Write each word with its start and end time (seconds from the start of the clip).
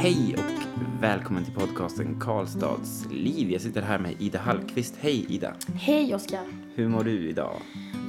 Hej 0.00 0.36
och 0.38 0.78
välkommen 1.02 1.44
till 1.44 1.54
podcasten 1.54 2.20
Karlstads 2.20 3.06
liv. 3.10 3.50
Jag 3.50 3.60
sitter 3.60 3.82
här 3.82 3.98
med 3.98 4.14
Ida 4.18 4.38
Hallqvist. 4.38 4.94
Hej 5.00 5.26
Ida! 5.28 5.54
Hej 5.74 6.14
Oskar. 6.14 6.44
Hur 6.74 6.88
mår 6.88 7.04
du 7.04 7.28
idag? 7.28 7.56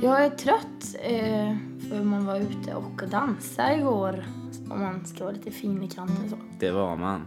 Jag 0.03 0.25
är 0.25 0.29
trött 0.29 0.95
eh, 1.03 1.55
för 1.89 2.03
man 2.03 2.25
var 2.25 2.39
ute 2.39 2.73
och 2.75 3.09
dansade 3.11 3.75
igår. 3.75 4.25
Om 4.69 4.79
man 4.79 5.05
ska 5.05 5.23
vara 5.23 5.33
lite 5.33 5.51
fin 5.51 5.83
i 5.83 5.89
kanten 5.89 6.29
så. 6.29 6.35
Det 6.59 6.71
var 6.71 6.95
man. 6.95 7.21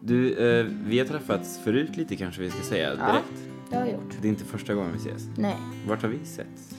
Du, 0.00 0.32
eh, 0.32 0.66
vi 0.86 0.98
har 0.98 1.06
träffats 1.06 1.58
förut 1.58 1.96
lite 1.96 2.16
kanske 2.16 2.40
vi 2.42 2.50
ska 2.50 2.62
säga 2.62 2.90
direkt. 2.90 3.44
Det 3.70 3.76
har 3.76 3.84
jag 3.84 3.92
gjort. 3.94 4.16
Det 4.22 4.28
är 4.28 4.30
inte 4.30 4.44
första 4.44 4.74
gången 4.74 4.92
vi 4.92 4.98
ses. 4.98 5.28
Nej. 5.36 5.56
Vart 5.88 6.02
har 6.02 6.08
vi 6.08 6.24
setts? 6.24 6.77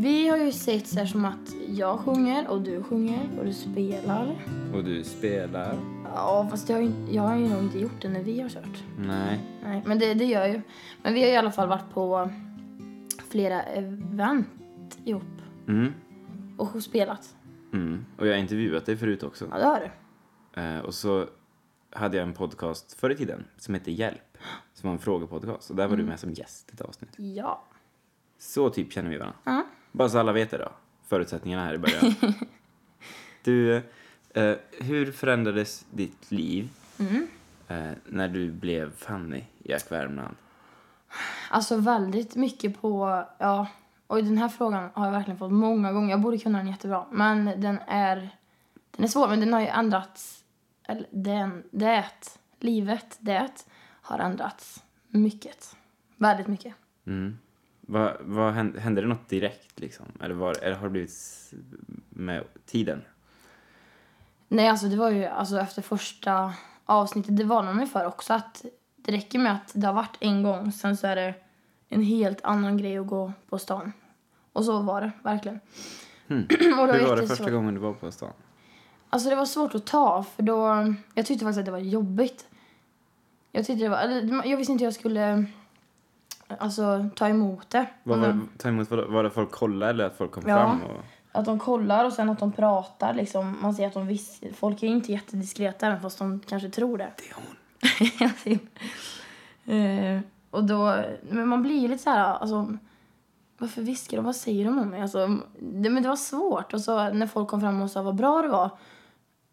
Vi 0.00 0.28
har 0.28 0.36
ju 0.38 0.52
sett 0.52 0.86
så 0.86 0.98
här 0.98 1.06
som 1.06 1.24
att 1.24 1.54
jag 1.68 1.98
sjunger 1.98 2.48
och 2.48 2.60
du 2.62 2.82
sjunger 2.82 3.28
och 3.38 3.44
du 3.44 3.52
spelar. 3.52 4.36
Och 4.74 4.84
du 4.84 5.04
spelar? 5.04 5.78
Ja, 6.04 6.46
fast 6.50 6.68
jag 6.68 6.76
har, 6.76 6.82
ju, 6.82 6.92
jag 7.10 7.22
har 7.22 7.36
ju 7.36 7.48
nog 7.48 7.62
inte 7.62 7.78
gjort 7.78 8.02
det 8.02 8.08
när 8.08 8.22
vi 8.22 8.40
har 8.40 8.48
kört. 8.48 8.84
Nej. 8.98 9.40
Nej, 9.64 9.82
men 9.86 9.98
det, 9.98 10.14
det 10.14 10.24
gör 10.24 10.40
jag 10.40 10.50
ju. 10.50 10.62
Men 11.02 11.14
vi 11.14 11.22
har 11.22 11.28
i 11.28 11.36
alla 11.36 11.50
fall 11.50 11.68
varit 11.68 11.90
på 11.94 12.30
flera 13.28 13.62
event 13.62 14.98
ihop 15.04 15.22
Mm. 15.68 15.92
och 16.56 16.82
spelat. 16.82 17.34
Mm. 17.72 18.04
Och 18.18 18.26
jag 18.26 18.32
har 18.32 18.38
intervjuat 18.38 18.86
dig 18.86 18.96
förut 18.96 19.22
också. 19.22 19.48
Ja, 19.50 19.58
det 19.58 19.64
har 19.64 19.80
du. 20.54 20.62
Eh, 20.62 20.78
och 20.80 20.94
så 20.94 21.26
hade 21.90 22.16
jag 22.16 22.26
en 22.28 22.34
podcast 22.34 22.92
förr 22.92 23.10
i 23.10 23.16
tiden 23.16 23.44
som 23.56 23.74
hette 23.74 23.92
Hjälp. 23.92 24.38
Som 24.74 24.88
var 24.88 24.92
en 24.94 24.98
frågepodcast. 24.98 25.70
Och 25.70 25.76
där 25.76 25.86
var 25.88 25.96
du 25.96 26.04
med 26.04 26.20
som 26.20 26.32
gäst 26.32 26.70
ett 26.72 26.80
avsnitt. 26.80 27.10
Ja. 27.16 27.64
Så 28.38 28.70
typ 28.70 28.92
känner 28.92 29.10
vi 29.10 29.16
varandra. 29.16 29.38
Ja. 29.44 29.64
Bara 29.92 30.08
så 30.08 30.18
alla 30.18 30.32
vet 30.32 30.50
det 30.50 30.58
då. 30.58 30.72
Förutsättningarna 31.06 31.64
här 31.64 31.74
i 31.74 31.78
början. 31.78 32.14
du, 33.44 33.76
eh, 34.34 34.54
hur 34.80 35.12
förändrades 35.12 35.86
ditt 35.90 36.30
liv 36.30 36.68
eh, 37.68 37.90
när 38.06 38.28
du 38.28 38.50
blev 38.50 38.96
Fanny 38.96 39.44
i 39.62 39.72
Ack 39.74 39.92
Värmland? 39.92 40.36
Alltså 41.50 41.76
väldigt 41.76 42.36
mycket 42.36 42.80
på, 42.80 43.24
ja. 43.38 43.66
Och 44.06 44.24
den 44.24 44.38
här 44.38 44.48
frågan 44.48 44.90
har 44.94 45.04
jag 45.04 45.12
verkligen 45.12 45.38
fått 45.38 45.52
många 45.52 45.92
gånger. 45.92 46.10
Jag 46.10 46.20
borde 46.20 46.38
kunna 46.38 46.58
den 46.58 46.68
jättebra. 46.68 47.06
Men 47.10 47.44
den 47.44 47.78
är, 47.86 48.30
den 48.90 49.04
är 49.04 49.08
svår, 49.08 49.28
men 49.28 49.40
den 49.40 49.52
har 49.52 49.60
ju 49.60 49.66
ändrats. 49.66 50.44
Eller 50.88 51.06
den, 51.10 51.62
det, 51.70 52.04
livet, 52.60 53.16
det 53.20 53.50
har 54.02 54.18
ändrats 54.18 54.84
mycket. 55.08 55.76
Väldigt 56.16 56.46
mycket. 56.46 56.74
Mm. 57.06 57.38
Vad, 57.90 58.16
vad 58.20 58.52
hände, 58.52 58.80
hände 58.80 59.00
det 59.00 59.06
något 59.06 59.28
direkt 59.28 59.80
liksom? 59.80 60.06
Eller, 60.20 60.34
var, 60.34 60.56
eller 60.62 60.76
har 60.76 60.84
det 60.84 60.90
blivit 60.90 61.52
med 62.08 62.44
tiden? 62.66 63.02
Nej, 64.48 64.68
alltså 64.68 64.86
det 64.86 64.96
var 64.96 65.10
ju 65.10 65.24
alltså 65.24 65.58
efter 65.58 65.82
första 65.82 66.52
avsnittet, 66.84 67.36
det 67.36 67.44
var 67.44 67.62
nog 67.62 67.88
för 67.88 68.06
också 68.06 68.32
att 68.32 68.64
det 68.96 69.12
räcker 69.12 69.38
med 69.38 69.52
att 69.52 69.72
det 69.74 69.86
har 69.86 69.94
varit 69.94 70.16
en 70.20 70.42
gång, 70.42 70.72
sen 70.72 70.96
så 70.96 71.06
är 71.06 71.16
det 71.16 71.34
en 71.88 72.02
helt 72.02 72.40
annan 72.44 72.76
grej 72.76 72.98
att 72.98 73.06
gå 73.06 73.32
på 73.48 73.58
stan. 73.58 73.92
Och 74.52 74.64
så 74.64 74.82
var 74.82 75.00
det 75.00 75.10
verkligen. 75.22 75.60
och 76.26 76.34
Hmm. 76.34 76.46
Hur 76.48 76.76
var 76.76 76.86
det 76.86 76.98
jättesvårt. 76.98 77.28
första 77.28 77.50
gången 77.50 77.74
du 77.74 77.80
var 77.80 77.92
på 77.92 78.12
stan? 78.12 78.32
Alltså 79.10 79.28
det 79.28 79.36
var 79.36 79.46
svårt 79.46 79.74
att 79.74 79.86
ta 79.86 80.22
för 80.22 80.42
då, 80.42 80.94
jag 81.14 81.26
tyckte 81.26 81.44
faktiskt 81.44 81.58
att 81.58 81.64
det 81.64 81.72
var 81.72 81.78
jobbigt. 81.78 82.46
Jag 83.52 83.66
tyckte 83.66 83.84
det 83.84 83.88
var, 83.88 84.46
jag 84.46 84.56
visste 84.56 84.72
inte 84.72 84.82
hur 84.82 84.86
jag 84.86 84.94
skulle 84.94 85.46
alltså 86.58 87.08
ta 87.16 87.28
emot 87.28 87.70
det. 87.70 87.86
Vad 88.02 88.18
var, 88.18 88.26
Mm. 88.26 88.48
ta 88.58 88.68
emot, 88.68 88.90
var, 88.90 89.22
det 89.22 89.30
folk 89.30 89.50
kollade 89.50 89.90
eller 89.90 90.04
att 90.04 90.16
folk 90.16 90.30
kom 90.32 90.42
Ja. 90.46 90.56
fram? 90.56 90.82
Och, 90.82 91.00
Att 91.32 91.44
de 91.44 91.58
kollar 91.58 92.04
och 92.04 92.12
sen 92.12 92.30
att 92.30 92.38
de 92.38 92.52
pratar 92.52 93.14
liksom. 93.14 93.56
Man 93.62 93.74
ser 93.74 93.86
att 93.86 93.94
de 93.94 94.06
vis, 94.06 94.40
folk 94.54 94.82
är 94.82 94.86
inte 94.86 95.12
jättediskreta 95.12 95.86
även 95.86 96.00
fast 96.00 96.18
de 96.18 96.40
kanske 96.40 96.68
tror 96.70 96.98
det. 96.98 97.10
det 97.16 97.24
är 97.30 97.34
hon. 97.34 98.58
Eh, 99.74 100.20
och 100.50 100.64
då, 100.64 100.96
men 101.30 101.48
man 101.48 101.62
blir 101.62 101.78
ju 101.80 101.88
lite 101.88 102.02
så 102.02 102.10
här, 102.10 102.34
alltså, 102.34 102.76
varför 103.58 103.82
viskar 103.82 104.16
de? 104.16 104.24
Vad 104.26 104.36
säger 104.36 104.64
de 104.64 104.78
om 104.78 104.88
mig? 104.90 105.02
Alltså, 105.02 105.26
det, 105.60 105.90
men 105.90 106.02
det 106.02 106.08
var 106.08 106.16
svårt. 106.16 106.74
Och 106.74 106.80
så 106.80 107.10
när 107.12 107.26
folk 107.26 107.48
kom 107.48 107.60
fram 107.60 107.82
och 107.82 107.90
sa 107.90 108.02
vad 108.02 108.14
bra 108.14 108.42
det 108.42 108.48
var 108.48 108.70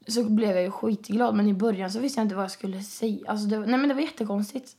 så 0.08 0.24
blev 0.30 0.50
jag 0.50 0.64
ju 0.64 0.72
skitglad. 0.72 1.36
Men 1.36 1.48
i 1.48 1.54
början 1.54 1.92
så 1.92 2.00
visste 2.00 2.20
jag 2.20 2.26
inte 2.26 2.36
vad 2.36 2.44
jag 2.44 2.52
skulle 2.52 2.82
säga. 2.82 3.20
Alltså, 3.28 3.48
det, 3.48 3.60
nej 3.60 3.80
men 3.80 3.88
det 3.90 3.94
var 3.96 4.02
jättekonstigt. 4.02 4.76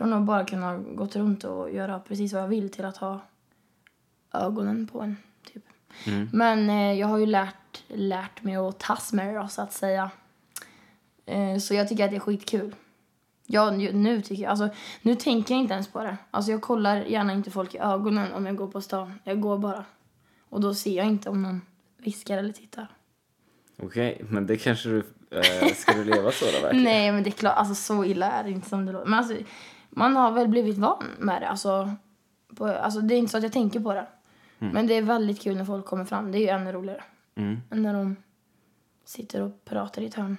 Från 0.00 0.12
att 0.12 0.22
bara 0.22 0.44
kunna 0.44 0.78
gått 0.78 1.16
runt 1.16 1.44
och 1.44 1.70
göra 1.70 2.00
precis 2.00 2.32
vad 2.32 2.42
jag 2.42 2.48
vill 2.48 2.70
till 2.70 2.84
att 2.84 2.96
ha 2.96 3.20
ögonen 4.32 4.86
på 4.86 5.00
en. 5.00 5.16
Typ. 5.52 5.64
Men 6.32 6.70
eh, 6.70 6.92
jag 6.92 7.06
har 7.06 7.18
ju 7.18 7.26
lärt, 7.26 7.82
lärt 7.88 8.42
mig 8.42 8.56
att 8.56 8.78
tas 8.78 9.12
med 9.12 9.34
det 9.34 9.48
så 9.48 9.62
att 9.62 9.72
säga. 9.72 10.10
Eh, 11.26 11.58
så 11.58 11.74
jag 11.74 11.88
tycker 11.88 12.04
att 12.04 12.10
det 12.10 12.16
är 12.16 12.20
skitkul. 12.20 12.74
Ja, 13.46 13.70
nu 13.70 14.22
tycker 14.22 14.42
jag, 14.42 14.50
alltså, 14.50 14.68
nu 15.02 15.14
tänker 15.14 15.54
jag 15.54 15.62
inte 15.62 15.74
ens 15.74 15.88
på 15.88 16.02
det. 16.02 16.16
Alltså 16.30 16.50
jag 16.50 16.60
kollar 16.60 16.96
gärna 16.96 17.32
inte 17.32 17.50
folk 17.50 17.74
i 17.74 17.78
ögonen 17.78 18.32
om 18.32 18.46
jag 18.46 18.56
går 18.56 18.68
på 18.68 18.80
stan. 18.80 19.20
Jag 19.24 19.40
går 19.40 19.58
bara. 19.58 19.84
Och 20.48 20.60
då 20.60 20.74
ser 20.74 20.96
jag 20.96 21.06
inte 21.06 21.28
om 21.30 21.42
någon 21.42 21.60
viskar 21.96 22.38
eller 22.38 22.52
tittar. 22.52 22.88
Okej, 23.82 24.24
men 24.28 24.46
det 24.46 24.56
kanske 24.56 24.88
du... 24.88 24.98
Eh, 25.30 25.74
ska 25.74 25.92
du 25.92 26.04
leva 26.04 26.32
så 26.32 26.44
då 26.44 26.50
verkligen? 26.50 26.84
Nej, 26.84 27.12
men 27.12 27.22
det 27.22 27.28
är 27.28 27.32
klart, 27.32 27.56
alltså 27.56 27.74
så 27.74 28.04
illa 28.04 28.30
är 28.30 28.44
det 28.44 28.50
inte 28.50 28.68
som 28.68 28.86
det 28.86 28.92
låter. 28.92 29.06
Men 29.06 29.18
alltså, 29.18 29.36
man 29.90 30.16
har 30.16 30.32
väl 30.32 30.48
blivit 30.48 30.78
van 30.78 31.04
med 31.18 31.42
det. 31.42 31.48
Alltså, 31.48 31.90
på, 32.56 32.66
alltså 32.66 33.00
det 33.00 33.14
är 33.14 33.18
inte 33.18 33.30
så 33.30 33.36
att 33.36 33.42
jag 33.42 33.52
tänker 33.52 33.80
på 33.80 33.94
det. 33.94 34.06
Men 34.58 34.86
det 34.86 34.94
är 34.94 35.02
väldigt 35.02 35.42
kul 35.42 35.56
när 35.56 35.64
folk 35.64 35.86
kommer 35.86 36.04
fram. 36.04 36.32
Det 36.32 36.38
är 36.38 36.40
ju 36.40 36.48
ännu 36.48 36.72
roligare. 36.72 37.02
Mm. 37.34 37.60
Än 37.70 37.82
när 37.82 37.94
de 37.94 38.16
sitter 39.04 39.42
och 39.42 39.64
pratar 39.64 40.02
i 40.02 40.06
ett 40.06 40.14
hörn. 40.14 40.36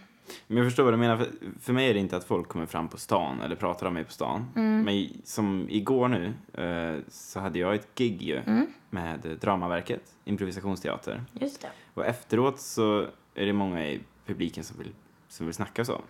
Men 0.48 0.58
jag 0.58 0.68
förstår 0.68 0.84
vad 0.84 0.94
du 0.94 0.98
menar. 0.98 1.18
För, 1.18 1.28
för 1.62 1.74
mig 1.74 1.90
är 1.90 1.94
det 1.94 2.00
inte 2.00 2.18
att 2.18 2.24
folk 2.24 2.48
kommer 2.48 2.66
fram 2.66 2.88
på 2.88 2.98
stan 2.98 3.42
eller 3.42 3.56
pratar 3.56 3.88
om 3.88 3.94
mig 3.94 4.04
på 4.04 4.12
stan. 4.12 4.46
Men 4.54 5.10
som 5.24 5.68
igår 5.70 6.08
nu 6.08 6.34
eh, 6.54 7.00
så 7.10 7.40
hade 7.40 7.60
jag 7.60 7.76
ett 7.76 7.96
gig 7.96 8.22
ju 8.22 8.42
med 8.90 9.26
eh, 9.26 9.32
Dramaverket, 9.32 10.16
improvisationsteater. 10.24 11.24
Just 11.34 11.62
det. 11.62 11.70
Och 11.94 12.06
efteråt 12.06 12.60
så 12.60 13.06
är 13.36 13.46
det 13.46 13.54
många 13.54 13.88
i 13.88 14.00
publiken 14.26 14.64
som 14.64 14.78
vill, 14.78 14.92
som 15.28 15.46
vill 15.46 15.56
snacka 15.56 15.86
så. 15.86 16.02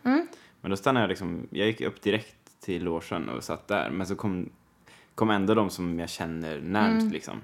Men 0.61 0.71
då 0.71 0.77
stannade 0.77 1.03
jag 1.03 1.09
liksom, 1.09 1.47
jag 1.49 1.67
gick 1.67 1.81
upp 1.81 2.01
direkt 2.01 2.40
till 2.61 2.83
logen 2.83 3.29
och 3.29 3.43
satt 3.43 3.67
där. 3.67 3.89
Men 3.89 4.07
så 4.07 4.15
kom, 4.15 4.49
kom 5.15 5.29
ändå 5.29 5.53
de 5.53 5.69
som 5.69 5.99
jag 5.99 6.09
känner 6.09 6.61
närmst 6.61 7.11
liksom. 7.11 7.41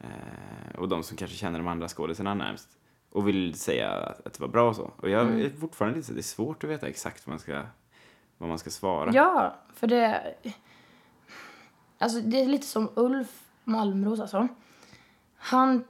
Eh, 0.00 0.78
och 0.78 0.88
de 0.88 1.02
som 1.02 1.16
kanske 1.16 1.36
känner 1.36 1.58
de 1.58 1.68
andra 1.68 1.88
skådisarna 1.88 2.34
närmst. 2.34 2.68
Och 3.10 3.28
vill 3.28 3.54
säga 3.54 3.90
att, 3.90 4.26
att 4.26 4.34
det 4.34 4.40
var 4.40 4.48
bra 4.48 4.68
och 4.68 4.76
så. 4.76 4.90
Och 4.96 5.10
jag 5.10 5.40
är 5.40 5.50
fortfarande 5.50 5.96
lite 5.96 6.08
så, 6.08 6.12
det 6.12 6.20
är 6.20 6.22
svårt 6.22 6.64
att 6.64 6.70
veta 6.70 6.88
exakt 6.88 7.26
vad 7.26 7.32
man 7.32 7.40
ska, 7.40 7.62
vad 8.38 8.48
man 8.48 8.58
ska 8.58 8.70
svara. 8.70 9.10
Ja, 9.12 9.54
för 9.74 9.86
det... 9.86 10.34
Alltså 11.98 12.20
det 12.20 12.40
är 12.40 12.46
lite 12.46 12.66
som 12.66 12.88
Ulf 12.94 13.42
Malmros 13.64 14.20
alltså. 14.20 14.48
Han, 15.36 15.84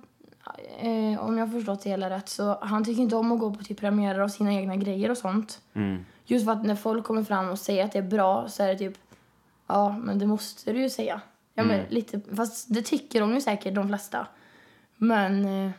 eh, 0.78 1.21
om 1.21 1.39
jag 1.39 1.47
har 1.47 1.53
förstått 1.53 1.83
det 1.83 1.91
hela 1.91 2.10
rätt, 2.10 2.28
så 2.28 2.59
han 2.62 2.84
tycker 2.84 3.03
inte 3.03 3.16
om 3.16 3.33
att 3.33 3.39
gå 3.39 3.55
på 3.55 3.65
typ 3.65 3.81
premiärer 3.81 4.19
av 4.19 4.28
sina 4.28 4.53
egna 4.53 4.77
grejer 4.77 5.10
och 5.10 5.19
sånt. 5.19 5.60
Mm. 5.75 6.05
Just 6.30 6.44
för 6.44 6.52
att 6.52 6.64
när 6.64 6.74
folk 6.74 7.04
kommer 7.04 7.22
fram 7.22 7.48
och 7.48 7.58
säger 7.58 7.84
att 7.84 7.92
det 7.92 7.98
är 7.98 8.02
bra 8.02 8.48
så 8.48 8.62
är 8.62 8.68
det 8.68 8.78
typ, 8.78 8.98
ja 9.66 9.98
men 9.98 10.18
det 10.18 10.26
måste 10.26 10.72
du 10.72 10.80
ju 10.80 10.91
säga. 10.91 11.20
Ja 11.54 11.64
men 11.64 11.84
lite, 11.88 12.20
fast 12.36 12.74
det 12.74 12.82
tycker 12.82 13.20
de 13.20 13.34
ju 13.34 13.41
säkert 13.41 13.74
de 13.74 13.88
flesta. 13.88 14.26
Men 14.96 15.44
eh, 15.44 15.70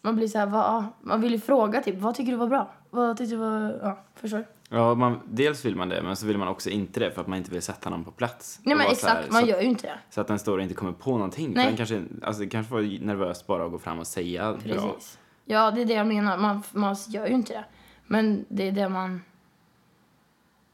man 0.00 0.16
blir 0.16 0.28
så 0.28 0.38
här, 0.38 0.46
va, 0.46 0.86
man 1.00 1.20
vill 1.20 1.32
ju 1.32 1.40
fråga 1.40 1.80
typ, 1.80 1.98
vad 1.98 2.14
tycker 2.14 2.32
du 2.32 2.38
var 2.38 2.46
bra? 2.46 2.74
Vad 2.90 3.16
tyckte 3.16 3.34
du 3.34 3.38
var, 3.38 3.78
ja 3.82 3.98
förstår? 4.14 4.44
Ja, 4.68 4.94
man, 4.94 5.20
dels 5.24 5.64
vill 5.64 5.76
man 5.76 5.88
det, 5.88 6.02
men 6.02 6.16
så 6.16 6.26
vill 6.26 6.38
man 6.38 6.48
också 6.48 6.70
inte 6.70 7.00
det 7.00 7.10
för 7.10 7.20
att 7.20 7.26
man 7.26 7.38
inte 7.38 7.50
vill 7.50 7.62
sätta 7.62 7.90
någon 7.90 8.04
på 8.04 8.10
plats. 8.10 8.60
Nej 8.62 8.76
men 8.76 8.96
så 8.96 9.06
här, 9.06 9.16
exakt, 9.16 9.32
man 9.32 9.46
gör 9.46 9.60
ju 9.60 9.68
inte 9.68 9.86
det. 9.86 9.98
så 10.10 10.20
att 10.20 10.26
den 10.26 10.38
står 10.38 10.56
och 10.58 10.62
inte 10.62 10.74
kommer 10.74 10.92
på 10.92 11.10
någonting. 11.10 11.52
Nej. 11.54 11.66
den 11.66 11.76
kanske, 11.76 12.02
alltså, 12.22 12.42
det 12.42 12.48
kanske 12.48 12.74
var 12.74 13.04
nervöst 13.04 13.46
bara 13.46 13.64
att 13.64 13.70
gå 13.70 13.78
fram 13.78 13.98
och 13.98 14.06
säga 14.06 14.52
bra. 14.52 14.60
Precis. 14.62 15.18
Ja, 15.44 15.70
det 15.70 15.82
är 15.82 15.86
det 15.86 15.94
jag 15.94 16.06
menar. 16.06 16.38
Man, 16.38 16.62
man 16.72 16.96
gör 17.08 17.26
ju 17.26 17.34
inte 17.34 17.52
det. 17.52 17.64
Men 18.06 18.44
det 18.48 18.68
är 18.68 18.72
det 18.72 18.88
man... 18.88 19.22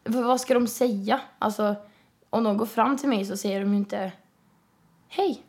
För 0.05 0.23
vad 0.23 0.41
ska 0.41 0.55
de 0.55 0.67
säga? 0.67 1.21
Alltså, 1.39 1.75
om 2.31 2.45
de 2.45 2.57
går 2.57 2.67
fram 2.67 2.97
till 2.97 3.09
mig 3.09 3.25
så 3.25 3.37
säger 3.37 3.61
de 3.61 3.71
ju 3.71 3.77
inte 3.77 4.13
Hej, 5.09 5.43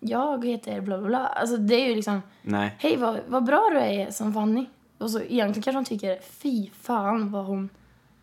jag 0.00 0.46
heter 0.46 0.80
bla 0.80 0.98
bla 0.98 1.06
bla. 1.08 1.26
Alltså 1.26 1.56
det 1.56 1.74
är 1.74 1.88
ju 1.88 1.94
liksom 1.94 2.22
Nej. 2.42 2.74
Hej, 2.78 2.96
vad, 2.96 3.18
vad 3.28 3.44
bra 3.44 3.68
du 3.72 3.78
är 3.78 4.10
som 4.10 4.34
Fanny. 4.34 4.66
Och 4.98 5.10
så 5.10 5.20
egentligen 5.20 5.62
kanske 5.62 5.72
de 5.72 5.84
tycker 5.84 6.18
Fy 6.22 6.70
fan 6.70 7.30
vad 7.32 7.44
hon 7.44 7.68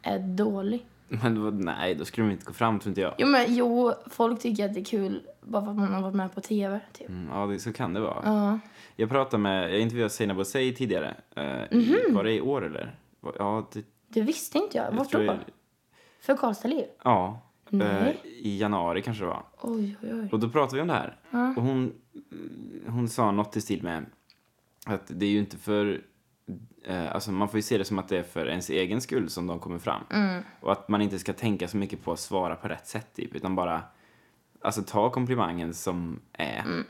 är 0.02 0.20
dålig. 0.20 0.86
Men 1.08 1.36
då, 1.36 1.42
nej, 1.42 1.96
då 1.96 2.06
skulle 2.06 2.28
de 2.28 2.32
inte 2.34 2.46
gå 2.46 2.54
fram, 2.54 2.80
tror 2.80 2.90
inte 2.92 3.02
jag. 3.02 3.14
Jo, 3.18 3.28
men 3.28 3.56
jo, 3.56 3.94
folk 4.10 4.42
tycker 4.42 4.66
att 4.66 4.74
det 4.74 4.80
är 4.80 4.86
kul 4.86 5.22
bara 5.42 5.64
för 5.64 5.72
att 5.72 5.78
man 5.78 5.94
har 5.94 6.02
varit 6.02 6.16
med 6.16 6.36
på 6.36 6.42
tv. 6.42 6.80
Typ. 6.94 7.10
Mm, 7.10 7.30
ja, 7.34 7.46
det, 7.46 7.60
så 7.60 7.74
kan 7.74 7.94
det 7.94 8.00
vara. 8.00 8.22
Ja. 8.26 8.60
Jag 8.96 9.10
pratade 9.10 9.44
med, 9.44 9.74
jag 9.74 9.80
intervjuade 9.80 10.10
Seinabo 10.10 10.46
Sey 10.46 10.74
tidigare. 10.76 11.16
Eh, 11.36 11.44
Mhm. 11.78 11.96
i, 12.10 12.12
var 12.12 12.24
det 12.24 12.34
i 12.34 12.42
år 12.42 12.66
eller? 12.66 12.96
Ja, 13.40 13.68
det, 13.74 13.84
Det 14.08 14.22
visste 14.22 14.58
inte 14.58 14.78
jag. 14.78 14.86
jag 14.88 14.92
Vart 14.98 15.10
tror 15.10 15.20
då? 15.22 15.26
jag- 15.26 15.40
För 16.20 16.38
Karlstad 16.38 16.68
liv? 16.68 16.86
Ja. 17.04 17.42
Eh, 17.66 17.78
Nej. 17.78 18.22
I 18.24 18.58
januari 18.60 19.02
kanske 19.02 19.24
det 19.24 19.28
var. 19.30 19.44
Oj, 19.62 19.98
oj, 20.04 20.14
oj. 20.14 20.30
Och 20.32 20.40
då 20.40 20.50
pratade 20.50 20.76
vi 20.76 20.82
om 20.82 20.88
det 20.88 20.94
här. 20.94 21.18
Och 21.58 21.64
hon, 21.64 21.94
hon 22.88 23.10
sa 23.10 23.32
något 23.32 23.56
i 23.58 23.62
stil 23.62 23.84
med 23.84 24.06
att 24.86 25.04
det 25.08 25.26
är 25.26 25.30
ju 25.30 25.40
inte 25.40 25.58
för 25.58 26.02
eh, 26.86 27.12
alltså 27.16 27.32
man 27.32 27.50
får 27.50 27.58
ju 27.58 27.62
se 27.62 27.78
det 27.78 27.86
som 27.86 28.00
att 28.00 28.08
det 28.10 28.18
är 28.18 28.24
för 28.24 28.48
ens 28.50 28.70
egen 28.70 29.02
skull 29.02 29.30
som 29.30 29.48
de 29.48 29.60
kommer 29.60 29.80
fram. 29.80 30.02
Och 30.60 30.72
att 30.72 30.88
man 30.90 31.02
inte 31.02 31.20
ska 31.20 31.34
tänka 31.34 31.68
så 31.68 31.78
mycket 31.78 32.04
på 32.04 32.12
att 32.12 32.20
svara 32.20 32.56
på 32.56 32.68
rätt 32.68 32.88
sätt 32.88 33.08
typ, 33.16 33.36
utan 33.36 33.56
bara 33.56 33.84
alltså 34.62 34.84
ta 34.84 35.10
komplimangen 35.10 35.74
som 35.74 36.20
är. 36.34 36.84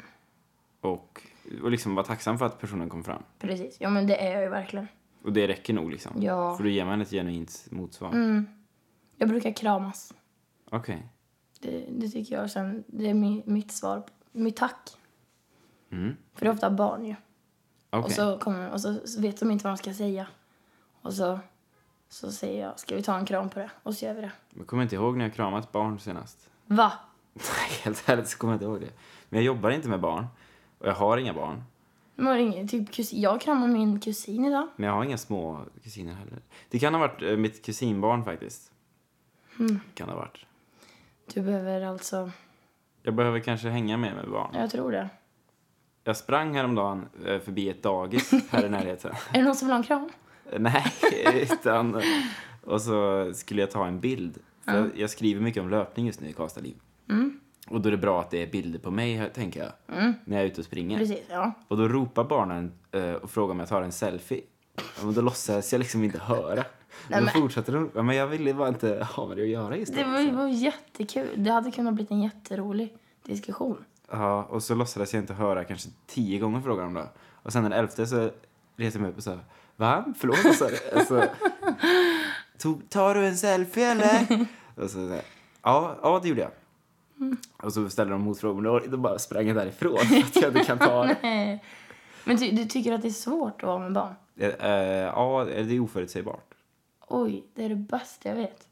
Och, 0.82 1.22
och 1.64 1.72
liksom 1.72 1.96
vara 1.96 2.06
tacksam 2.06 2.38
för 2.38 2.46
att 2.46 2.60
personen 2.60 2.90
kom 2.90 3.04
fram. 3.04 3.24
Precis. 3.40 3.78
Ja, 3.80 3.90
men 3.90 4.08
det 4.08 4.16
är 4.16 4.32
jag 4.34 4.42
ju 4.44 4.50
verkligen. 4.50 4.88
Och 5.24 5.34
det 5.34 5.48
räcker 5.48 5.74
nog 5.74 5.92
liksom. 5.92 6.22
Ja. 6.22 6.56
För 6.56 6.64
då 6.64 6.70
ger 6.70 6.86
man 6.86 7.02
ett 7.02 7.10
genuint 7.10 7.68
motsvar. 7.72 8.46
Jag 9.18 9.30
brukar 9.30 9.52
kramas. 9.52 10.14
Okej. 10.72 11.08
Det, 11.60 11.86
det 11.90 12.10
tycker 12.10 12.36
jag. 12.36 12.52
Sen, 12.52 12.84
det 12.88 13.10
är 13.10 13.14
mi, 13.14 13.44
mitt 13.46 13.72
svar. 13.72 14.04
Mitt 14.32 14.56
tack. 14.56 14.98
Mm. 15.92 16.16
För 16.34 16.46
det 16.46 16.50
är 16.50 16.54
ofta 16.54 16.70
barn 16.70 17.06
ju. 17.06 17.16
Okej. 17.90 18.06
Och, 18.06 18.12
så 18.12 18.38
kommer, 18.38 18.72
och 18.72 18.82
så 18.82 19.22
vet 19.22 19.40
de 19.40 19.52
inte 19.52 19.64
vad 19.64 19.72
de 19.74 19.78
ska 19.78 19.94
säga. 19.94 20.28
Och 21.02 21.14
så, 21.14 21.40
så 22.10 22.32
säger 22.32 22.66
jag, 22.66 22.80
ska 22.80 22.96
vi 22.96 23.04
ta 23.04 23.18
en 23.18 23.26
kram 23.26 23.50
på 23.50 23.60
det? 23.60 23.70
Och 23.84 23.96
så 23.96 24.06
gör 24.06 24.14
vi 24.14 24.22
det. 24.22 24.32
Jag 24.50 24.68
kommer 24.68 24.84
inte 24.84 24.96
ihåg 24.96 25.18
när 25.18 25.26
jag 25.26 25.34
kramat 25.34 25.72
barn 25.72 26.00
senast. 26.00 26.50
Va? 26.66 26.94
Nej, 27.34 27.80
helt 27.84 28.10
ärligt 28.10 28.28
så 28.28 28.38
kommer 28.38 28.54
jag 28.54 28.56
inte 28.56 28.66
ihåg 28.66 28.82
det. 28.82 28.92
Men 29.30 29.38
jag 29.38 29.46
jobbar 29.46 29.70
inte 29.70 29.90
med 29.90 30.00
barn. 30.00 30.28
Och 30.80 30.88
jag 30.88 30.94
har 30.94 31.18
inga 31.18 31.34
barn. 31.34 31.64
Har 32.18 32.38
ingen, 32.38 32.68
typ 32.68 32.92
kusin, 32.92 33.22
jag 33.22 33.42
kramar 33.42 33.68
min 33.68 34.00
kusin 34.00 34.46
idag. 34.46 34.68
Men 34.76 34.88
jag 34.88 34.96
har 34.96 35.04
inga 35.04 35.18
små 35.18 35.66
kusiner 35.84 36.14
heller. 36.14 36.40
Det 36.70 36.80
kan 36.80 36.94
ha 36.94 37.00
varit 37.02 37.22
eh, 37.22 37.38
mitt 37.38 37.66
kusinbarn 37.66 38.24
faktiskt. 38.26 38.72
Kan 39.94 40.08
det 40.08 40.14
ha 40.14 40.20
varit. 40.20 40.46
Du 41.34 41.42
behöver 41.42 41.82
alltså, 41.82 42.32
Jag 43.04 43.14
behöver 43.14 43.40
kanske 43.40 43.70
hänga 43.70 43.98
mer 43.98 44.14
med 44.14 44.30
barn. 44.30 44.52
jag 44.54 44.70
tror 44.72 44.92
det. 44.92 45.10
Jag 46.04 46.18
sprang 46.18 46.56
häromdagen 46.56 47.06
eh, 47.26 47.40
förbi 47.40 47.70
ett 47.70 47.84
dagis 47.84 48.32
här 48.50 48.66
i 48.66 48.70
närheten. 48.70 49.12
Är 49.34 49.38
det 49.40 49.44
någon 49.46 49.56
som 49.56 49.68
vill 49.68 49.74
ha 49.74 49.78
en 49.78 49.84
kram? 49.84 50.10
Nej, 50.60 50.86
utan... 51.52 52.02
Och 52.64 52.82
så 52.82 53.32
skulle 53.34 53.62
jag 53.62 53.72
ta 53.72 53.88
en 53.88 54.00
bild. 54.00 54.38
För 54.66 54.76
jag, 54.78 54.90
jag 54.96 55.10
skriver 55.10 55.42
mycket 55.42 55.62
om 55.64 55.70
löpning 55.70 56.06
just 56.08 56.22
nu 56.22 56.30
i 56.30 56.34
Karlstad 56.34 56.62
Liv. 56.62 56.76
Och 57.70 57.82
då 57.82 57.90
är 57.90 57.92
det 57.92 57.98
bra 57.98 58.22
att 58.22 58.30
det 58.32 58.44
är 58.44 58.48
bilder 58.48 58.80
på 58.80 58.92
mig, 58.92 59.32
tänker 59.34 59.60
jag. 59.60 59.72
När 60.26 60.38
jag 60.38 60.42
är 60.42 60.46
ute 60.46 60.62
och 60.62 60.66
springer. 60.66 60.98
Precis, 60.98 61.20
ja. 61.30 61.52
Och 61.68 61.78
då 61.78 61.88
ropar 61.88 62.24
barnen 62.24 62.72
eh, 62.92 63.12
och 63.12 63.30
frågar 63.32 63.52
om 63.52 63.60
jag 63.60 63.70
tar 63.70 63.82
en 63.82 63.92
selfie. 63.92 64.42
Och 65.06 65.14
då 65.14 65.22
låtsas 65.22 65.72
jag 65.72 65.80
liksom 65.80 66.04
inte 66.04 66.20
höra. 66.20 66.64
Nej, 67.10 67.22
men- 67.22 67.28
fortsätter 67.34 67.74
de. 67.74 67.92
Ja, 67.96 68.02
Men 68.02 68.16
jag 68.16 68.28
ville 68.28 68.54
bara 68.54 68.68
inte 68.68 69.08
ha 69.16 69.28
med 69.28 69.38
det 69.38 69.44
att 69.44 69.50
göra 69.50 69.78
just 69.78 69.94
då. 69.94 70.00
Det 70.00 70.06
var, 70.06 70.20
det 70.20 70.32
var 70.32 70.48
jättekul. 70.48 71.28
Det 71.44 71.52
hade 71.52 71.72
kunnat 71.72 71.94
bli 71.94 72.08
en 72.10 72.22
jätterolig 72.22 72.94
diskussion. 73.24 73.86
Ja, 74.12 74.44
och 74.44 74.64
så 74.64 74.76
låtsades 74.76 75.14
jag 75.14 75.24
inte 75.24 75.34
höra 75.34 75.64
kanske 75.64 75.90
tio 76.08 76.40
gånger 76.40 76.62
frågan 76.62 76.88
om 76.88 76.94
det. 76.94 77.08
Och 77.44 77.54
sen 77.54 77.64
den 77.64 77.74
elfte 77.74 78.08
så 78.08 78.30
reser 78.76 79.00
jag 79.00 79.02
mig 79.02 79.12
upp 79.12 79.18
och 79.18 79.24
sa 79.24 79.38
Va? 79.76 80.06
Förlåt, 80.20 80.56
sa 80.56 80.68
du? 80.68 80.98
Alltså, 81.00 81.24
tog, 82.58 82.90
tar 82.90 83.16
du 83.16 83.28
en 83.28 83.38
selfie 83.38 83.92
eller? 83.92 84.46
och 84.84 84.90
så, 84.90 85.20
ja, 85.64 85.96
ja, 86.02 86.20
det 86.24 86.30
gjorde 86.30 86.42
jag. 86.42 86.52
Och 87.64 87.74
så 87.74 87.90
ställde 87.90 88.14
de 88.14 88.22
motfrågor 88.22 88.68
och 88.68 88.90
då 88.90 88.98
bara 88.98 89.20
sprang 89.20 89.48
jag 89.48 89.56
därifrån 89.56 89.98
för 89.98 90.18
att 90.18 90.36
jag 90.36 90.48
inte 90.50 90.64
kan 90.64 90.80
ta 90.80 91.04
det. 91.22 91.60
Men 92.24 92.38
ty, 92.38 92.52
du 92.52 92.66
tycker 92.66 92.92
att 92.94 93.02
det 93.02 93.08
är 93.08 93.12
svårt 93.12 93.64
att 93.64 93.68
vara 93.68 93.80
med 93.80 93.94
barn? 93.94 94.14
Eh, 94.36 94.50
eh, 94.50 95.04
Ja, 95.06 95.46
det 95.46 95.76
är 95.76 95.80
oförutsägbart. 95.80 96.54
Oj, 97.08 97.44
det 97.54 97.66
är 97.66 97.70
det 97.70 97.76
bästa 97.76 98.30
jag 98.30 98.36
vet. 98.36 98.68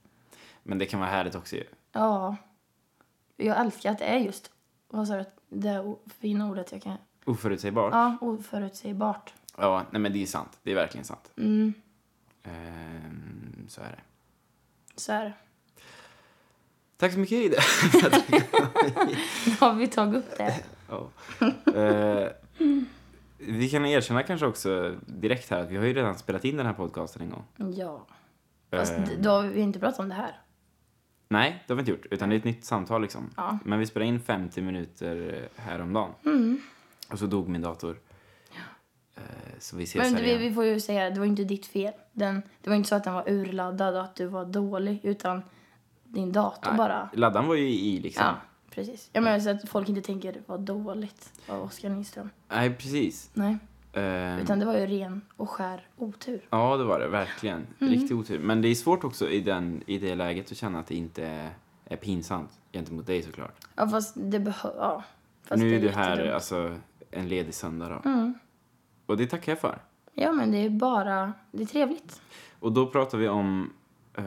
Men 0.63 0.77
det 0.77 0.85
kan 0.85 0.99
vara 0.99 1.09
härligt 1.09 1.35
också 1.35 1.55
ju. 1.55 1.63
Ja. 1.91 2.35
Jag 3.37 3.59
älskar 3.59 3.91
att 3.91 3.99
det 3.99 4.05
är 4.05 4.17
just, 4.17 4.51
vad 4.87 5.07
sa 5.07 5.15
du, 5.15 5.25
det 5.49 5.95
fina 6.19 6.49
ordet 6.49 6.71
jag 6.71 6.81
kan... 6.81 6.97
Oförutsägbart? 7.25 7.93
Ja, 7.93 8.17
oförutsägbart. 8.21 9.33
Ja, 9.57 9.83
nej 9.91 10.01
men 10.01 10.13
det 10.13 10.21
är 10.23 10.25
sant. 10.25 10.59
Det 10.63 10.71
är 10.71 10.75
verkligen 10.75 11.05
sant. 11.05 11.31
Mm, 11.37 11.73
Ehm, 12.43 13.65
så 13.69 13.81
är 13.81 13.85
det. 13.89 14.01
så 14.95 15.11
är 15.11 15.25
det. 15.25 15.33
Tack 16.97 17.13
så 17.13 17.19
mycket, 17.19 17.37
Ida. 17.37 17.57
Då 19.59 19.65
har 19.65 19.73
vi 19.73 19.87
tagit 19.87 20.15
upp 20.15 20.37
det. 20.37 20.63
Ja. 20.89 21.09
Eh, 21.73 22.29
vi 23.37 23.69
kan 23.69 23.85
erkänna 23.85 24.23
kanske 24.23 24.45
också 24.45 24.95
direkt 25.05 25.49
här 25.49 25.59
att 25.59 25.69
vi 25.69 25.77
har 25.77 25.85
ju 25.85 25.93
redan 25.93 26.17
spelat 26.17 26.45
in 26.45 26.57
den 26.57 26.65
här 26.65 26.73
podcasten 26.73 27.21
en 27.21 27.29
gång. 27.29 27.73
Ja. 27.77 28.07
Fast 28.71 28.93
Eh, 28.93 29.03
då 29.19 29.29
har 29.29 29.43
vi 29.43 29.61
inte 29.61 29.79
pratat 29.79 29.99
om 29.99 30.09
det 30.09 30.15
här. 30.15 30.39
nej, 31.29 31.63
det 31.67 31.73
har 31.73 31.75
vi 31.75 31.79
inte 31.81 31.91
gjort. 31.91 32.05
Utan 32.11 32.29
det 32.29 32.35
är 32.35 32.37
ett 32.37 32.43
nytt 32.43 32.65
samtal 32.65 33.01
liksom. 33.01 33.29
Ja. 33.37 33.57
Men 33.65 33.79
vi 33.79 33.85
spelade 33.85 34.09
in 34.09 34.19
50 34.19 34.61
minuter 34.61 35.47
häromdagen. 35.55 36.11
Mm. 36.25 36.61
Och 37.11 37.19
så 37.19 37.25
dog 37.25 37.49
min 37.49 37.61
dator. 37.61 37.99
Eh, 39.15 39.21
så 39.59 39.75
vi 39.77 39.83
ses 39.83 40.03
Men 40.03 40.15
här 40.15 40.21
vi, 40.23 40.29
igen. 40.29 40.41
vi 40.41 40.53
får 40.53 40.65
ju 40.65 40.79
säga, 40.79 41.09
det 41.09 41.19
var 41.19 41.27
inte 41.27 41.43
ditt 41.43 41.65
fel. 41.65 41.93
Den, 42.11 42.41
det 42.61 42.69
var 42.69 42.77
inte 42.77 42.89
så 42.89 42.95
att 42.95 43.03
den 43.03 43.13
var 43.13 43.29
urladdad 43.29 43.95
och 43.95 44.01
att 44.03 44.15
du 44.15 44.25
var 44.25 44.45
dålig, 44.45 44.99
utan 45.03 45.41
din 46.15 46.31
dator 46.31 46.69
Nej, 46.69 46.77
bara... 46.77 47.09
Laddan 47.13 47.47
var 47.47 47.55
ju 47.55 47.69
i 47.69 47.99
liksom. 47.99 48.25
Ja, 48.25 48.35
precis. 48.69 49.09
Jag 49.13 49.23
menar 49.23 49.39
så 49.39 49.49
att 49.49 49.69
folk 49.69 49.89
inte 49.89 50.01
tänker 50.01 50.41
vad 50.45 50.59
dåligt 50.59 51.33
av 51.47 51.63
Oskar 51.63 51.89
Nyström. 51.89 52.29
Nej, 52.47 52.73
precis. 52.73 53.29
Nej, 53.33 53.57
Eh, 53.95 54.41
utan 54.41 54.59
det 54.59 54.65
var 54.65 54.77
ju 54.77 54.85
ren 54.85 55.21
och 55.37 55.49
skär 55.49 55.87
otur. 55.97 56.41
Ja, 56.49 56.77
det 56.77 56.83
var 56.83 56.99
det. 56.99 57.07
Verkligen. 57.07 57.67
Mm. 57.79 57.93
Riktig 57.93 58.17
otur. 58.17 58.39
Men 58.39 58.61
det 58.61 58.67
är 58.67 58.75
svårt 58.75 59.03
också 59.03 59.29
i, 59.29 59.39
den, 59.39 59.83
i 59.85 59.97
det 59.97 60.15
läget 60.15 60.51
att 60.51 60.57
känna 60.57 60.79
att 60.79 60.87
det 60.87 60.95
inte 60.95 61.25
är, 61.25 61.49
är 61.85 61.95
pinsamt 61.97 62.49
gentemot 62.71 63.07
dig 63.07 63.23
såklart. 63.23 63.67
Ja, 63.75 63.87
fast 63.87 64.13
det 64.15 64.39
behövs... 64.39 64.75
Ja. 64.77 65.03
Fast 65.43 65.63
nu 65.63 65.75
är 65.75 65.79
det 65.81 65.87
du 65.87 65.93
här 65.93 66.31
alltså, 66.31 66.77
en 67.11 67.27
ledig 67.27 67.53
söndag 67.53 67.89
då. 67.89 68.09
Mm. 68.09 68.33
Och 69.05 69.17
det 69.17 69.27
tackar 69.27 69.51
jag 69.51 69.59
för. 69.59 69.79
Ja, 70.13 70.31
men 70.31 70.51
det 70.51 70.57
är 70.57 70.69
bara... 70.69 71.33
Det 71.51 71.63
är 71.63 71.67
trevligt. 71.67 72.21
Och 72.59 72.71
då 72.71 72.87
pratar 72.87 73.17
vi 73.17 73.27
om 73.27 73.73
eh, 74.17 74.23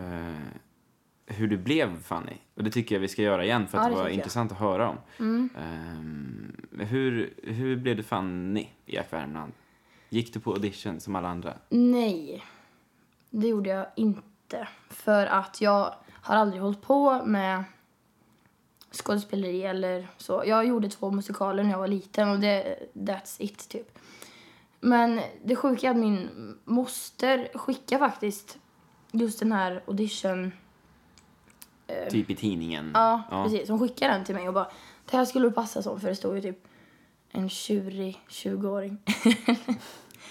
hur 1.29 1.49
du 1.49 1.57
blev 1.57 2.03
Fanny. 2.03 2.37
Och 2.55 2.65
det 2.65 2.71
tycker 2.71 2.95
jag 2.95 3.01
vi 3.01 3.09
ska 3.09 3.23
göra 3.23 3.45
igen 3.45 3.67
för 3.67 3.79
att 3.79 3.85
Ja, 3.85 3.89
det 3.89 3.97
det 3.97 4.03
var 4.03 4.09
intressant 4.09 4.53
att 4.53 4.59
höra 4.59 4.89
om. 4.89 4.97
Mm. 5.19 5.49
Ehm, 5.59 6.57
hur, 6.87 7.35
hur 7.43 7.77
blev 7.77 7.97
du 7.97 8.03
Fanny 8.03 8.69
i 8.87 8.95
Jack 8.95 9.13
Värmland? 9.13 9.53
Gick 10.09 10.35
du 10.35 10.41
på 10.41 10.53
audition 10.53 11.01
som 11.01 11.17
alla 11.17 11.29
andra? 11.29 11.55
Nej, 11.69 12.45
det 13.31 13.49
gjorde 13.49 13.71
jag 13.71 13.87
inte. 13.97 14.69
För 14.91 15.27
att 15.27 15.61
jag 15.61 15.95
har 16.11 16.37
aldrig 16.37 16.63
hållit 16.63 16.83
på 16.83 17.25
med 17.25 17.65
skådespeleri 18.91 19.63
eller 19.63 20.09
så. 20.17 20.43
Jag 20.47 20.67
gjorde 20.67 20.89
två 20.89 21.11
musikaler 21.11 21.63
när 21.63 21.71
jag 21.71 21.79
var 21.79 21.89
liten 21.89 22.29
och 22.29 22.41
det, 22.41 22.79
that's 22.95 23.37
it 23.39 23.69
typ. 23.69 23.99
Men 24.81 25.21
det 25.45 25.57
sjuka 25.57 25.87
är 25.87 25.91
att 25.91 25.97
min 25.97 26.29
moster 26.65 27.49
skickade 27.55 27.99
faktiskt 27.99 28.59
just 29.13 29.39
den 29.39 29.53
här 29.53 29.83
audition 29.87 30.53
Typ 32.11 32.31
i 32.31 32.37
tidningen? 32.37 32.91
Ja, 32.95 33.23
precis. 33.31 33.69
Hon 33.69 33.79
skickade 33.79 34.13
den 34.13 34.25
till 34.25 34.35
mig 34.35 34.49
och 34.49 34.55
bara, 34.55 34.71
det 35.11 35.17
här 35.17 35.25
skulle 35.25 35.49
du 35.49 35.53
passa 35.53 35.83
som, 35.83 36.01
för 36.01 36.09
det 36.09 36.17
stod 36.17 36.35
ju 36.35 36.41
typ 36.41 36.65
en 37.31 37.49
tjurig 37.49 38.21
20-åring. 38.29 38.99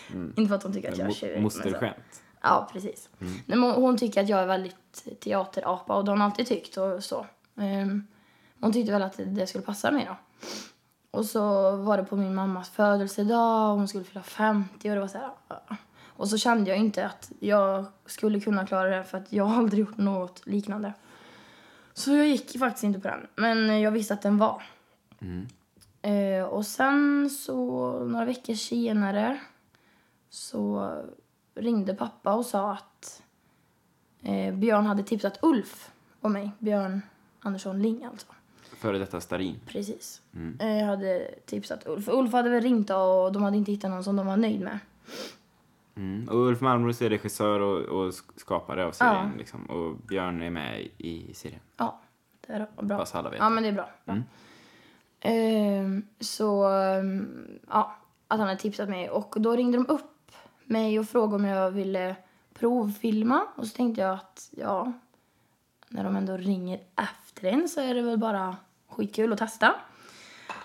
Inte 0.35 0.47
för 0.47 0.55
att 0.55 0.63
hon 0.63 0.73
tycker 0.73 0.91
att 0.91 0.97
jag 0.97 1.07
är 1.07 1.11
tjurig. 1.11 1.41
Mosterskämt? 1.41 2.23
Ja, 2.41 2.69
precis. 2.73 3.09
Nej, 3.19 3.57
men 3.57 3.71
hon, 3.71 3.97
tycker 3.97 4.21
att 4.23 4.29
jag 4.29 4.39
är 4.39 4.47
väldigt 4.47 5.07
teaterapa 5.19 5.95
och 5.95 6.05
det 6.05 6.11
har 6.11 6.17
hon 6.17 6.25
alltid 6.25 6.47
tyckt 6.47 6.77
och 6.77 7.03
så. 7.03 7.25
Ehm, 7.55 8.07
hon 8.59 8.73
tyckte 8.73 8.91
väl 8.91 9.01
att 9.01 9.19
det, 9.25 9.47
skulle 9.47 9.63
passa 9.63 9.91
mig 9.91 10.05
då. 10.09 10.15
Och 11.11 11.25
så 11.25 11.75
var 11.75 11.97
det 11.97 12.03
på 12.03 12.15
min 12.15 12.35
mammas 12.35 12.69
födelsedag 12.69 13.71
och 13.71 13.77
hon 13.77 13.87
skulle 13.87 14.03
fylla 14.03 14.23
50 14.23 14.89
och 14.89 14.95
det 14.95 15.01
var 15.01 15.07
så 15.07 15.17
här. 15.17 15.31
Och 16.05 16.29
så 16.29 16.37
kände 16.37 16.69
jag 16.69 16.79
inte 16.79 17.05
att 17.05 17.31
jag 17.39 17.85
skulle 18.05 18.39
kunna 18.39 18.67
klara 18.67 18.97
det 18.97 19.03
för 19.03 19.17
att 19.17 19.33
jag 19.33 19.43
har 19.43 19.57
aldrig 19.57 19.79
gjort 19.79 19.97
något 19.97 20.47
liknande. 20.47 20.93
Så 21.97 22.13
jag 22.13 22.27
gick 22.27 22.59
faktiskt 22.59 22.83
inte 22.83 22.99
på 22.99 23.07
den. 23.07 23.27
Men 23.35 23.81
jag 23.81 23.91
visste 23.91 24.13
att 24.13 24.21
den 24.21 24.37
var. 24.37 24.63
Eh, 26.01 26.43
och 26.43 26.65
sen 26.65 27.29
så 27.29 27.91
några 28.05 28.25
veckor 28.25 28.53
senare 28.53 29.39
så 30.29 30.91
ringde 31.55 31.93
pappa 31.95 32.33
och 32.33 32.45
sa 32.45 32.71
att 32.71 33.23
eh, 34.21 34.55
Björn 34.55 34.85
hade 34.85 35.03
tipsat 35.03 35.39
Ulf 35.41 35.91
om 36.21 36.33
mig. 36.33 36.51
Björn 36.59 37.01
Andersson 37.39 37.81
Ling 37.81 38.05
alltså. 38.05 38.27
Före 38.77 38.97
detta 38.97 39.21
Starin? 39.21 39.59
Precis. 39.67 40.21
Eh, 40.59 40.85
hade 40.85 41.31
tipsat 41.45 41.87
Ulf. 41.87 42.07
Ulf 42.07 42.31
hade 42.31 42.49
väl 42.49 42.61
ringt 42.63 42.89
och 42.89 43.31
de 43.31 43.43
hade 43.43 43.57
inte 43.57 43.71
hittat 43.71 43.91
någon 43.91 44.03
som 44.03 44.15
de 44.15 44.27
var 44.27 44.37
nöjd 44.37 44.61
med. 44.61 44.79
Mm. 45.97 46.29
Och 46.29 46.35
Ulf 46.47 46.61
Malmros 46.61 47.01
är 47.01 47.09
regissör 47.09 47.59
och, 47.59 47.77
och 47.81 48.11
sk- 48.11 48.31
skapare 48.39 48.85
av 48.85 48.91
serien. 48.91 49.31
Liksom. 49.37 49.65
Och 49.65 49.95
Björn 49.95 50.41
är 50.41 50.49
med 50.49 50.87
i 50.97 51.33
serien. 51.33 51.61
Ja, 51.77 52.01
det 52.47 52.53
är 52.53 52.67
bra. 52.81 53.05
Så 53.05 53.17
alla 53.17 53.29
vet. 53.29 53.39
Ja, 53.39 53.49
men 53.49 53.63
det 53.63 53.69
är 53.69 53.73
bra. 53.73 53.89
Mm. 54.05 54.23
Ehm, 55.19 56.03
så, 56.19 56.67
ehm, 56.67 57.47
ja, 57.69 57.95
att 58.27 58.39
han 58.39 58.47
hade 58.47 58.59
tipsat 58.59 58.89
mig. 58.89 59.09
Och 59.09 59.35
då 59.39 59.51
ringde 59.55 59.77
de 59.77 59.85
upp 59.89 60.31
mig 60.63 60.99
och 60.99 61.09
frågade 61.09 61.35
om 61.35 61.45
jag 61.45 61.71
ville 61.71 62.15
provfilma. 62.53 63.47
Och 63.55 63.67
så 63.67 63.75
tänkte 63.77 64.01
jag 64.01 64.13
att, 64.13 64.49
ja, 64.57 64.93
när 65.89 66.03
de 66.03 66.15
ändå 66.15 66.37
ringer 66.37 66.79
efter 66.95 67.47
en 67.49 67.69
så 67.69 67.81
är 67.81 67.93
det 67.95 68.01
väl 68.01 68.17
bara 68.17 68.55
skitkul 68.89 69.33
att 69.33 69.39
testa. 69.39 69.75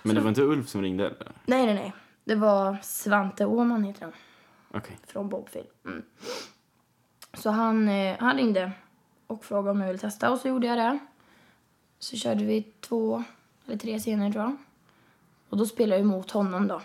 Men 0.03 0.15
det 0.15 0.21
var 0.21 0.29
inte 0.29 0.43
Ulf 0.43 0.69
som 0.69 0.83
ringde? 0.83 1.07
Eller? 1.07 1.33
Nej, 1.47 1.67
nej, 1.67 1.75
nej. 1.75 1.93
Det 2.25 2.35
var 2.35 2.77
Svante 2.83 3.47
Åman 3.47 3.85
heter 3.85 4.03
han. 4.03 4.13
Okej. 4.75 4.99
från 5.07 5.29
Bob 5.29 5.51
Phil. 5.51 5.67
Mm. 5.85 6.03
Så 7.35 7.51
han, 7.51 7.89
eh, 7.89 8.17
han 8.19 8.37
ringde 8.37 8.73
och 9.27 9.45
frågade 9.45 9.71
om 9.71 9.81
jag 9.81 9.87
ville 9.87 9.99
testa 9.99 10.31
och 10.33 10.39
så 10.39 10.49
gjorde 10.49 10.67
jag 10.67 10.79
det. 10.79 10.99
Så 11.99 12.17
körde 12.17 12.45
vi 12.45 12.63
två 12.81 13.25
eller 13.67 13.77
tre 13.77 13.99
scener 13.99 14.33
tror 14.33 14.45
jag. 14.45 14.57
Och 15.49 15.57
då 15.57 15.67
spelar 15.67 15.97
jag 15.97 16.01
emot 16.05 16.31
honom 16.31 16.67
då. 16.69 16.83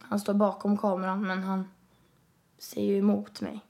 Han 0.00 0.20
står 0.20 0.34
bakom 0.34 0.78
kameran 0.78 1.26
men 1.26 1.42
han 1.42 1.68
ser 2.58 2.82
ju 2.82 2.98
emot 2.98 3.40
mig. 3.40 3.60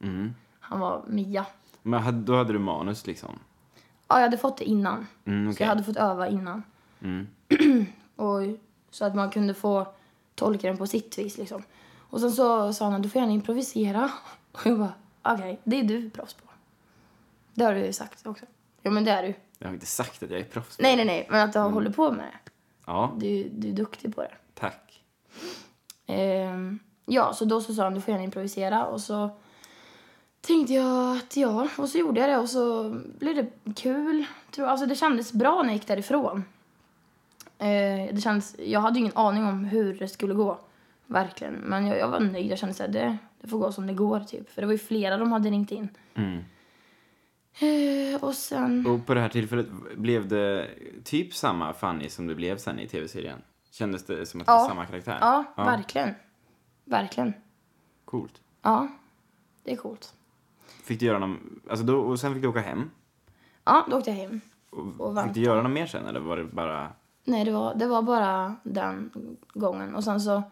Mm. 0.00 0.34
Han 0.60 0.80
var 0.80 1.04
Mia. 1.06 1.46
Men 1.82 2.02
hade, 2.02 2.18
då 2.22 2.36
hade 2.36 2.52
du 2.52 2.58
manus 2.58 3.06
liksom? 3.06 3.38
Ja, 4.08 4.14
jag 4.16 4.22
hade 4.22 4.38
fått 4.38 4.56
det 4.56 4.64
innan. 4.64 5.06
Mm, 5.24 5.46
Så 5.46 5.56
okej. 5.56 5.64
jag 5.64 5.68
hade 5.68 5.84
fått 5.84 5.96
öva 5.96 6.28
innan. 6.28 6.62
Mm. 7.00 7.26
Och, 8.16 8.40
så 8.90 9.04
att 9.04 9.14
man 9.14 9.30
kunde 9.30 9.54
få 9.54 9.86
tolka 10.34 10.68
den 10.68 10.76
på 10.76 10.86
sitt 10.86 11.18
vis 11.18 11.38
liksom. 11.38 11.62
Och 12.16 12.20
sen 12.22 12.32
så 12.32 12.72
sa 12.72 12.90
han 12.90 13.02
du 13.02 13.08
får 13.08 13.20
gärna 13.20 13.32
improvisera. 13.32 14.10
Och 14.52 14.66
jag 14.66 14.78
bara, 14.78 14.92
okej, 15.22 15.60
det 15.64 15.80
är 15.80 15.84
du 15.84 16.10
proffs 16.10 16.34
på. 16.34 16.42
Det 17.54 17.64
har 17.64 17.74
du 17.74 17.80
ju 17.86 17.92
sagt 17.92 18.26
också. 18.26 18.44
Ja 18.82 18.90
men 18.90 19.04
det 19.04 19.10
är 19.10 19.22
du. 19.22 19.34
Jag 19.58 19.68
har 19.68 19.74
inte 19.74 19.86
sagt 19.86 20.22
att 20.22 20.30
jag 20.30 20.40
är 20.40 20.44
proffs. 20.44 20.76
på 20.76 20.82
Nej 20.82 20.96
nej 20.96 21.04
nej, 21.04 21.26
men 21.30 21.40
att 21.48 21.52
du 21.52 21.58
har 21.58 21.70
hållit 21.70 21.96
på 21.96 22.12
med 22.12 22.24
det. 22.24 22.50
Ja, 22.86 23.12
Du, 23.18 23.48
du 23.48 23.68
är 23.68 23.72
duktig 23.72 24.14
på 24.14 24.22
det. 24.22 24.34
tack. 24.54 25.02
Ehm, 26.06 26.78
ja, 27.06 27.32
så 27.34 27.44
då 27.44 27.60
så 27.60 27.74
sa 27.74 27.82
han 27.84 27.94
du 27.94 28.00
får 28.00 28.12
gärna 28.12 28.24
improvisera 28.24 28.86
och 28.86 29.00
så 29.00 29.30
tänkte 30.40 30.72
jag 30.74 31.16
att 31.16 31.36
ja, 31.36 31.68
och 31.78 31.88
så 31.88 31.98
gjorde 31.98 32.20
jag 32.20 32.30
det 32.30 32.36
och 32.38 32.48
så 32.50 32.90
blev 33.18 33.36
det 33.36 33.72
kul. 33.74 34.24
Tror 34.50 34.66
jag. 34.66 34.70
Alltså 34.72 34.86
det 34.86 34.94
kändes 34.94 35.32
bra 35.32 35.56
när 35.62 35.68
jag 35.68 35.74
gick 35.74 35.86
därifrån. 35.86 36.44
Eh, 37.58 38.14
det 38.14 38.20
kändes, 38.22 38.56
jag 38.58 38.80
hade 38.80 38.98
ju 38.98 39.00
ingen 39.04 39.16
aning 39.16 39.44
om 39.44 39.64
hur 39.64 39.98
det 39.98 40.08
skulle 40.08 40.34
gå, 40.34 40.58
verkligen. 41.06 41.54
Men 41.54 41.86
jag, 41.86 41.98
jag 41.98 42.08
var 42.08 42.20
nöjd, 42.20 42.50
jag 42.50 42.58
kände 42.58 42.84
att 42.84 42.92
det, 42.92 43.16
det 43.40 43.48
får 43.48 43.58
gå 43.58 43.72
som 43.72 43.86
det 43.86 43.92
går 43.94 44.20
typ. 44.20 44.50
För 44.50 44.62
det 44.62 44.66
var 44.66 44.72
ju 44.72 44.78
flera 44.78 45.16
de 45.16 45.32
hade 45.32 45.50
ringt 45.50 45.72
in. 45.72 45.88
Mm. 46.14 46.38
Eh, 47.60 48.24
och 48.24 48.34
sen, 48.34 48.86
Och 48.86 49.06
på 49.06 49.14
det 49.14 49.20
här 49.20 49.28
tillfället, 49.28 49.66
blev 49.96 50.28
det 50.28 50.68
typ 51.04 51.34
samma 51.34 51.72
Fanny 51.72 52.08
som 52.08 52.26
det 52.26 52.34
blev 52.34 52.56
sen 52.58 52.78
i 52.78 52.88
tv-serien? 52.88 53.38
Kändes 53.70 54.04
det 54.06 54.26
som 54.26 54.40
att 54.40 54.46
det 54.46 54.52
Ja. 54.52 54.58
var 54.58 54.68
samma 54.68 54.86
karaktär? 54.86 55.18
ja, 55.20 55.44
verkligen. 55.56 56.14
Verkligen. 56.84 57.32
Coolt. 58.04 58.40
Ja, 58.62 58.88
det 59.64 59.72
är 59.72 59.76
coolt. 59.76 60.14
Fick 60.84 61.00
du 61.00 61.06
göra 61.06 61.18
någon, 61.18 61.60
alltså 61.70 61.86
då, 61.86 61.98
och 62.00 62.20
sen 62.20 62.32
fick 62.34 62.42
du 62.42 62.48
åka 62.48 62.60
hem? 62.60 62.90
Ja, 63.64 63.86
då 63.90 63.96
åkte 63.96 64.10
jag 64.10 64.16
hem. 64.16 64.40
Och 64.70 65.00
Och 65.00 65.22
fick 65.24 65.34
du 65.34 65.40
göra 65.40 65.62
något 65.62 65.72
mer 65.72 65.86
sen 65.86 66.06
eller 66.06 66.20
var 66.20 66.36
det 66.36 66.44
bara... 66.44 66.92
Nej, 67.24 67.44
det 67.44 67.50
var, 67.52 67.74
det 67.74 67.86
var 67.86 68.02
bara 68.02 68.56
den 68.62 69.10
gången. 69.54 69.94
Och 69.94 70.04
sen 70.04 70.20
så 70.20 70.42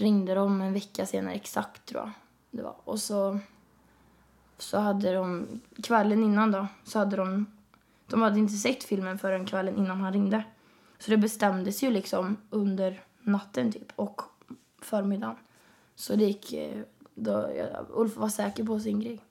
ringde 0.00 0.34
de 0.34 0.60
en 0.60 0.72
vecka 0.72 1.06
senare 1.06 1.34
exakt 1.34 1.86
tror 1.86 2.00
jag 2.00 2.10
det 2.50 2.62
var. 2.62 2.74
Och 2.84 2.98
så, 2.98 3.38
så 4.58 4.78
hade 4.78 5.14
de, 5.14 5.46
kvällen 5.82 6.22
innan 6.24 6.50
då, 6.50 6.66
så 6.84 6.98
hade 6.98 7.16
de, 7.16 7.46
de 8.06 8.22
hade 8.22 8.38
inte 8.38 8.52
sett 8.52 8.84
filmen 8.84 9.18
förrän 9.18 9.46
kvällen 9.46 9.76
innan 9.76 10.00
han 10.00 10.12
ringde. 10.12 10.44
Så 10.98 11.10
det 11.10 11.16
bestämdes 11.16 11.82
ju 11.82 11.90
liksom 11.90 12.36
under 12.50 13.00
natten 13.20 13.72
typ 13.72 13.92
och 13.96 14.22
förmiddagen. 14.82 15.36
Så 15.94 16.16
det 16.16 16.24
gick, 16.24 16.52
eh, 16.52 16.82
då, 17.14 17.48
Ulf 17.88 18.16
var 18.16 18.28
säker 18.28 18.64
på 18.64 18.80
sin 18.80 19.00
grej. 19.00 19.24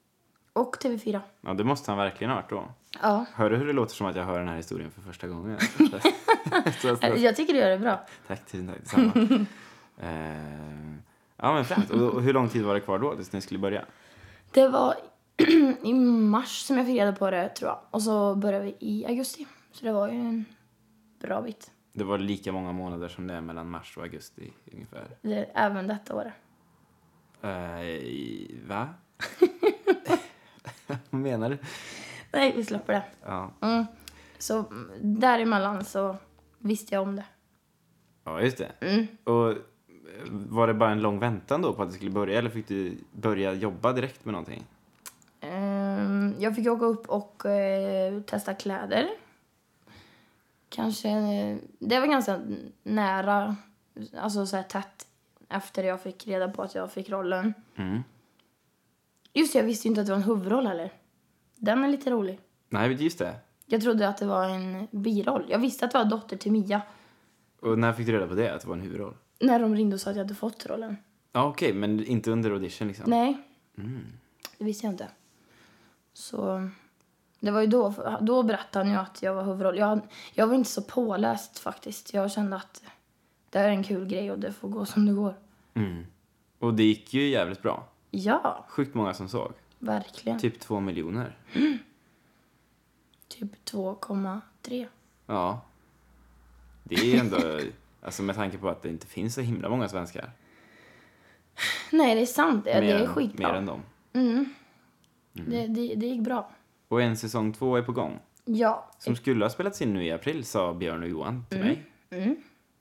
Och 0.53 0.75
TV4. 0.75 1.21
Ja, 1.41 1.53
det 1.53 1.63
måste 1.63 1.91
han 1.91 1.97
verkligen 1.97 2.31
ha 2.31 2.41
hört 2.41 2.49
då. 2.49 2.63
Ja, 3.01 3.25
Hör 3.33 3.49
du 3.49 3.57
hur 3.57 3.67
det 3.67 3.73
låter 3.73 3.95
som 3.95 4.07
att 4.07 4.15
jag 4.15 4.23
hör 4.23 4.39
den 4.39 4.47
här 4.47 4.55
historien 4.55 4.91
för 4.91 5.01
första 5.01 5.27
gången? 5.27 5.57
jag 7.17 7.35
tycker 7.35 7.53
du 7.53 7.59
gör 7.59 7.69
det 7.69 7.77
bra. 7.77 8.05
tack, 8.27 8.45
tusen 8.45 8.67
tack. 8.67 8.77
Detsamma. 8.79 9.45
eh, 9.99 10.93
ja, 11.37 11.53
men 11.53 11.65
främt. 11.65 11.89
Och, 11.89 12.21
hur 12.21 12.33
lång 12.33 12.49
tid 12.49 12.63
var 12.65 12.73
det 12.73 12.79
kvar 12.81 12.99
då 12.99 13.15
tills 13.15 13.33
ni 13.33 13.41
skulle 13.41 13.59
börja? 13.59 13.85
Det 14.51 14.67
var 14.67 14.95
i 15.83 15.93
mars 15.93 16.61
som 16.61 16.77
jag 16.77 16.85
fick 16.85 16.99
reda 16.99 17.13
på 17.13 17.31
det, 17.31 17.49
tror 17.49 17.69
jag. 17.69 17.79
Och 17.91 18.01
så 18.01 18.35
började 18.35 18.65
vi 18.65 18.75
i 18.79 19.05
augusti. 19.05 19.47
Så 19.71 19.85
det 19.85 19.91
var 19.91 20.07
ju 20.07 20.19
en 20.19 20.45
bra 21.21 21.41
bit. 21.41 21.71
Det 21.93 22.03
var 22.03 22.17
lika 22.17 22.51
många 22.51 22.71
månader 22.71 23.07
som 23.07 23.27
det 23.27 23.33
är 23.33 23.41
mellan 23.41 23.69
mars 23.69 23.97
och 23.97 24.03
augusti 24.03 24.53
ungefär. 24.73 25.07
Det, 25.21 25.43
även 25.53 25.87
detta 25.87 26.15
året. 26.15 26.33
Eh, 27.41 27.81
i- 27.83 28.59
va? 28.67 28.89
Vad 30.87 31.21
menar 31.21 31.49
du? 31.49 31.57
Nej, 32.33 32.53
vi 32.55 32.65
släpper 32.65 32.93
det. 32.93 33.03
Ja. 33.25 33.51
Mm. 33.61 33.85
Så 34.37 34.65
däremellan 35.01 35.85
så 35.85 36.15
visste 36.57 36.95
jag 36.95 37.01
om 37.03 37.15
det. 37.15 37.25
ja, 38.23 38.41
just 38.41 38.57
det. 38.57 38.71
Mm. 38.81 39.07
Och 39.23 39.55
var 40.29 40.67
det 40.67 40.73
bara 40.73 40.91
en 40.91 41.01
lång 41.01 41.19
väntan 41.19 41.61
då 41.61 41.73
på 41.73 41.81
att 41.83 41.89
det 41.89 41.95
skulle 41.95 42.11
börja 42.11 42.39
eller 42.39 42.49
fick 42.49 42.67
du 42.67 42.97
börja 43.11 43.53
jobba 43.53 43.93
direkt 43.93 44.25
med 44.25 44.31
någonting? 44.31 44.63
Ehm, 45.41 46.35
jag 46.39 46.55
fick 46.55 46.67
åka 46.67 46.85
upp 46.85 47.09
och 47.09 47.45
eh, 47.45 48.21
testa 48.21 48.53
kläder. 48.53 49.09
Kanske... 50.69 51.09
eh, 51.09 51.57
Det 51.79 51.99
var 51.99 52.07
ganska 52.07 52.39
nära, 52.83 53.55
alltså 54.17 54.45
så 54.45 54.55
här 54.55 54.63
tätt 54.63 55.07
efter 55.49 55.83
jag 55.83 56.01
fick 56.01 56.27
reda 56.27 56.49
på 56.49 56.61
att 56.63 56.75
jag 56.75 56.91
fick 56.91 57.09
rollen. 57.09 57.53
Mm. 57.75 58.03
Just 59.33 59.55
jag 59.55 59.63
visste 59.63 59.87
inte 59.87 60.01
att 60.01 60.07
det 60.07 60.13
var 60.13 60.17
en 60.19 60.23
huvudroll 60.23 60.67
heller. 60.67 60.93
Den 61.55 61.83
är 61.83 61.87
lite 61.87 62.09
rolig. 62.11 62.39
Nej, 62.69 63.03
just 63.03 63.19
det. 63.19 63.35
Jag 63.65 63.81
trodde 63.81 64.07
att 64.09 64.17
det 64.17 64.25
var 64.25 64.49
en 64.49 64.87
biroll. 64.91 65.45
Jag 65.49 65.59
visste 65.59 65.85
att 65.85 65.91
det 65.91 65.97
var 65.97 66.05
dotter 66.05 66.37
till 66.37 66.51
Mia. 66.51 66.81
Och 67.61 67.79
när 67.79 67.93
fick 67.93 68.05
du 68.05 68.13
reda 68.13 68.27
på 68.27 68.33
det, 68.33 68.53
att 68.55 68.61
det 68.61 68.67
var 68.67 68.75
en 68.75 68.81
huvudroll? 68.81 69.13
När 69.39 69.59
de 69.59 69.75
ringde 69.75 69.93
och 69.93 70.01
sa 70.01 70.09
att 70.09 70.15
jag 70.15 70.23
hade 70.23 70.35
fått 70.35 70.65
rollen. 70.65 70.97
Ja, 71.31 71.43
okej, 71.47 71.73
men 71.73 72.05
inte 72.05 72.31
under 72.31 72.51
audition 72.51 72.87
liksom? 72.87 73.09
Nej, 73.09 73.37
Mm. 73.77 74.05
det 74.57 74.65
visste 74.65 74.85
jag 74.85 74.93
inte. 74.93 75.07
Så 76.13 76.69
det 77.39 77.51
var 77.51 77.61
ju 77.61 77.67
då, 77.67 77.93
då 78.21 78.43
berättade 78.43 78.85
han 78.85 78.93
ju 78.93 78.99
att 78.99 79.21
jag 79.21 79.33
var 79.33 79.43
huvudroll. 79.43 79.77
Jag, 79.77 79.99
jag 80.33 80.47
var 80.47 80.55
inte 80.55 80.69
så 80.69 80.81
påläst 80.81 81.59
faktiskt. 81.59 82.13
Jag 82.13 82.31
kände 82.31 82.55
att 82.55 82.83
det 83.49 83.59
är 83.59 83.69
en 83.69 83.83
kul 83.83 84.07
grej 84.07 84.31
och 84.31 84.39
det 84.39 84.51
får 84.53 84.69
gå 84.69 84.85
som 84.85 85.05
det 85.05 85.13
går. 85.13 85.33
Mm. 85.73 86.05
Och 86.59 86.73
det 86.73 86.83
gick 86.83 87.13
ju 87.13 87.27
jävligt 87.29 87.61
bra. 87.61 87.87
Ja, 88.11 88.65
Sjukt 88.69 88.93
många 88.95 89.13
som 89.13 89.29
såg. 89.29 89.53
verkligen. 89.79 90.39
Typ 90.39 90.59
två 90.59 90.79
miljoner. 90.79 91.37
Typ 93.27 93.65
2,3. 93.71 94.87
Ja. 95.25 95.61
Det 96.83 96.95
är 96.95 97.19
ändå, 97.19 97.37
alltså 98.01 98.23
med 98.23 98.35
tanke 98.35 98.57
på 98.57 98.69
att 98.69 98.81
det 98.81 98.89
inte 98.89 99.07
finns 99.07 99.35
så 99.35 99.41
himla 99.41 99.69
många 99.69 99.89
svenskar. 99.89 100.31
Nej, 101.91 102.15
det 102.15 102.21
är 102.21 102.25
sant. 102.25 102.65
Det, 102.65 102.73
det 102.73 102.81
Mer 102.81 102.95
är 102.95 103.07
skitbra. 103.07 103.47
Mer 103.47 103.57
än 103.57 103.65
dem. 103.65 103.81
Mm. 104.13 104.53
Det, 105.33 105.67
det, 105.67 105.95
det 105.95 106.05
gick 106.05 106.21
bra. 106.21 106.51
Och 106.87 107.01
en 107.01 107.17
säsong 107.17 107.53
två 107.53 107.75
är 107.75 107.81
på 107.81 107.91
gång. 107.91 108.19
Ja. 108.45 108.91
Som 108.97 109.15
skulle 109.15 109.45
ha 109.45 109.49
spelats 109.49 109.81
in 109.81 109.93
nu 109.93 110.03
i 110.05 110.11
april, 110.11 110.45
sa 110.45 110.73
Björn 110.73 111.03
och 111.03 111.09
Johan 111.09 111.45
till 111.49 111.59
mig. 111.59 111.85
Mm. 112.09 112.35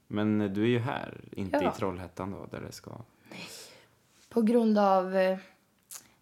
Men 0.07 0.39
du 0.55 0.63
är 0.63 0.69
ju 0.69 0.79
här, 0.79 1.21
inte 1.33 1.59
Ja. 1.63 1.73
i 1.73 1.79
Trollhättan 1.79 2.31
då, 2.31 2.47
där 2.51 2.61
det 2.61 2.73
ska... 2.73 2.91
På 4.29 4.43
grund 4.43 4.79
av 4.79 5.17
eh, 5.17 5.39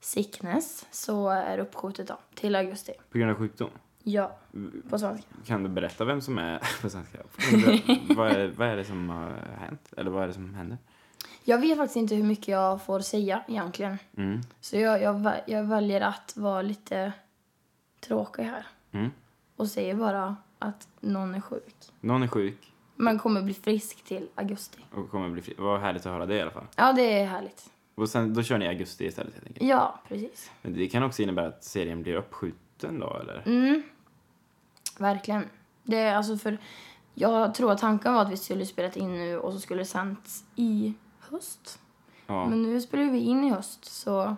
sickness 0.00 0.87
så 0.91 1.29
är 1.29 1.57
det 1.57 1.62
uppskjutet 1.62 2.09
då, 2.09 2.19
till 2.35 2.57
augusti. 2.57 2.93
På 3.11 3.19
grund 3.19 3.31
av 3.31 3.37
sjukdom. 3.38 3.71
Ja, 4.09 4.37
på 4.91 4.99
svenska. 4.99 5.27
Kan 5.47 5.63
du 5.63 5.69
berätta 5.69 6.05
vem 6.05 6.21
som 6.21 6.39
är 6.39 6.59
på 6.83 6.91
svenska? 6.91 7.19
vad, 8.17 8.31
är, 8.31 8.49
vad 8.49 8.69
är 8.69 8.77
det 8.77 8.85
som 8.85 9.09
har 9.09 9.31
hänt? 9.59 9.93
Eller 9.97 10.11
vad 10.11 10.23
är 10.23 10.27
det 10.27 10.33
som 10.35 10.55
händer? 10.55 10.79
Jag 11.45 11.59
vet 11.59 11.77
faktiskt 11.79 11.97
inte 11.97 12.15
hur 12.15 12.23
mycket 12.25 12.49
jag 12.49 12.83
får 12.83 13.01
säga 13.01 13.43
egentligen. 13.49 13.99
Mm. 14.17 14.41
Så 14.61 14.77
jag, 14.77 15.03
jag, 15.03 15.33
jag 15.47 15.65
väljer 15.65 16.01
att 16.01 16.37
vara 16.37 16.63
lite 16.63 17.13
tråkig 18.01 18.43
här. 18.43 18.67
Mm. 18.93 19.11
Och 19.57 19.69
säger 19.69 19.95
bara 19.95 20.37
att 20.59 20.89
någon 21.01 21.35
är 21.35 21.41
sjuk. 21.41 21.75
Någon 22.01 22.23
är 22.23 22.29
sjuk 22.29 22.73
Man 22.97 23.19
kommer 23.19 23.43
bli 23.43 23.55
frisk 23.55 24.05
till 24.05 24.29
augusti. 24.35 24.79
och 24.93 25.11
kommer 25.11 25.29
bli 25.29 25.43
fri. 25.43 25.55
Vad 25.59 25.81
härligt 25.81 26.07
att 26.07 26.13
höra 26.13 26.27
det 26.27 26.37
i 26.37 26.41
alla 26.43 26.51
fall. 26.51 26.67
Ja, 26.77 26.93
det 26.93 27.21
är 27.21 27.27
härligt. 27.27 27.71
Och 27.95 28.09
sen, 28.09 28.35
då 28.35 28.43
kör 28.43 28.59
ni 28.59 28.69
augusti 28.69 29.07
istället 29.07 29.35
helt 29.35 29.47
enkelt. 29.47 29.69
Ja, 29.69 30.01
precis. 30.09 30.51
Men 30.63 30.75
det 30.75 30.89
kan 30.89 31.03
också 31.03 31.23
innebära 31.23 31.47
att 31.47 31.65
serien 31.65 32.03
blir 32.03 32.15
uppskjuten 32.15 32.99
då, 33.01 33.17
eller? 33.21 33.43
Mm. 33.47 33.83
Verkligen. 34.97 35.49
Det 35.83 35.99
är 35.99 36.15
alltså 36.15 36.37
för... 36.37 36.59
Jag 37.15 37.55
tror 37.55 37.73
att 37.73 37.79
tanken 37.79 38.15
var 38.15 38.23
att 38.23 38.31
vi 38.31 38.37
skulle 38.37 38.67
spelat 38.67 38.97
in 38.97 39.12
nu 39.12 39.38
och 39.38 39.53
så 39.53 39.61
skulle 39.61 39.81
det 39.81 39.87
sänds 39.87 40.45
i 40.57 40.95
höst. 41.19 41.79
Ja. 42.26 42.47
Men 42.47 42.62
nu 42.62 42.81
spelar 42.81 43.05
vi 43.05 43.19
in 43.19 43.45
i 43.45 43.50
höst 43.50 43.85
så... 43.85 44.37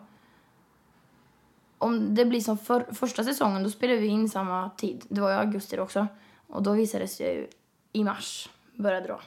Om 1.79 2.15
det 2.15 2.25
blir 2.25 2.41
som 2.41 2.59
för, 2.59 2.95
första 2.95 3.25
säsongen 3.25 3.63
då 3.63 3.71
spelar 3.71 3.95
vi 3.95 4.07
in 4.07 4.29
samma 4.29 4.71
tid. 4.71 5.05
Det 5.09 5.21
var 5.21 5.31
i 5.31 5.35
augusti 5.35 5.79
också. 5.79 6.07
Och 6.47 6.63
då 6.63 6.73
visades 6.73 7.19
det 7.19 7.33
ju 7.33 7.49
i 7.93 8.05
mars 8.05 8.51
började 8.75 9.07
dra. 9.07 9.21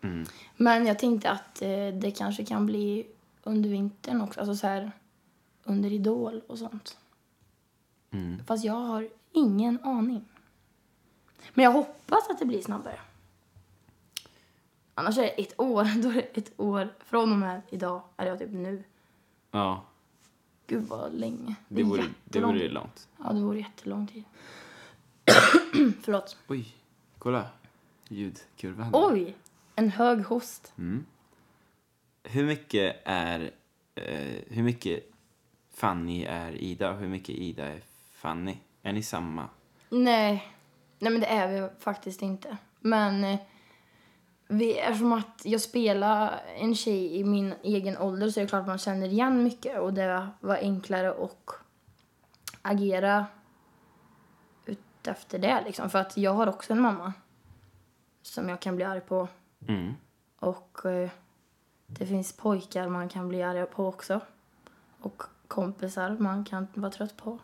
Mm. 0.00 0.26
Men 0.56 0.86
jag 0.86 0.98
tänkte 0.98 1.30
att 1.30 1.62
eh, 1.62 1.88
det 2.00 2.10
kanske 2.16 2.44
kan 2.44 2.66
bli 2.66 3.06
under 3.42 3.70
vintern 3.70 4.20
också. 4.20 4.40
Alltså 4.40 4.54
så 4.54 4.66
här 4.66 4.92
under 5.64 5.92
Idol 5.92 6.40
och 6.46 6.58
sånt. 6.58 6.98
Mm. 8.10 8.44
Fast 8.46 8.64
jag 8.64 8.74
har 8.74 9.08
ingen 9.32 9.78
aning. 9.84 10.24
Men 11.54 11.64
jag 11.64 11.72
hoppas 11.72 12.28
att 12.30 12.38
det 12.38 12.44
blir 12.44 12.62
snabbare. 12.62 13.00
Annars 14.94 15.18
är 15.18 15.22
det 15.22 15.28
ett 15.28 15.60
år. 15.60 15.84
Då 16.02 16.08
är 16.08 16.14
det 16.14 16.36
ett 16.38 16.52
år 16.60 16.88
från 17.04 17.32
och 17.32 17.38
med 17.38 17.62
idag, 17.70 18.02
eller 18.16 18.30
ja, 18.30 18.38
typ 18.38 18.50
nu. 18.50 18.84
Ja, 19.50 19.84
Gud 20.66 20.88
vad 20.88 21.14
länge. 21.14 21.54
det 21.68 21.80
är 21.80 21.84
vore, 21.84 22.04
det 22.24 22.40
vore 22.40 22.58
tid. 22.58 22.72
långt. 22.72 23.08
Ja, 23.24 23.32
det 23.32 23.40
vore 23.40 23.58
jättelång 23.58 24.06
tid. 24.06 24.24
Förlåt. 26.02 26.36
Oj, 26.48 26.74
kolla. 27.18 27.48
Ljudkurvan. 28.08 28.90
Oj! 28.92 29.36
En 29.74 29.90
hög 29.90 30.24
host. 30.24 30.72
Mm. 30.78 31.06
Hur 32.22 32.44
mycket 32.44 32.96
är... 33.04 33.50
Eh, 33.94 34.42
hur 34.48 34.62
mycket 34.62 35.10
Fanny 35.74 36.24
är 36.24 36.52
Ida 36.52 36.90
och 36.90 36.98
hur 36.98 37.08
mycket 37.08 37.34
Ida 37.34 37.66
är 37.66 37.80
Fanny? 38.12 38.56
Är 38.82 38.92
ni 38.92 39.02
samma? 39.02 39.48
Nej. 39.88 40.52
Nej, 40.98 41.12
men 41.12 41.20
det 41.20 41.26
är 41.26 41.48
vi 41.48 41.68
faktiskt 41.78 42.22
inte. 42.22 42.56
Men 42.80 43.24
eh, 43.24 43.38
vi, 44.48 44.78
eftersom 44.78 45.12
att 45.12 45.40
jag 45.44 45.60
spelar 45.60 46.40
en 46.56 46.74
tjej 46.74 47.16
i 47.16 47.24
min 47.24 47.54
egen 47.62 47.98
ålder 47.98 48.30
så 48.30 48.40
är 48.40 48.44
det 48.44 48.48
klart 48.48 48.60
att 48.60 48.66
man 48.66 48.78
känner 48.78 49.06
igen 49.08 49.42
mycket 49.42 49.78
och 49.78 49.94
det 49.94 50.28
var 50.40 50.56
enklare 50.56 51.10
att 51.10 51.50
agera 52.62 53.26
utefter 54.66 55.38
det 55.38 55.62
liksom. 55.66 55.90
För 55.90 55.98
att 55.98 56.16
jag 56.16 56.34
har 56.34 56.46
också 56.46 56.72
en 56.72 56.80
mamma 56.80 57.12
som 58.22 58.48
jag 58.48 58.60
kan 58.60 58.76
bli 58.76 58.84
arg 58.84 59.00
på 59.00 59.28
Mm. 59.68 59.94
och 60.38 60.84
eh, 60.86 61.10
det 61.86 62.06
finns 62.06 62.32
pojkar 62.32 62.88
man 62.88 63.08
kan 63.08 63.28
bli 63.28 63.42
arg 63.42 63.66
på 63.66 63.86
också. 63.86 64.20
Och 65.00 65.22
kompisar 65.48 66.16
man 66.18 66.44
kan 66.44 66.66
vara 66.74 66.90
trött 66.92 67.16
på. 67.16 67.38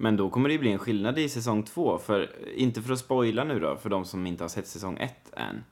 Men 0.00 0.16
då 0.16 0.30
kommer 0.30 0.48
det 0.48 0.52
ju 0.52 0.58
bli 0.58 0.72
en 0.72 0.78
skillnad 0.78 1.18
i 1.18 1.28
säsong 1.28 1.62
två. 1.62 1.98
För, 1.98 2.30
inte 2.54 2.82
för 2.82 2.92
att 2.92 2.98
spoila 2.98 3.44
nu 3.44 3.60
då, 3.60 3.76
för 3.76 3.90
de 3.90 4.04
som 4.04 4.26
inte 4.26 4.44
har 4.44 4.48
sett 4.48 4.66
säsong 4.66 4.98
ett 4.98 5.32
än. 5.36 5.64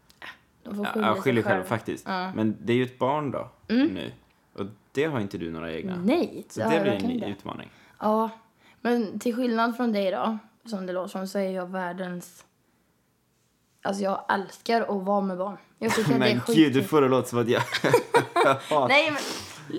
De 0.62 0.76
får 0.76 0.84
skylla 0.84 1.06
ja, 1.06 1.34
dig 1.34 1.42
själv 1.42 1.64
faktiskt. 1.64 2.04
Ja. 2.08 2.14
Mm. 2.14 2.36
Men 2.36 2.56
det 2.60 2.72
är 2.72 2.76
ju 2.76 2.84
ett 2.84 2.98
barn 2.98 3.30
då, 3.30 3.50
nu. 3.66 4.12
Och 4.52 4.66
det 4.92 5.04
har 5.04 5.20
inte 5.20 5.38
du 5.38 5.52
några 5.52 5.72
egna. 5.72 5.96
Nej, 5.96 6.46
Så 6.48 6.60
det 6.60 6.68
det 6.68 6.80
blir 6.80 6.92
en 6.92 7.10
inte. 7.10 7.26
utmaning. 7.26 7.70
Ja, 7.98 8.30
men 8.80 9.18
till 9.18 9.36
skillnad 9.36 9.76
från 9.76 9.92
dig 9.92 10.10
då, 10.10 10.38
som 10.64 10.86
det 10.86 10.92
låter 10.92 11.08
som, 11.08 11.28
så 11.28 11.38
är 11.38 11.50
jag 11.50 11.66
världens... 11.66 12.44
Alltså 13.82 14.02
jag 14.02 14.24
älskar 14.28 14.80
att 14.80 15.06
vara 15.06 15.20
med 15.20 15.38
barn. 15.38 15.56
Jag 15.78 15.94
tycker 15.94 16.12
att 16.12 16.20
det 16.20 16.30
är 16.30 16.34
Men 16.46 16.54
gud, 16.54 16.72
du 16.72 16.82
får 16.82 17.02
det 17.02 17.08
låta 17.08 17.28
som 17.28 17.38
att 17.38 17.48
jag... 17.48 17.62
Nej 18.88 19.10
men, 19.10 19.22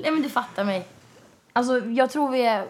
nej 0.01 0.11
men 0.11 0.21
du 0.21 0.29
fattar 0.29 0.63
mig. 0.63 0.87
Alltså 1.53 1.79
jag 1.79 2.09
tror 2.09 2.31
vi 2.31 2.41
är... 2.41 2.67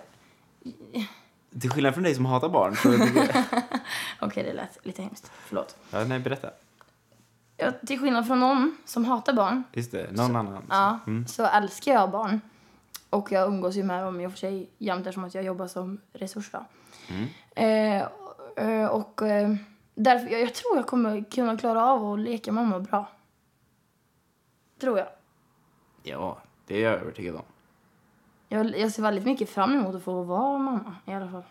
Till 1.62 1.70
skillnad 1.70 1.94
från 1.94 2.03
dig 2.03 2.15
som 2.15 2.25
hatar 2.25 2.50
barn. 2.50 2.75
Så. 2.75 2.89
Okej 4.25 4.44
det 4.44 4.53
lät 4.53 4.86
lite 4.86 5.01
hemskt, 5.01 5.32
förlåt. 5.46 5.77
ja, 5.91 6.03
nej, 6.03 6.20
berätta. 6.20 6.50
Jag, 7.58 7.74
till 7.88 8.00
skillnad 8.00 8.27
från 8.27 8.39
någon 8.39 8.77
som 8.86 9.06
hatar 9.06 9.34
barn, 9.34 9.63
Just 9.74 9.91
det, 9.91 10.12
någon 10.12 10.36
annan. 10.36 10.63
ja, 10.70 11.00
Mm. 11.08 11.27
så 11.27 11.46
älskar 11.46 11.91
jag 11.94 12.12
barn. 12.12 12.41
Och 13.10 13.32
jag 13.32 13.48
umgås 13.48 13.75
ju 13.75 13.84
med 13.84 14.03
dem 14.03 14.22
i 14.22 14.27
och 14.27 14.32
för 14.32 14.38
sig 14.38 14.70
jämt 14.77 15.00
eftersom 15.08 15.24
att 15.24 15.36
jag 15.36 15.44
jobbar 15.44 15.68
som 15.68 16.01
resurs 16.13 16.51
då. 16.51 16.65
Mm. 17.10 17.27
Eh, 17.56 18.08
eh, 18.65 18.86
och 18.88 19.22
eh, 19.22 19.56
därför, 19.96 20.29
jag, 20.32 20.41
jag 20.41 20.53
tror 20.53 20.75
jag 20.77 20.88
kommer 20.88 21.24
kunna 21.32 21.58
klara 21.58 21.86
av 21.86 22.13
att 22.13 22.20
leka 22.20 22.51
mamma 22.51 22.79
bra. 22.79 23.10
Tror 24.82 24.98
jag. 24.98 25.08
Ja, 26.03 26.38
det 26.68 26.75
är 26.77 26.91
jag 26.91 27.01
övertygad 27.01 27.36
om. 27.36 27.41
Jag. 28.50 28.77
Jag 28.79 28.91
ser 28.91 29.01
väldigt 29.03 29.25
mycket 29.25 29.50
fram 29.50 29.74
emot 29.74 29.96
att 29.96 30.03
få 30.03 30.24
vara 30.24 30.58
mamma 30.58 30.96
i 31.06 31.12
alla 31.12 31.32
fall. 31.32 31.44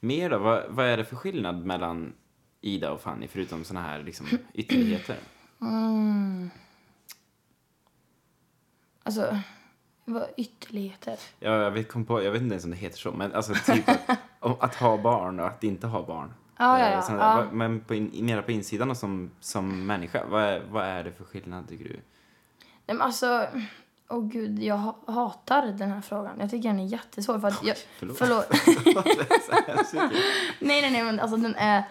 Mer 0.00 0.30
då? 0.30 0.38
Vad, 0.38 0.64
vad 0.68 0.86
är 0.86 0.96
det 0.96 1.04
för 1.04 1.16
skillnad 1.16 1.64
mellan 1.66 2.12
Ida 2.60 2.92
och 2.92 3.00
Fanny, 3.00 3.28
förutom 3.28 3.64
såna 3.64 3.82
här 3.82 4.02
liksom, 4.02 4.26
ytterligheter? 4.54 5.16
Mm. 5.60 6.50
Alltså, 9.02 9.38
vad 10.04 10.26
ytterligheter. 10.36 11.16
Ja, 11.40 11.50
jag, 11.62 11.70
vet, 11.70 11.88
kom 11.88 12.04
på, 12.04 12.22
jag 12.22 12.32
vet 12.32 12.42
inte 12.42 12.52
ens 12.54 12.64
om 12.64 12.70
det 12.70 12.76
heter 12.76 12.98
så, 12.98 13.12
men 13.12 13.32
alltså 13.32 13.54
typ 13.72 13.88
att, 13.88 14.18
att 14.62 14.74
ha 14.74 14.96
barn 15.02 15.40
och 15.40 15.46
att 15.46 15.64
inte 15.64 15.86
ha 15.86 16.06
barn. 16.06 16.32
Ja, 16.58 16.78
ja, 16.78 16.90
ja, 16.90 17.04
ja. 17.08 17.14
där. 17.14 17.36
Vad- 17.36 17.52
Men 17.52 17.80
på 17.80 17.94
in, 17.94 18.26
mera 18.26 18.42
på 18.42 18.52
insidan 18.52 18.90
och 18.90 18.96
som, 18.96 19.30
som 19.40 19.86
människa, 19.86 20.24
vad 20.26 20.42
är, 20.42 20.62
vad 20.70 20.84
är 20.84 21.04
det 21.04 21.12
för 21.12 21.24
skillnad 21.24 21.68
tycker 21.68 21.84
du? 21.84 21.90
Nej, 22.86 22.96
men 22.96 23.00
alltså, 23.00 23.46
åh 24.08 24.28
gud, 24.28 24.62
jag 24.62 24.76
ha- 24.76 24.98
hatar 25.06 25.66
den 25.66 25.90
här 25.90 26.00
frågan. 26.00 26.40
Jag 26.40 26.50
tycker 26.50 26.68
den 26.68 26.80
är 26.80 26.86
jättesvår. 26.86 27.38
För 27.38 27.48
att 27.48 27.64
jag, 27.64 27.76
förlåt. 27.98 28.18
förlåt. 28.18 28.46
Nej, 30.60 30.82
nej, 30.82 30.90
nej, 30.90 31.04
men 31.04 31.20
alltså 31.20 31.36
den 31.36 31.54
är, 31.54 31.82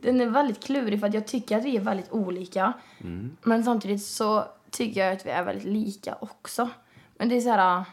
den 0.00 0.20
är 0.20 0.26
väldigt 0.26 0.64
klurig 0.64 1.00
för 1.00 1.06
att 1.06 1.14
jag 1.14 1.26
tycker 1.26 1.58
att 1.58 1.64
vi 1.64 1.76
är 1.76 1.80
väldigt 1.80 2.12
olika. 2.12 2.72
Mm. 3.00 3.36
Men 3.42 3.64
samtidigt 3.64 4.02
så 4.02 4.44
tycker 4.70 5.04
jag 5.04 5.12
att 5.16 5.26
vi 5.26 5.30
är 5.30 5.44
väldigt 5.44 5.64
lika 5.64 6.16
också. 6.20 6.70
Men 7.16 7.28
det 7.28 7.36
är 7.36 7.40
så 7.40 7.50
här... 7.50 7.84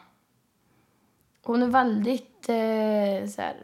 Hon 1.43 1.63
är 1.63 1.67
väldigt 1.67 2.49
eh, 2.49 3.29
så 3.29 3.41
här, 3.41 3.55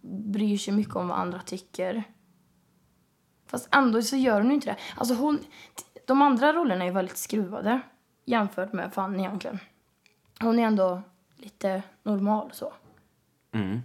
bryr 0.00 0.58
sig 0.58 0.74
mycket 0.74 0.96
om 0.96 1.08
vad 1.08 1.18
andra 1.18 1.40
tycker. 1.40 2.04
Fast 3.46 3.68
ändå 3.70 4.02
så 4.02 4.16
gör 4.16 4.40
hon 4.40 4.52
inte 4.52 4.66
det. 4.66 4.76
Alltså 4.96 5.14
hon, 5.14 5.38
de 6.06 6.22
andra 6.22 6.52
rollerna 6.52 6.84
är 6.84 6.90
väldigt 6.90 7.16
skruvade 7.16 7.80
jämfört 8.28 8.72
med 8.72 8.92
Fanny 8.92 9.18
egentligen. 9.18 9.58
Hon 10.40 10.58
är 10.58 10.62
ändå 10.62 11.02
lite 11.36 11.82
normal 12.02 12.50
så. 12.52 12.72
Mm. 13.52 13.80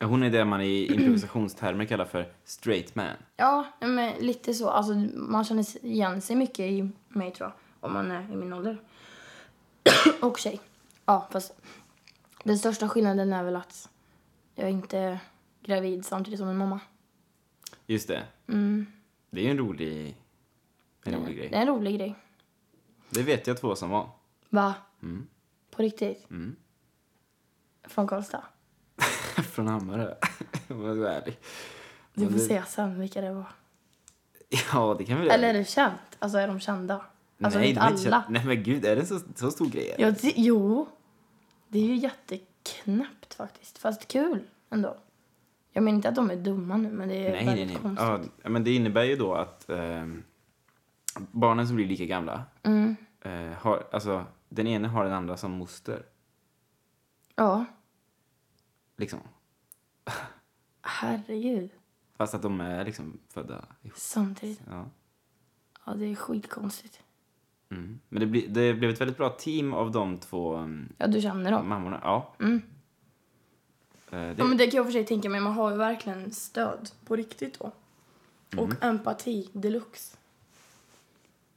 Hon 0.00 0.22
är 0.22 0.30
det 0.30 0.44
man 0.44 0.60
i 0.60 0.86
improvisationstermer 0.92 1.84
kallar 1.84 2.04
för 2.04 2.32
straight 2.44 2.94
man. 2.94 3.06
Ja, 3.36 3.66
men 3.80 4.14
lite 4.14 4.54
så. 4.54 4.68
Alltså, 4.68 4.94
man 5.14 5.44
känner 5.44 5.84
igen 5.86 6.20
sig 6.20 6.36
mycket 6.36 6.60
i 6.60 6.90
mig 7.08 7.30
tror 7.30 7.48
jag. 7.48 7.54
Om 7.88 7.92
man 7.92 8.10
är 8.10 8.32
i 8.32 8.36
min 8.36 8.52
ålder. 8.52 8.78
Och 10.22 10.38
tjej. 10.38 10.60
Ja, 11.06 11.28
fast 11.30 11.54
den 12.44 12.58
största 12.58 12.88
skillnaden 12.88 13.32
är 13.32 13.44
väl 13.44 13.56
att 13.56 13.88
jag 14.54 14.70
inte 14.70 14.98
är 14.98 15.18
gravid 15.62 16.04
samtidigt 16.04 16.38
som 16.40 16.48
en 16.48 16.56
mamma. 16.56 16.80
Just 17.86 18.08
det. 18.08 18.22
Mm. 18.48 18.86
Det 19.30 19.46
är 19.46 19.50
en 19.50 19.58
rolig, 19.58 20.16
en 21.04 21.14
rolig 21.14 21.26
Det 21.26 21.32
grej. 21.34 21.48
är 21.52 21.60
en 21.60 21.66
rolig 21.68 21.98
grej. 21.98 22.14
Det 23.10 23.22
vet 23.22 23.46
jag 23.46 23.60
två 23.60 23.76
som 23.76 23.90
var. 23.90 24.08
Va? 24.48 24.74
Mm. 25.02 25.26
På 25.70 25.82
riktigt? 25.82 26.30
Mm. 26.30 26.56
Från 27.84 28.06
Karlstad? 28.06 28.44
Från 29.52 29.68
Hammarö. 29.68 30.14
Om 30.68 30.84
jag 30.84 30.94
ska 30.96 31.02
vara 31.02 31.12
ärlig. 31.14 31.38
Du 32.14 32.24
får 32.26 32.32
det- 32.32 32.38
säga 32.38 32.64
sen 32.64 33.00
vilka 33.00 33.20
det 33.20 33.32
var. 33.32 33.44
Ja, 34.72 34.94
det 34.98 35.04
kan 35.04 35.20
vi 35.20 35.28
Eller 35.28 35.48
är 35.48 35.52
det 35.54 35.64
känt? 35.64 36.00
Alltså 36.18 36.38
är 36.38 36.48
de 36.48 36.60
kända? 36.60 37.04
Alltså 37.42 37.58
Nej, 37.58 37.68
inte 37.68 37.80
inte 37.90 38.06
alla? 38.08 38.22
känt. 38.22 38.28
Nej 38.28 38.44
men 38.46 38.62
gud, 38.62 38.84
är 38.84 38.96
det 38.96 39.06
så, 39.06 39.20
så 39.36 39.50
stor 39.50 39.66
grej? 39.66 39.94
Ja, 39.98 40.10
det, 40.10 40.32
jo. 40.36 40.88
Det 41.68 41.78
är 41.78 41.82
ju 41.86 41.96
jätteknäppt 41.96 43.34
faktiskt. 43.34 43.78
Fast 43.78 44.08
kul 44.08 44.40
ändå. 44.70 44.96
Jag 45.72 45.84
menar 45.84 45.96
inte 45.96 46.08
att 46.08 46.14
de 46.14 46.30
är 46.30 46.36
dumma 46.36 46.76
nu, 46.76 46.90
men 46.90 47.08
det 47.08 47.14
är 47.26 47.32
nej, 47.32 47.44
nej, 47.44 47.46
väldigt 47.46 47.66
nej. 47.66 47.76
konstigt. 47.96 48.32
Ja, 48.42 48.48
men 48.50 48.64
det 48.64 48.74
innebär 48.74 49.02
ju 49.04 49.16
då 49.16 49.34
att 49.34 49.70
ehm, 49.70 50.22
barnen 51.18 51.66
som 51.66 51.76
blir 51.76 51.86
lika 51.86 52.04
gamla 52.04 52.44
Mm. 52.62 52.96
eh, 53.20 53.52
har, 53.58 53.86
alltså 53.92 54.24
den 54.48 54.66
ena 54.66 54.88
har 54.88 55.04
den 55.04 55.12
andra 55.12 55.36
som 55.36 55.50
moster. 55.52 56.02
Ja, 57.36 57.64
Liksom. 58.96 59.20
herregud. 60.82 61.70
Fast 62.16 62.34
att 62.34 62.42
de 62.42 62.60
är 62.60 62.84
liksom 62.84 63.18
födda 63.28 63.64
ihop. 63.82 63.98
Samtidigt. 63.98 64.60
Ja. 64.70 64.86
Ja, 65.86 65.94
det 65.94 66.04
är 66.06 66.14
skitkonstigt. 66.14 67.00
Mm. 67.70 68.00
Men 68.08 68.20
det, 68.20 68.26
blir, 68.26 68.48
det 68.48 68.74
blev 68.74 68.90
ett 68.90 69.00
väldigt 69.00 69.16
bra 69.16 69.30
team 69.30 69.72
av 69.74 69.92
de 69.92 70.18
två 70.18 70.56
um, 70.56 70.88
Ja, 70.98 71.06
du 71.06 71.20
känner 71.20 71.50
dem. 71.50 71.68
mammorna. 71.68 72.00
Ja. 72.02 72.34
Mm. 72.40 72.62
Eh, 74.10 74.18
det, 74.20 74.34
Ja, 74.38 74.44
men 74.44 74.56
det 74.56 74.66
kan 74.66 74.76
jag 74.76 74.84
för 74.86 74.92
sig 74.92 75.06
tänka 75.06 75.28
mig. 75.28 75.40
Man 75.40 75.52
har 75.52 75.70
ju 75.70 75.76
verkligen 75.76 76.32
stöd 76.32 76.90
på 77.06 77.16
riktigt 77.16 77.58
då. 77.58 77.72
Och 78.60 78.84
empati 78.84 79.50
deluxe. 79.52 80.16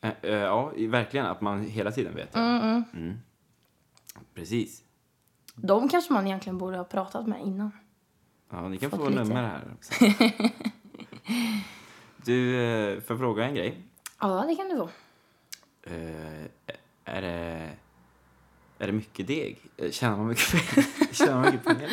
Eh, 0.04 0.12
eh, 0.22 0.32
ja, 0.38 0.72
verkligen. 0.78 1.26
Att 1.26 1.42
man 1.42 1.62
hela 1.62 1.92
tiden 1.92 2.16
vet 2.16 2.34
det. 2.34 2.40
Mm, 2.40 2.62
mm. 2.62 2.84
Mm. 2.94 3.18
Precis. 4.34 4.84
De 5.56 5.90
kanske 5.90 6.14
man 6.14 6.28
egentligen 6.28 6.58
borde 6.58 6.78
ha 6.78 6.84
pratat 6.84 7.28
med 7.28 7.42
innan. 7.42 7.72
Ja, 8.52 8.68
ni 8.68 8.78
kan 8.78 8.90
Fått 8.90 9.00
få 9.00 9.10
lite. 9.10 9.24
nummer 9.24 9.44
här 9.44 9.74
också. 9.76 10.06
du, 12.26 12.64
eh, 12.64 13.00
får 13.02 13.14
jag 13.14 13.20
fråga 13.20 13.46
en 13.46 13.56
grej? 13.56 13.78
Ja, 14.20 14.46
det 14.48 14.56
kan 14.56 14.70
du 14.70 14.78
få. 14.78 14.90
Eh, 15.84 16.46
är 17.06 17.22
det... 17.22 17.70
Är 18.78 18.88
det 18.88 18.94
mycket 18.94 19.28
deg? 19.28 19.58
Tjänar 19.92 20.18
man 20.18 20.28
mycket 20.28 20.52
pengar? 20.52 20.88
Tjänar 21.14 21.34
man 21.34 21.46
mycket 21.46 21.64
pengar? 21.66 21.90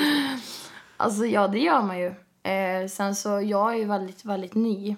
Alltså, 0.96 1.26
ja, 1.26 1.48
det 1.48 1.58
gör 1.58 1.82
man 1.82 1.98
ju. 1.98 2.14
Eh, 2.52 2.88
sen 2.88 3.14
så, 3.14 3.40
jag 3.40 3.72
är 3.72 3.76
ju 3.76 3.84
väldigt, 3.84 4.24
väldigt 4.24 4.54
ny. 4.54 4.96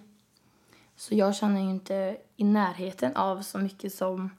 Så 0.96 1.14
jag 1.14 1.36
känner 1.36 1.60
ju 1.60 1.70
inte 1.70 2.16
i 2.36 2.44
närheten 2.44 3.16
av 3.16 3.42
så 3.42 3.58
mycket 3.58 3.94
som 3.94 4.30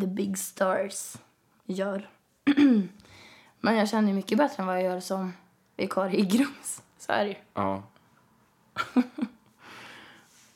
the 0.00 0.06
big 0.06 0.38
stars 0.38 1.16
gör. 1.64 2.10
Men 3.60 3.76
jag 3.76 3.88
känner 3.88 4.12
mycket 4.12 4.38
bättre 4.38 4.62
än 4.62 4.66
vad 4.66 4.76
jag 4.76 4.84
gör 4.84 5.00
som 5.00 5.32
vikarie 5.76 6.20
i 6.20 6.24
Grums. 6.24 6.82
Så 6.98 7.12
är 7.12 7.24
det 7.24 7.30
ju. 7.30 7.36
Ja. 7.54 7.82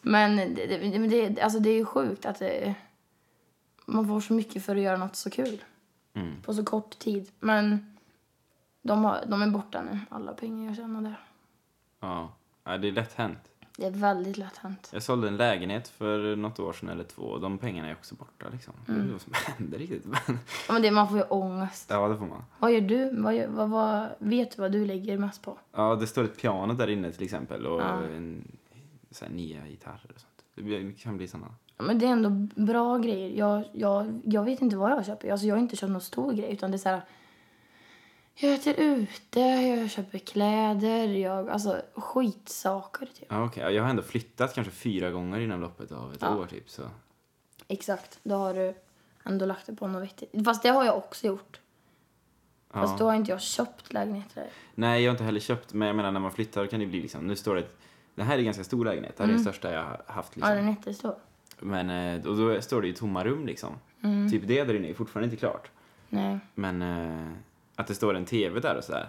Men 0.01 0.37
det, 0.37 0.67
det, 0.67 1.09
det, 1.09 1.41
alltså 1.41 1.59
det 1.59 1.71
är 1.71 1.75
ju 1.75 1.85
sjukt 1.85 2.27
att 2.27 2.39
det, 2.39 2.75
man 3.87 4.07
får 4.07 4.21
så 4.21 4.33
mycket 4.33 4.65
för 4.65 4.77
att 4.77 4.83
göra 4.83 4.97
något 4.97 5.17
så 5.17 5.31
kul. 5.31 5.65
Mm. 6.15 6.43
på 6.43 6.55
så 6.55 6.65
kort 6.65 6.99
tid. 6.99 7.31
Men 7.41 7.97
de, 8.83 9.05
har, 9.05 9.25
de 9.27 9.43
är 9.43 9.51
borta 9.51 9.83
nu, 9.83 10.01
alla 10.09 10.33
pengar 10.33 10.67
jag 10.67 10.77
tjänade. 10.77 11.15
Ja. 12.01 12.33
ja, 12.65 12.79
det 12.79 12.89
är 12.89 12.93
lätt 12.93 13.15
hänt. 13.15 13.39
Det 13.77 13.87
är 13.87 13.91
väldigt 13.91 14.39
lätt 14.39 14.57
hänt. 14.57 14.91
Jag 14.93 15.03
sålde 15.03 15.29
en 15.29 15.37
lägenhet 15.37 15.89
för 15.89 16.37
något 16.37 16.59
år 16.59 16.73
sedan 16.73 16.89
eller 16.89 17.05
två 17.05 17.23
och 17.23 17.41
de 17.41 17.59
pengarna 17.59 17.89
är 17.89 17.93
också 17.93 18.15
borta 18.15 18.47
liksom. 18.53 18.75
Mm. 18.89 19.01
Det 19.03 19.09
är 19.09 19.13
vad 19.13 19.21
som 19.21 19.33
händer 19.57 19.79
riktigt. 19.79 20.05
Men, 20.05 20.39
Ja, 20.69 20.73
men 20.73 20.83
det, 20.83 20.91
man 20.91 21.09
får 21.09 21.19
ju 21.19 21.25
ångest. 21.25 21.87
ja, 21.91 22.09
det 22.09 22.17
får 22.19 22.27
man. 22.27 22.45
Vad 22.59 22.73
gör 22.73 22.81
du? 22.81 23.21
Vad, 23.23 23.35
gör- 23.35 23.49
vad, 23.49 23.71
vad, 23.71 24.07
vet 24.19 24.57
du 24.57 24.63
vad 24.63 24.73
du 24.73 24.85
lägger 24.85 25.19
mest 25.19 25.43
på? 25.43 25.59
Ja, 25.73 25.95
det 25.95 26.07
står 26.07 26.25
ett 26.25 26.41
piano 26.41 26.75
där 26.75 26.91
inne 26.91 27.13
till 27.13 27.23
exempel 27.25 27.67
och 27.67 27.81
Ja. 27.81 28.03
en, 28.03 28.49
så 29.11 29.25
här, 29.25 29.33
nya 29.33 29.67
gitarrer 29.67 30.11
och 30.15 30.21
sånt. 30.21 30.45
Det 30.55 30.93
kan 31.03 31.17
bli 31.17 31.29
såna. 31.29 31.47
Ja, 31.77 31.85
men 31.85 31.99
det 31.99 32.07
är 32.07 32.11
ändå 32.11 32.31
bra 32.63 32.99
grejer. 32.99 33.39
Jag, 33.39 33.65
jag, 33.73 34.21
jag 34.25 34.45
vet 34.45 34.63
inte 34.63 34.77
vad 34.77 34.91
jag 34.93 35.07
köper. 35.07 35.31
Alltså, 35.33 35.47
jag 35.47 35.55
har 35.55 35.61
inte 35.61 35.77
köpt 35.77 35.93
någon 35.93 36.01
stor 36.01 36.33
grej. 36.33 36.53
Utan 36.53 36.71
det 36.71 36.77
är 36.77 36.79
så 36.79 36.89
här, 36.89 37.03
jag 38.35 38.55
äter 38.55 38.75
ute, 38.81 39.41
jag 39.41 39.91
köper 39.91 40.19
kläder, 40.19 41.07
jag, 41.09 41.49
alltså 41.51 41.83
skitsaker 41.95 43.07
typ. 43.07 43.27
Ja, 43.29 43.45
okej. 43.45 43.63
Ja, 43.63 43.71
Jag 43.71 43.83
har 43.83 43.91
ändå 43.91 44.03
flyttat 44.03 44.55
kanske 44.55 44.73
fyra 44.73 45.11
gånger 45.11 45.41
inom 45.41 45.61
loppet 45.61 45.93
av 45.93 46.13
ett 46.13 46.23
Ja. 46.23 46.37
år 46.37 46.47
typ. 46.47 46.71
Så. 46.71 46.83
Exakt, 47.69 48.19
då 48.23 48.35
har 48.35 48.55
du 48.55 48.75
ändå 49.25 49.47
lagt 49.47 49.67
det 49.67 49.75
på 49.75 49.87
något 49.87 50.03
vettigt. 50.03 50.45
Fast 50.45 50.63
det 50.63 50.69
har 50.69 50.85
jag 50.85 50.97
också 50.97 51.27
gjort. 51.27 51.61
Fast 52.71 52.93
Ja. 52.93 52.97
då 52.99 53.05
har 53.05 53.15
inte 53.15 53.31
jag 53.31 53.41
köpt 53.43 53.93
lägenheter 53.93 54.35
där. 54.41 54.51
Nej, 54.75 55.03
jag 55.03 55.11
har 55.11 55.15
inte 55.15 55.25
heller 55.25 55.41
köpt, 55.41 55.73
men 55.73 55.89
jag 55.89 55.97
menar 55.97 56.13
när 56.13 56.21
man 56.21 56.33
flyttar 56.33 56.67
kan 56.67 56.81
det 56.81 56.87
bli 56.87 57.01
liksom, 57.01 57.27
nu 57.27 57.37
står 57.37 57.55
det 57.55 57.61
ett, 57.61 57.77
det 58.15 58.23
här 58.23 58.35
är 58.35 58.39
en 58.39 58.45
ganska 58.45 58.65
stor 58.65 58.85
lägenhet, 58.85 59.17
det 59.17 59.23
här 59.23 59.31
är 59.31 59.35
den 59.35 59.43
största 59.45 59.73
jag 59.73 59.83
har 59.85 60.03
haft 60.07 60.37
Mm. 60.37 60.49
Ja, 60.49 60.55
liksom. 60.55 60.57
den 60.57 60.67
är 60.69 60.71
jättestor. 60.79 61.15
Men, 61.61 61.91
eh, 61.91 62.27
och 62.27 62.37
då 62.37 62.61
står 62.63 62.81
det 62.83 62.87
ju 62.89 62.95
tomma 62.95 63.25
rum 63.25 63.47
liksom. 63.47 63.75
Mm. 64.03 64.31
Typ 64.31 64.43
det 64.47 64.65
där 64.65 64.75
inne 64.75 64.89
är 64.89 64.95
fortfarande 64.95 65.25
inte 65.27 65.37
klart. 65.37 65.71
Nej. 66.09 66.39
Men 66.55 66.83
eh, 66.83 67.33
att 67.77 67.87
det 67.87 67.95
står 67.95 68.15
en 68.15 68.25
tv 68.25 68.61
där 68.61 68.77
och 68.77 68.85
sådär, 68.85 69.09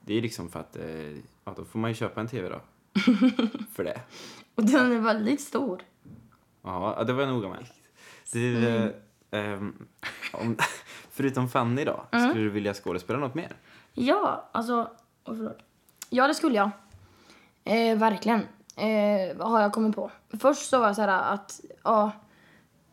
det 0.00 0.14
är 0.18 0.22
liksom 0.22 0.48
för 0.50 0.60
att, 0.60 0.76
eh, 0.76 1.10
ja 1.44 1.54
då 1.56 1.64
får 1.64 1.78
man 1.78 1.90
ju 1.90 1.94
köpa 1.94 2.20
en 2.20 2.28
tv 2.28 2.48
då. 2.48 2.60
för 3.74 3.84
det. 3.84 4.00
Och 4.54 4.64
den 4.64 4.92
är 4.92 4.98
väldigt 4.98 5.40
stor. 5.40 5.82
Ja, 6.62 7.04
det 7.06 7.12
var 7.12 7.22
jag 7.22 7.28
noga 7.34 7.48
med. 7.48 7.66
Du, 8.32 8.56
Mm. 8.66 8.92
ehm, 9.30 9.86
om, 10.32 10.56
förutom 11.10 11.48
Fanny 11.48 11.84
då, 11.84 12.04
Mm. 12.10 12.28
skulle 12.28 12.44
du 12.44 12.50
vilja 12.50 12.74
skådespela 12.74 13.18
något 13.18 13.34
mer? 13.34 13.56
Ja, 13.92 14.48
alltså... 14.52 14.74
Oh, 15.24 15.36
förlåt. 15.36 15.58
Ja, 16.10 16.26
det 16.28 16.34
skulle 16.34 16.54
jag. 16.56 16.70
Eh, 17.64 17.98
verkligen. 17.98 18.40
Eh, 18.76 19.36
vad 19.36 19.50
har 19.50 19.60
jag 19.60 19.72
kommit 19.72 19.96
på? 19.96 20.10
Först 20.40 20.68
så 20.70 20.78
var 20.78 20.86
jag 20.86 20.96
så 20.96 21.02
här 21.02 21.34
att... 21.34 21.60
Ja, 21.82 22.12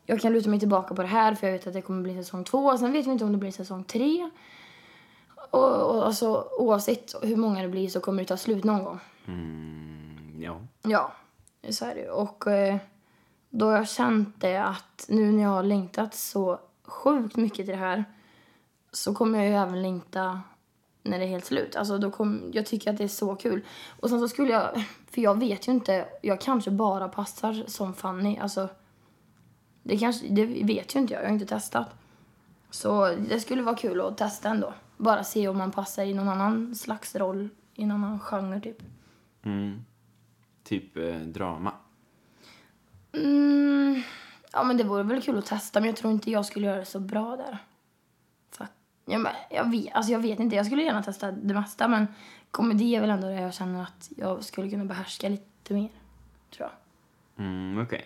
jag 0.06 0.22
kan 0.22 0.34
luta 0.34 0.50
mig 0.50 0.60
tillbaka 0.60 0.96
på 0.96 1.02
det 1.02 1.08
här 1.08 1.36
för 1.36 1.48
jag 1.48 1.54
vet 1.54 1.68
att 1.68 1.74
det 1.74 1.82
kommer 1.82 2.02
bli 2.04 2.16
säsong 2.16 2.44
två. 2.44 2.78
Sen 2.78 2.92
vet 2.92 3.08
vi 3.08 3.12
inte 3.12 3.24
om 3.26 3.32
det 3.32 3.38
blir 3.38 3.52
säsong 3.52 3.84
tre. 3.84 4.30
Och, 5.52 5.96
och 5.96 6.06
alltså, 6.06 6.48
oavsett 6.58 7.16
hur 7.22 7.36
många 7.36 7.62
det 7.62 7.68
blir 7.68 7.90
så 7.90 8.00
kommer 8.00 8.24
det 8.24 8.28
ta 8.28 8.38
slut 8.38 8.64
någon 8.64 8.84
gång. 8.84 9.00
Mm, 9.28 10.42
ja. 10.42 10.62
Ja, 10.82 11.12
så 11.70 11.86
är 11.86 11.96
det. 11.96 12.10
Och 12.10 12.48
eh, 12.48 12.78
då 13.50 13.66
har 13.66 13.74
jag 13.74 13.90
känt 13.90 14.42
det 14.42 14.58
att 14.58 15.06
nu 15.08 15.32
när 15.32 15.44
jag 15.44 15.50
har 15.50 15.64
längtat 15.64 16.16
så 16.16 16.60
sjukt 16.84 17.36
mycket 17.36 17.58
till 17.58 17.68
det 17.68 17.76
här 17.76 18.06
så 18.92 19.14
kommer 19.14 19.40
jag 19.40 19.48
ju 19.48 19.56
även 19.56 19.82
längta 19.82 20.42
när 21.04 21.20
det 21.20 21.26
är 21.26 21.30
helt 21.30 21.46
slut. 21.46 21.76
Alltså 21.76 21.98
då 21.98 22.12
kom, 22.12 22.52
jag 22.54 22.66
tycker 22.66 22.92
att 22.92 22.98
det 22.98 23.04
är 23.04 23.08
så 23.08 23.36
kul. 23.36 23.66
Och 24.00 24.10
sen 24.10 24.20
så 24.20 24.28
skulle 24.28 24.54
jag, 24.54 24.84
för 25.12 25.22
jag 25.22 25.40
vet 25.40 25.68
ju 25.68 25.72
inte, 25.72 26.06
jag 26.22 26.42
kanske 26.42 26.72
bara 26.72 27.08
passar 27.08 27.64
som 27.68 27.94
Fanny. 27.94 28.38
Alltså, 28.38 28.70
det, 29.84 29.98
kanske, 29.98 30.28
det 30.28 30.46
vet 30.46 30.96
ju 30.96 31.00
inte 31.00 31.14
jag, 31.14 31.24
jag 31.24 31.28
har 31.28 31.34
inte 31.34 31.46
testat. 31.46 31.88
Så 32.70 33.16
det 33.30 33.40
skulle 33.40 33.62
vara 33.62 33.76
kul 33.76 34.02
att 34.02 34.18
testa 34.18 34.50
ändå. 34.50 34.74
Bara 35.02 35.24
se 35.24 35.48
om 35.48 35.58
man 35.58 35.72
passar 35.72 36.04
i 36.04 36.14
någon 36.14 36.30
annan 36.30 36.76
slags 36.76 37.16
roll, 37.16 37.50
i 37.74 37.84
en 37.84 37.92
annan 37.92 38.20
genre 38.20 38.60
typ. 38.62 38.78
Mm. 39.44 39.86
Typ 40.64 40.98
eh, 40.98 41.16
drama. 41.20 41.74
Mm, 43.14 44.02
ja, 44.54 44.64
men 44.64 44.78
det 44.78 44.84
vore 44.84 45.04
väl 45.04 45.22
kul 45.22 45.38
att 45.38 45.46
testa, 45.46 45.80
men 45.80 45.88
jag 45.90 45.98
tror 45.98 46.14
inte 46.14 46.32
jag 46.32 46.46
skulle 46.46 46.68
göra 46.68 46.78
det 46.78 46.86
så 46.86 47.00
bra 47.00 47.36
där. 47.38 47.58
För, 48.52 48.64
att- 48.64 48.72
ja, 49.06 49.18
men 49.18 49.32
jag, 49.50 49.72
vet, 49.72 49.94
alltså 49.94 50.12
jag 50.12 50.20
vet 50.20 50.40
inte, 50.40 50.56
jag 50.56 50.66
skulle 50.66 50.84
gärna 50.84 51.04
testa 51.04 51.32
det 51.32 51.54
mesta, 51.54 51.88
men 51.88 52.08
komedi 52.52 52.96
är 52.96 53.02
väl 53.02 53.10
ändå 53.10 53.28
det 53.28 53.42
jag 53.42 53.54
känner 53.54 53.84
att 53.84 54.10
jag 54.18 54.44
skulle 54.44 54.70
kunna 54.70 54.86
behärska 54.86 55.30
lite 55.30 55.74
mer, 55.74 55.90
tror 56.56 56.70
jag. 56.70 57.46
Mm, 57.46 57.82
okej. 57.84 58.06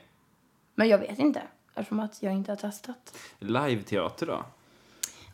Men 0.76 0.88
jag 0.88 0.98
vet 0.98 1.20
inte, 1.20 1.42
eftersom 1.74 2.00
att 2.00 2.24
jag 2.24 2.34
inte 2.34 2.52
har 2.52 2.56
testat. 2.58 3.18
Live-teater 3.40 4.26
då? 4.28 4.46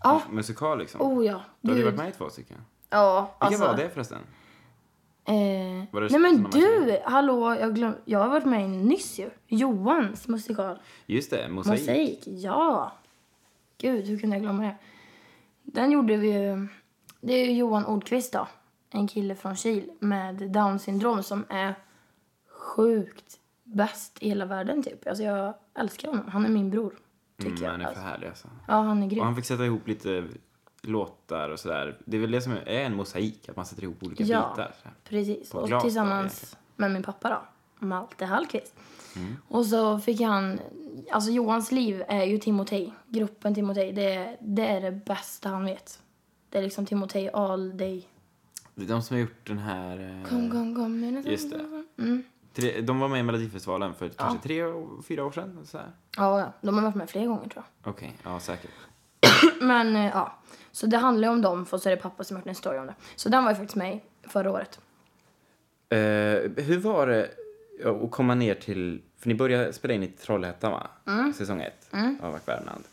Ja, 0.03 0.21
Musikal 0.31 0.79
liksom? 0.79 1.01
oh 1.01 1.25
ja. 1.25 1.41
du 1.61 1.71
har 1.71 1.77
ju 1.77 1.83
varit 1.83 1.97
med 1.97 2.09
i 2.09 2.11
två 2.11 2.29
stycken. 2.29 2.57
Ja, 2.89 3.21
Vilka 3.39 3.45
alltså. 3.45 3.71
var 3.71 3.77
det 3.77 3.89
förresten? 3.89 4.19
Eh, 5.25 5.35
Var 5.91 6.01
det 6.01 6.09
nej 6.09 6.19
men 6.19 6.43
du, 6.43 6.99
hallå, 7.05 7.55
jag, 7.59 7.75
glöm, 7.75 7.93
jag 8.05 8.19
har 8.19 8.29
varit 8.29 8.45
med 8.45 8.65
i 8.65 8.67
nyss 8.67 9.19
ju. 9.19 9.29
Johans 9.47 10.27
musikal. 10.27 10.79
Just 11.05 11.31
det, 11.31 11.49
Mosaik. 11.49 11.79
Mosaik, 11.79 12.21
ja. 12.25 12.91
Gud, 13.77 14.05
hur 14.05 14.19
kunde 14.19 14.35
jag 14.35 14.43
glömma 14.43 14.63
det? 14.63 14.75
Den 15.63 15.91
gjorde 15.91 16.17
vi 16.17 16.27
ju... 16.33 16.67
Det 17.21 17.33
är 17.33 17.45
ju 17.45 17.51
Johan 17.51 17.85
Ordqvist 17.85 18.33
då. 18.33 18.47
En 18.89 19.07
kille 19.07 19.35
från 19.35 19.55
Kil 19.55 19.91
med 19.99 20.51
down 20.51 20.79
syndrom 20.79 21.23
som 21.23 21.45
är 21.49 21.75
sjukt 22.49 23.39
bäst 23.63 24.17
i 24.23 24.29
hela 24.29 24.45
världen 24.45 24.83
typ. 24.83 25.07
Alltså 25.07 25.23
jag 25.23 25.53
älskar 25.75 26.07
honom. 26.07 26.27
Han 26.27 26.45
är 26.45 26.49
min 26.49 26.69
bror. 26.69 26.95
Tycker 27.41 27.49
Mm, 27.51 27.63
jag. 27.63 27.71
han 27.71 27.81
är 27.81 27.93
för 27.93 28.01
härlig 28.01 28.27
alltså. 28.27 28.47
Ja, 28.67 28.73
han 28.81 28.97
är 28.99 29.03
Och 29.05 29.09
grym. 29.11 29.23
han 29.23 29.35
fick 29.35 29.45
sätta 29.45 29.65
ihop 29.65 29.87
lite 29.87 30.27
låtar 30.81 31.49
och 31.49 31.59
sådär. 31.59 31.97
Det 32.05 32.17
är 32.17 32.21
väl 32.21 32.31
det 32.31 32.41
som 32.41 32.51
är 32.51 32.65
en 32.67 32.95
mosaik, 32.95 33.49
att 33.49 33.55
man 33.55 33.65
sätter 33.65 33.83
ihop 33.83 34.03
olika 34.03 34.23
Ja. 34.23 34.49
bitar. 34.51 34.73
här. 34.83 34.93
Precis. 35.03 35.53
Och 35.53 35.67
glas 35.67 35.83
då, 35.83 35.87
tillsammans 35.87 36.33
egentligen. 36.43 36.59
med 36.75 36.91
min 36.91 37.03
pappa 37.03 37.29
då. 37.29 37.41
Malte 37.87 38.25
Hallqvist. 38.25 38.75
Mm. 39.15 39.35
Och 39.47 39.65
så 39.65 39.99
fick 39.99 40.21
han... 40.21 40.59
Alltså 41.11 41.31
Johans 41.31 41.71
liv 41.71 42.03
är 42.07 42.23
ju 42.23 42.37
Timotej. 42.37 42.93
Gruppen 43.07 43.55
Timotej. 43.55 43.91
Det, 43.93 44.13
är- 44.13 44.37
det 44.39 44.67
är 44.67 44.81
det 44.81 44.91
bästa 44.91 45.49
han 45.49 45.65
vet. 45.65 45.99
Det 46.49 46.57
är 46.57 46.61
liksom 46.61 46.85
Timotej 46.85 47.29
all 47.33 47.77
day. 47.77 48.07
Det 48.75 48.83
är 48.83 48.87
de 48.87 49.01
som 49.01 49.15
har 49.15 49.21
gjort 49.21 49.47
den 49.47 49.57
här... 49.57 50.19
eh, 50.21 50.29
Kom, 50.29 50.51
kom, 50.51 50.75
kom. 50.75 51.23
Just 51.25 51.51
det. 51.51 51.83
Mm. 51.97 52.23
Tre- 52.53 52.81
De 52.81 52.99
var 52.99 53.07
med 53.07 53.19
i 53.19 53.23
Melodifestivalen 53.23 53.93
för 53.93 54.09
kanske 54.09 54.47
tre, 54.47 54.63
och 54.63 55.05
fyra 55.05 55.25
år 55.25 55.31
sedan. 55.31 55.59
Så 55.65 55.77
här. 55.77 55.91
Ja, 56.17 56.39
ja, 56.39 56.53
de 56.61 56.75
har 56.75 56.81
varit 56.83 56.95
med 56.95 57.09
flera 57.09 57.25
gånger 57.25 57.49
tror 57.49 57.63
Okej, 57.83 58.13
ja 58.23 58.39
säkert. 58.39 58.71
jag. 59.19 59.31
Men 59.67 59.95
eh, 59.95 60.05
ja, 60.13 60.37
så 60.71 60.87
det 60.87 60.97
handlar 60.97 61.27
ju 61.27 61.31
om 61.33 61.41
dem 61.41 61.65
för 61.65 61.77
så 61.77 61.89
är 61.89 61.95
det 61.95 62.01
pappa 62.01 62.23
som 62.23 62.35
har 62.35 62.41
gjort 62.41 62.47
en 62.49 62.55
story 62.55 62.77
om 62.77 62.85
det. 62.87 62.95
Så 63.15 63.29
den 63.29 63.43
var 63.43 63.51
ju 63.51 63.55
faktiskt 63.55 63.75
med 63.75 63.99
förra 64.23 64.51
året. 64.51 64.79
Eh, 65.89 65.97
hur 66.65 66.79
var 66.79 67.07
det 67.07 67.29
att 68.03 68.11
komma 68.11 68.35
ner 68.35 68.55
till... 68.55 69.01
För 69.19 69.27
ni 69.27 69.35
började 69.35 69.73
spela 69.73 69.93
in 69.93 70.03
i 70.03 70.07
Trollhättan 70.07 70.71
va? 70.71 70.87
Mm. 71.07 71.33
Säsong 71.33 71.61
ett 71.61 71.89
av 72.21 72.35
Ack 72.35 72.47
Värmland. 72.47 72.83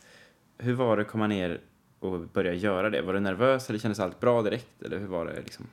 Hur 0.58 0.74
var 0.74 0.96
det 0.96 1.02
att 1.02 1.08
komma 1.08 1.26
ner 1.26 1.60
och 2.00 2.20
börja 2.20 2.52
göra 2.54 2.90
det? 2.90 3.02
Var 3.02 3.12
du 3.12 3.20
nervös 3.20 3.68
eller 3.70 3.78
kändes 3.78 4.00
allt 4.00 4.20
bra 4.20 4.42
direkt? 4.42 4.82
Eller 4.82 4.98
hur 4.98 5.06
var 5.06 5.26
det 5.26 5.40
liksom? 5.40 5.66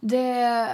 Det... 0.00 0.68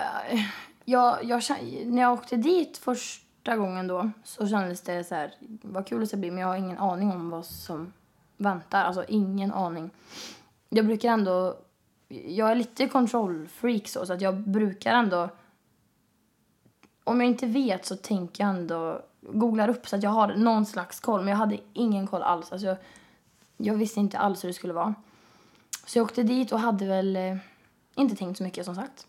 Jag, 0.85 1.25
jag, 1.25 1.43
när 1.87 2.03
jag 2.03 2.13
åkte 2.13 2.37
dit 2.37 2.79
första 2.79 3.57
gången 3.57 3.87
då 3.87 4.11
så 4.25 4.49
kändes 4.49 4.81
det 4.81 5.05
så 5.05 5.15
här, 5.15 5.35
vad 5.63 5.87
kul 5.87 6.01
det 6.01 6.07
ska 6.07 6.17
bli 6.17 6.31
men 6.31 6.41
jag 6.41 6.49
har 6.49 6.57
ingen 6.57 6.79
aning 6.79 7.11
om 7.11 7.31
vad 7.31 7.47
som 7.47 7.93
väntar. 8.37 8.85
Alltså 8.85 9.05
ingen 9.09 9.53
aning. 9.53 9.91
Jag 10.69 10.87
brukar 10.87 11.09
ändå, 11.09 11.57
jag 12.09 12.51
är 12.51 12.55
lite 12.55 12.89
kontrollfreak 12.89 13.89
så, 13.89 14.07
så 14.07 14.13
att 14.13 14.21
jag 14.21 14.41
brukar 14.41 14.95
ändå, 14.95 15.29
om 17.05 17.21
jag 17.21 17.31
inte 17.31 17.47
vet 17.47 17.87
så 17.87 17.97
tänker 17.97 18.45
jag 18.45 18.51
ändå, 18.51 19.03
googlar 19.21 19.69
upp 19.69 19.89
så 19.89 19.97
att 19.97 20.03
jag 20.03 20.11
har 20.11 20.35
någon 20.35 20.67
slags 20.67 21.01
koll 21.01 21.21
men 21.21 21.29
jag 21.29 21.37
hade 21.37 21.59
ingen 21.73 22.07
koll 22.07 22.23
alls. 22.23 22.53
Alltså 22.53 22.67
jag, 22.67 22.77
jag 23.57 23.75
visste 23.75 24.01
inte 24.01 24.19
alls 24.19 24.45
hur 24.45 24.49
det 24.49 24.55
skulle 24.55 24.73
vara. 24.73 24.95
Så 25.87 25.99
jag 25.99 26.05
åkte 26.05 26.23
dit 26.23 26.53
och 26.53 26.61
hade 26.61 26.87
väl 26.87 27.17
eh, 27.17 27.37
inte 27.95 28.17
tänkt 28.17 28.39
så 28.39 28.45
mycket 28.45 28.65
som 28.65 28.75
sagt. 28.75 29.07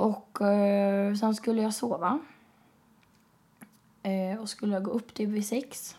Och 0.00 0.40
eh, 0.40 1.14
sen 1.14 1.34
skulle 1.34 1.62
jag 1.62 1.74
sova. 1.74 2.18
Eh, 4.02 4.40
och 4.40 4.48
skulle 4.48 4.74
jag 4.74 4.82
gå 4.82 4.90
upp 4.90 5.14
typ 5.14 5.28
vid 5.28 5.46
sex. 5.46 5.96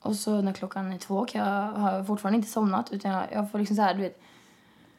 Och 0.00 0.16
så 0.16 0.40
när 0.40 0.52
klockan 0.52 0.92
är 0.92 0.98
två 0.98 1.24
kan 1.24 1.40
jag, 1.40 1.72
har 1.72 1.92
jag 1.92 2.06
fortfarande 2.06 2.36
inte 2.36 2.50
somnat 2.50 2.92
utan 2.92 3.10
jag, 3.10 3.32
jag 3.32 3.50
får 3.50 3.58
liksom 3.58 3.76
så 3.76 3.82
här, 3.82 3.94
du 3.94 4.00
vet, 4.00 4.20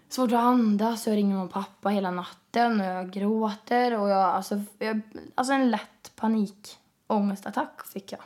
svårt 0.09 0.31
att 0.31 0.39
andas. 0.39 1.07
Jag 1.07 1.15
ringer 1.15 1.35
mamma 1.35 1.45
och 1.45 1.51
pappa 1.51 1.89
hela 1.89 2.11
natten 2.11 2.79
och 2.79 2.85
jag 2.85 3.11
gråter 3.11 3.99
och 3.99 4.09
jag, 4.09 4.23
alltså, 4.23 4.61
jag, 4.79 5.01
alltså 5.35 5.53
en 5.53 5.71
lätt 5.71 6.15
panikångestattack 6.15 7.85
fick 7.85 8.11
jag. 8.11 8.21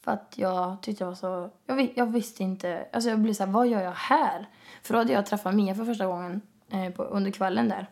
För 0.00 0.12
att 0.12 0.34
jag 0.36 0.82
tyckte 0.82 1.04
jag 1.04 1.08
var 1.08 1.14
så... 1.14 1.50
Jag, 1.66 1.92
jag 1.96 2.06
visste 2.06 2.42
inte... 2.42 2.86
Alltså 2.92 3.10
jag 3.10 3.18
blev 3.18 3.34
så 3.34 3.44
här, 3.44 3.52
vad 3.52 3.68
gör 3.68 3.82
jag 3.82 3.92
här? 3.92 4.48
För 4.82 4.94
då 4.94 5.00
hade 5.00 5.12
jag 5.12 5.26
träffat 5.26 5.54
Mia 5.54 5.74
för 5.74 5.84
första 5.84 6.06
gången 6.06 6.40
eh, 6.70 6.92
på, 6.92 7.02
under 7.02 7.30
kvällen 7.30 7.68
där. 7.68 7.86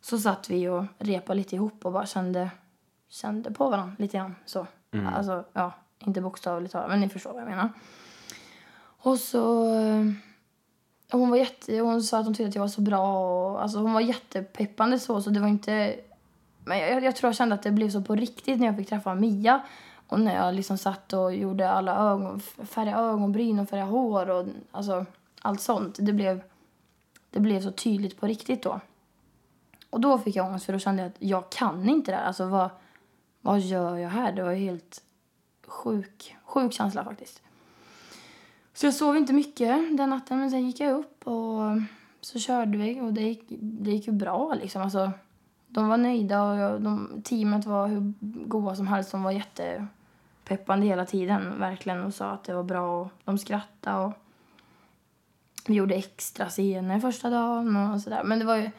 Så 0.00 0.18
satt 0.18 0.50
vi 0.50 0.68
och 0.68 0.84
repade 0.98 1.38
lite 1.38 1.56
ihop 1.56 1.86
och 1.86 1.92
bara 1.92 2.06
kände, 2.06 2.50
kände 3.08 3.50
på 3.50 3.70
varandra 3.70 3.94
lite 3.98 4.16
grann. 4.16 4.34
Så. 4.46 4.66
Alltså, 5.16 5.44
ja, 5.52 5.72
inte 5.98 6.20
bokstavligt 6.20 6.72
talat, 6.72 6.88
men 6.88 7.00
ni 7.00 7.08
förstår 7.08 7.32
vad 7.32 7.42
jag 7.42 7.48
menar. 7.48 7.68
Och 8.98 9.18
så... 9.18 9.74
eh, 9.74 10.04
Hon 11.12 11.30
var 11.30 11.36
jätte... 11.36 11.78
Hon 11.78 12.02
sa 12.02 12.18
att 12.18 12.24
hon 12.24 12.34
tyckte 12.34 12.48
att 12.48 12.54
jag 12.54 12.62
var 12.62 12.68
så 12.68 12.80
bra 12.80 13.18
och... 13.50 13.62
Alltså 13.62 13.78
hon 13.78 13.92
var 13.92 14.00
jättepeppande 14.00 14.98
så, 14.98 15.22
så 15.22 15.30
det 15.30 15.40
var 15.40 15.48
inte... 15.48 15.96
Men 16.64 16.78
jag, 16.78 17.04
jag 17.04 17.16
tror 17.16 17.28
jag 17.28 17.36
kände 17.36 17.54
att 17.54 17.62
det 17.62 17.70
blev 17.70 17.90
så 17.90 18.02
på 18.02 18.14
riktigt 18.14 18.60
när 18.60 18.66
jag 18.66 18.76
fick 18.76 18.88
träffa 18.88 19.14
Mia. 19.14 19.60
Och 20.08 20.20
när 20.20 20.34
jag 20.34 20.54
liksom 20.54 20.78
satt 20.78 21.12
och 21.12 21.34
gjorde 21.34 21.70
alla 21.70 21.96
ögon... 21.96 22.40
Färgade 22.40 23.02
ögonbryn 23.02 23.58
och 23.58 23.68
färgade 23.68 23.90
hår 23.90 24.30
och 24.30 24.46
alltså 24.70 25.06
allt 25.42 25.60
sånt. 25.60 25.96
Det 26.00 26.12
blev... 26.12 26.42
Det 27.32 27.40
blev 27.40 27.60
så 27.60 27.72
tydligt 27.72 28.20
på 28.20 28.26
riktigt 28.26 28.62
då. 28.62 28.80
Och 29.90 30.00
då 30.00 30.18
fick 30.18 30.36
jag 30.36 30.46
ångest 30.46 30.66
för 30.66 30.72
då 30.72 30.78
kände 30.78 31.02
jag 31.02 31.08
att 31.08 31.16
jag 31.18 31.50
kan 31.50 31.88
inte 31.88 32.10
det 32.10 32.16
här. 32.16 32.24
Alltså 32.24 32.46
vad, 32.46 32.70
vad 33.40 33.60
gör 33.60 33.96
jag 33.96 34.10
här? 34.10 34.32
Det 34.32 34.42
var 34.42 34.50
ju 34.50 34.64
helt 34.64 35.02
sjuk, 35.66 36.36
sjuk 36.44 36.72
känsla 36.72 37.04
faktiskt. 37.04 37.42
Så 38.74 38.86
jag 38.86 38.94
sov 38.94 39.16
inte 39.16 39.32
mycket 39.32 39.96
den 39.96 40.10
natten 40.10 40.38
men 40.38 40.50
sen 40.50 40.66
gick 40.66 40.80
jag 40.80 40.92
upp 40.92 41.26
och 41.26 41.60
så 42.20 42.38
körde 42.38 42.78
vi 42.78 43.00
och 43.00 43.12
det 43.12 43.22
gick, 43.22 43.44
det 43.48 43.90
gick 43.90 44.06
ju 44.06 44.12
bra 44.12 44.54
liksom. 44.54 44.82
Alltså, 44.82 45.10
de 45.68 45.88
var 45.88 45.96
nöjda 45.96 46.42
och 46.42 46.56
jag, 46.56 46.82
de, 46.82 47.22
teamet 47.24 47.66
var 47.66 47.86
hur 47.86 48.12
goa 48.46 48.76
som 48.76 48.86
helst. 48.86 49.10
De 49.10 49.22
var 49.22 49.30
jättepeppande 49.30 50.86
hela 50.86 51.06
tiden 51.06 51.60
verkligen 51.60 52.02
och 52.02 52.14
sa 52.14 52.30
att 52.30 52.44
det 52.44 52.54
var 52.54 52.62
bra 52.62 53.00
och 53.00 53.08
de 53.24 53.38
skrattade 53.38 54.04
och 54.04 54.12
vi 55.66 55.74
gjorde 55.74 55.94
extra 55.94 56.48
scener 56.48 57.00
första 57.00 57.30
dagen 57.30 57.76
och 57.76 58.00
sådär. 58.00 58.24
Men 58.24 58.38
det 58.38 58.44
var 58.44 58.56
ju... 58.56 58.70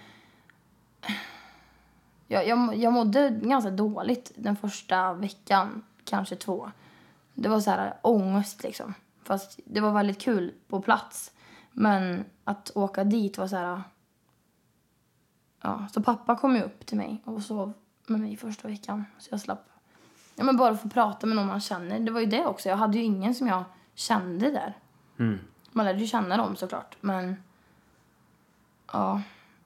Jag, 2.27 2.47
jag, 2.47 2.75
jag 2.75 2.93
mådde 2.93 3.39
ganska 3.43 3.71
dåligt 3.71 4.31
den 4.35 4.55
första 4.55 5.13
veckan, 5.13 5.83
kanske 6.03 6.35
två. 6.35 6.71
Det 7.33 7.49
var 7.49 7.59
så 7.59 7.69
här 7.69 7.93
ångest 8.01 8.63
liksom. 8.63 8.93
Fast 9.23 9.59
det 9.65 9.79
var 9.79 9.91
väldigt 9.91 10.21
kul 10.21 10.53
på 10.67 10.81
plats. 10.81 11.31
Men 11.71 12.25
att 12.43 12.71
åka 12.75 13.03
dit 13.03 13.37
var 13.37 13.47
så 13.47 13.55
här... 13.55 13.81
Ja, 15.61 15.87
så 15.93 16.01
pappa 16.01 16.35
kom 16.35 16.55
ju 16.55 16.61
upp 16.61 16.85
till 16.85 16.97
mig 16.97 17.21
och 17.25 17.43
sov 17.43 17.73
med 18.07 18.19
mig 18.19 18.37
första 18.37 18.67
veckan. 18.67 19.05
Så 19.19 19.27
jag 19.31 19.39
slapp. 19.39 19.69
Ja, 20.35 20.43
men 20.43 20.57
bara 20.57 20.77
få 20.77 20.89
prata 20.89 21.27
med 21.27 21.35
någon 21.35 21.47
man 21.47 21.61
känner. 21.61 21.99
Det 21.99 22.11
var 22.11 22.19
ju 22.19 22.25
det 22.25 22.45
också. 22.45 22.69
Jag 22.69 22.77
hade 22.77 22.97
ju 22.97 23.03
ingen 23.03 23.35
som 23.35 23.47
jag 23.47 23.63
kände 23.95 24.51
där. 24.51 24.77
Mm. 25.19 25.39
Man 25.73 25.85
lärde 25.85 25.99
ju 25.99 26.07
känna 26.07 26.37
dem 26.37 26.55
såklart. 26.55 26.97
Men 27.01 27.43
ja, 28.91 29.21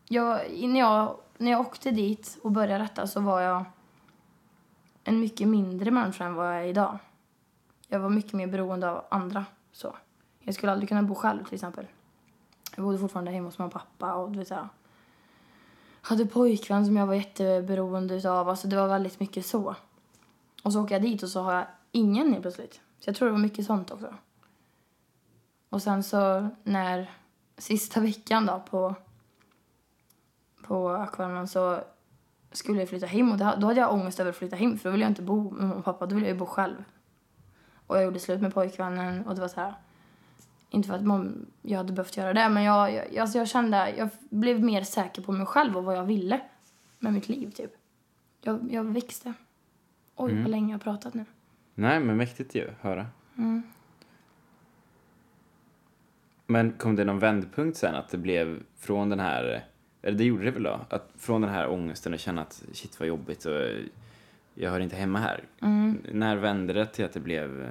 jag, 0.06 0.52
när, 0.52 0.80
jag, 0.80 1.18
när 1.38 1.52
jag 1.52 1.62
åkte 1.62 1.92
dit 1.92 2.38
och 2.44 2.52
började 2.52 2.84
detta 2.84 3.08
så 3.08 3.20
var 3.20 3.42
jag 3.42 3.66
en 5.04 5.20
mycket 5.20 5.48
mindre 5.48 5.92
människa 5.92 6.26
än 6.26 6.36
vad 6.36 6.48
jag 6.48 6.64
är 6.64 6.68
idag. 6.68 7.00
Jag 7.88 8.00
var 8.00 8.10
mycket 8.10 8.34
mer 8.34 8.48
beroende 8.48 8.92
av 8.92 9.06
andra. 9.10 9.46
Så. 9.72 9.96
Jag 10.40 10.56
skulle 10.56 10.72
aldrig 10.72 10.90
kunna 10.90 11.04
bo 11.04 11.16
själv 11.16 11.44
till 11.44 11.54
exempel. 11.54 11.88
Jag 12.76 12.86
bodde 12.86 12.98
fortfarande 12.98 13.32
hemma 13.32 13.48
hos 13.48 13.58
mamma 13.58 13.68
och 13.68 13.74
pappa 13.74 14.14
och 14.14 14.32
du 14.32 14.40
vet 14.40 14.48
så 14.48 14.70
hade 16.02 16.26
pojkvän 16.26 16.86
som 16.86 16.98
jag 16.98 17.08
var 17.08 17.14
jätteberoende 17.14 18.16
utav. 18.16 18.50
Alltså 18.50 18.68
det 18.68 18.76
var 18.76 18.88
väldigt 18.88 19.20
mycket 19.20 19.46
så. 19.46 19.76
Och 20.64 20.74
så 20.74 20.84
åker 20.84 20.96
jag 20.96 21.02
dit 21.02 21.24
och 21.24 21.30
så 21.30 21.42
har 21.42 21.54
jag 21.54 21.66
ingen 21.92 22.32
helt 22.32 22.42
plötsligt. 22.42 22.82
Så 23.00 23.10
jag 23.10 23.16
tror 23.16 23.28
det 23.28 23.32
var 23.32 23.40
mycket 23.40 23.66
sånt 23.66 23.92
också. 23.92 24.14
Och 25.70 25.82
sen 25.82 26.04
så 26.04 26.50
när 26.64 27.12
sista 27.58 28.00
veckan 28.00 28.46
då 28.46 28.64
på, 28.70 28.96
på 30.64 30.90
Aquarium 30.90 31.48
så 31.48 31.80
skulle 32.52 32.80
jag 32.80 32.90
flytta 32.90 33.06
hem 33.06 33.32
och 33.32 33.38
då 33.38 33.46
hade 33.46 33.80
jag 33.80 33.94
ångest 33.94 34.20
över 34.20 34.30
att 34.30 34.38
flytta 34.38 34.56
hem 34.56 34.78
för 34.78 34.90
då 34.90 34.92
ville 34.92 35.04
jag 35.04 35.12
inte 35.12 35.22
bo 35.22 35.52
med 35.52 35.62
mamma 35.62 35.76
och 35.76 35.86
pappa, 35.86 36.06
då 36.06 36.16
ville 36.16 36.28
jag 36.28 36.34
ju 36.34 36.40
bo 36.40 36.46
själv. 36.46 36.84
Och 37.88 37.98
jag 37.98 38.04
gjorde 38.04 38.20
slut 38.20 38.42
med 38.42 38.54
pojkvännen 38.54 39.26
och 39.26 39.36
det 39.36 39.42
var 39.42 39.48
så 39.48 39.62
här, 39.62 39.74
inte 40.70 40.88
för 40.88 40.96
att 40.96 41.06
man, 41.06 41.46
jag 41.62 41.78
hade 41.78 41.94
behövt 41.94 42.18
göra 42.18 42.34
det 42.34 42.50
men 42.50 42.64
jag, 42.64 42.94
jag, 42.94 43.18
alltså 43.18 43.38
jag 43.38 43.48
kände, 43.48 43.94
jag 43.98 44.10
blev 44.30 44.64
mer 44.64 44.84
säker 44.84 45.22
på 45.22 45.32
mig 45.32 45.46
själv 45.46 45.78
och 45.78 45.84
vad 45.84 45.98
jag 45.98 46.04
ville 46.04 46.42
med 47.00 47.14
mitt 47.14 47.30
liv 47.30 47.52
typ. 47.52 47.72
Jag, 48.42 48.72
jag 48.72 48.84
växte. 48.84 49.34
Oj 50.16 50.42
vad 50.42 50.52
länge 50.52 50.68
jag 50.68 50.80
har 50.80 50.84
pratat 50.84 51.14
nu. 51.14 51.26
Nej, 51.74 52.00
men 52.00 52.18
mäktigt 52.18 52.56
ju. 52.56 52.72
Höra. 52.82 53.08
Mm. 53.38 53.64
Men 56.48 56.72
kom 56.72 56.96
det 56.96 57.04
någon 57.04 57.20
vändpunkt 57.20 57.78
sen 57.78 57.96
att 57.96 58.10
det 58.10 58.18
blev 58.18 58.64
från 58.78 59.10
den 59.10 59.20
här, 59.20 59.66
eller 60.02 60.18
det 60.18 60.24
gjorde 60.24 60.44
det 60.46 60.52
väl 60.52 60.64
då? 60.64 60.80
Att 60.90 61.10
från 61.18 61.42
den 61.42 61.50
här 61.52 61.68
ångesten 61.70 62.14
och 62.14 62.20
känna 62.20 62.42
att 62.42 62.64
shit 62.74 63.00
vad 63.00 63.08
jobbigt 63.08 63.46
och 63.46 63.54
jag 64.54 64.72
hör 64.72 64.80
inte 64.80 64.96
hemma 64.96 65.20
här. 65.20 65.44
Mm. 65.62 65.98
När 66.12 66.36
vände 66.38 66.74
det 66.74 66.86
till 66.86 67.06
att 67.06 67.14
det 67.14 67.20
blev, 67.20 67.64
eh, 67.64 67.70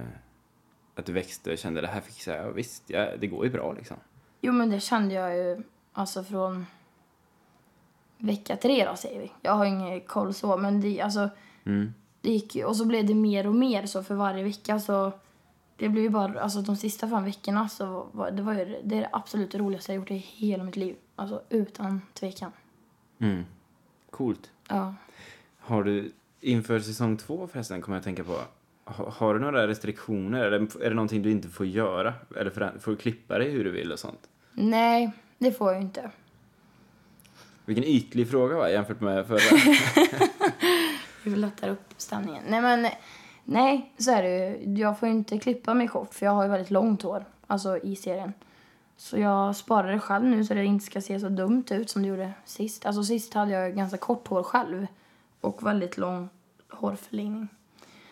att 0.95 1.07
du 1.07 1.13
växte 1.13 1.53
och 1.53 1.59
kände 1.59 1.81
det 1.81 1.87
här 1.87 2.01
fixar 2.01 2.37
jag? 2.37 2.47
Ja, 2.47 2.51
visst, 2.51 2.83
ja, 2.87 3.07
det 3.19 3.27
går 3.27 3.45
ju 3.45 3.51
bra 3.53 3.73
liksom. 3.73 3.97
Jo, 4.41 4.53
men 4.53 4.71
det 4.71 4.81
kände 4.81 5.15
jag 5.15 5.37
ju 5.37 5.63
alltså 5.93 6.25
från 6.25 6.67
vecka 8.19 8.57
tre 8.57 8.85
då, 8.85 8.97
säger 8.97 9.21
vi. 9.21 9.33
Jag 9.43 9.53
har 9.53 9.65
ingen 9.65 10.01
koll 10.01 10.35
så, 10.35 10.57
men 10.57 10.81
det, 10.81 11.01
alltså, 11.01 11.29
Mm. 11.65 11.95
det 12.21 12.31
gick 12.31 12.55
ju, 12.55 12.65
och 12.65 12.77
så 12.77 12.85
blev 12.85 13.07
det 13.07 13.15
mer 13.15 13.47
och 13.47 13.55
mer 13.55 13.87
så 13.87 14.03
för 14.03 14.15
varje 14.15 14.45
vecka 14.45 14.79
så 14.81 15.13
det 15.77 15.89
blev 15.89 16.05
ju 16.05 16.11
bara, 16.11 16.41
alltså 16.41 16.61
de 16.63 16.77
sista 16.77 17.09
fem 17.09 17.25
veckorna 17.25 17.69
så 17.69 18.09
var 18.13 18.31
det 18.31 18.43
var 18.43 18.53
ju 18.55 18.65
det, 18.85 18.97
är 18.97 19.01
det 19.01 19.09
absolut 19.13 19.55
roligaste 19.55 19.93
jag 19.93 19.97
gjort 20.01 20.11
i 20.11 20.15
hela 20.17 20.65
mitt 20.65 20.77
liv. 20.77 20.97
Alltså 21.17 21.43
utan 21.49 22.01
tvekan. 22.15 22.53
Mm. 23.19 23.45
Coolt. 24.11 24.51
Ja. 24.69 24.95
Har 25.59 25.85
du, 25.85 26.13
inför 26.41 26.81
säsong 26.81 27.17
två 27.17 27.47
förresten, 27.53 27.81
kommer 27.83 27.97
jag 27.97 28.01
att 28.01 28.05
tänka 28.05 28.25
på, 28.25 28.39
ha- 28.85 29.11
har 29.11 29.35
du 29.35 29.41
några 29.41 29.67
restriktioner? 29.69 30.45
Eller 30.45 30.59
är 30.85 30.89
det 30.89 30.95
någonting 30.97 31.23
du 31.23 31.31
inte 31.31 31.49
får 31.49 31.67
göra? 31.67 32.15
Eller 32.37 32.51
för, 32.51 32.79
får 32.81 32.91
du 32.91 32.97
klippa 32.97 33.39
dig 33.39 33.51
hur 33.51 33.65
du 33.65 33.71
vill 33.71 33.93
och 33.93 33.99
sånt? 33.99 34.29
Nej, 34.53 35.11
det 35.39 35.53
får 35.53 35.73
jag 35.73 35.81
ju 35.81 35.87
inte. 35.87 36.11
Vilken 37.65 37.85
ytlig 37.85 38.31
fråga 38.31 38.57
va, 38.57 38.71
jämfört 38.71 39.01
med 39.01 39.27
förra. 39.27 39.59
Vi 41.25 41.37
lättar 41.37 41.69
upp 41.69 41.95
stämningen. 41.97 42.43
Nej, 42.49 42.61
men 42.63 42.87
nej, 43.47 43.93
så 43.99 44.11
är 44.11 44.23
det 44.23 44.59
ju. 44.59 44.75
Jag 44.75 44.99
får 44.99 45.09
ju 45.09 45.15
inte 45.15 45.39
klippa 45.39 45.75
mig 45.75 45.89
kort 45.89 46.15
för 46.15 46.27
jag 46.27 46.33
har 46.33 46.43
ju 46.43 46.49
väldigt 46.51 46.71
långt 46.71 47.03
hår, 47.03 47.25
alltså 47.47 47.79
i 47.79 47.97
serien. 47.97 48.33
Så 48.97 49.19
jag 49.19 49.57
sparar 49.57 49.93
det 49.93 50.01
själv 50.01 50.25
nu 50.25 50.45
så 50.45 50.55
det 50.55 50.65
inte 50.65 50.85
ska 50.85 51.01
se 51.01 51.21
så 51.21 51.29
dumt 51.29 51.65
ut 51.71 51.91
som 51.91 52.03
det 52.03 52.09
gjorde 52.09 52.33
sist. 52.45 52.87
Alltså 52.87 53.05
sist 53.05 53.35
hade 53.35 53.53
jag 53.53 53.77
ganska 53.77 53.97
kort 53.99 54.29
hår 54.29 54.43
själv 54.43 54.87
och 55.41 55.67
väldigt 55.67 55.99
lång 55.99 56.29
hårförlängning. 56.71 57.49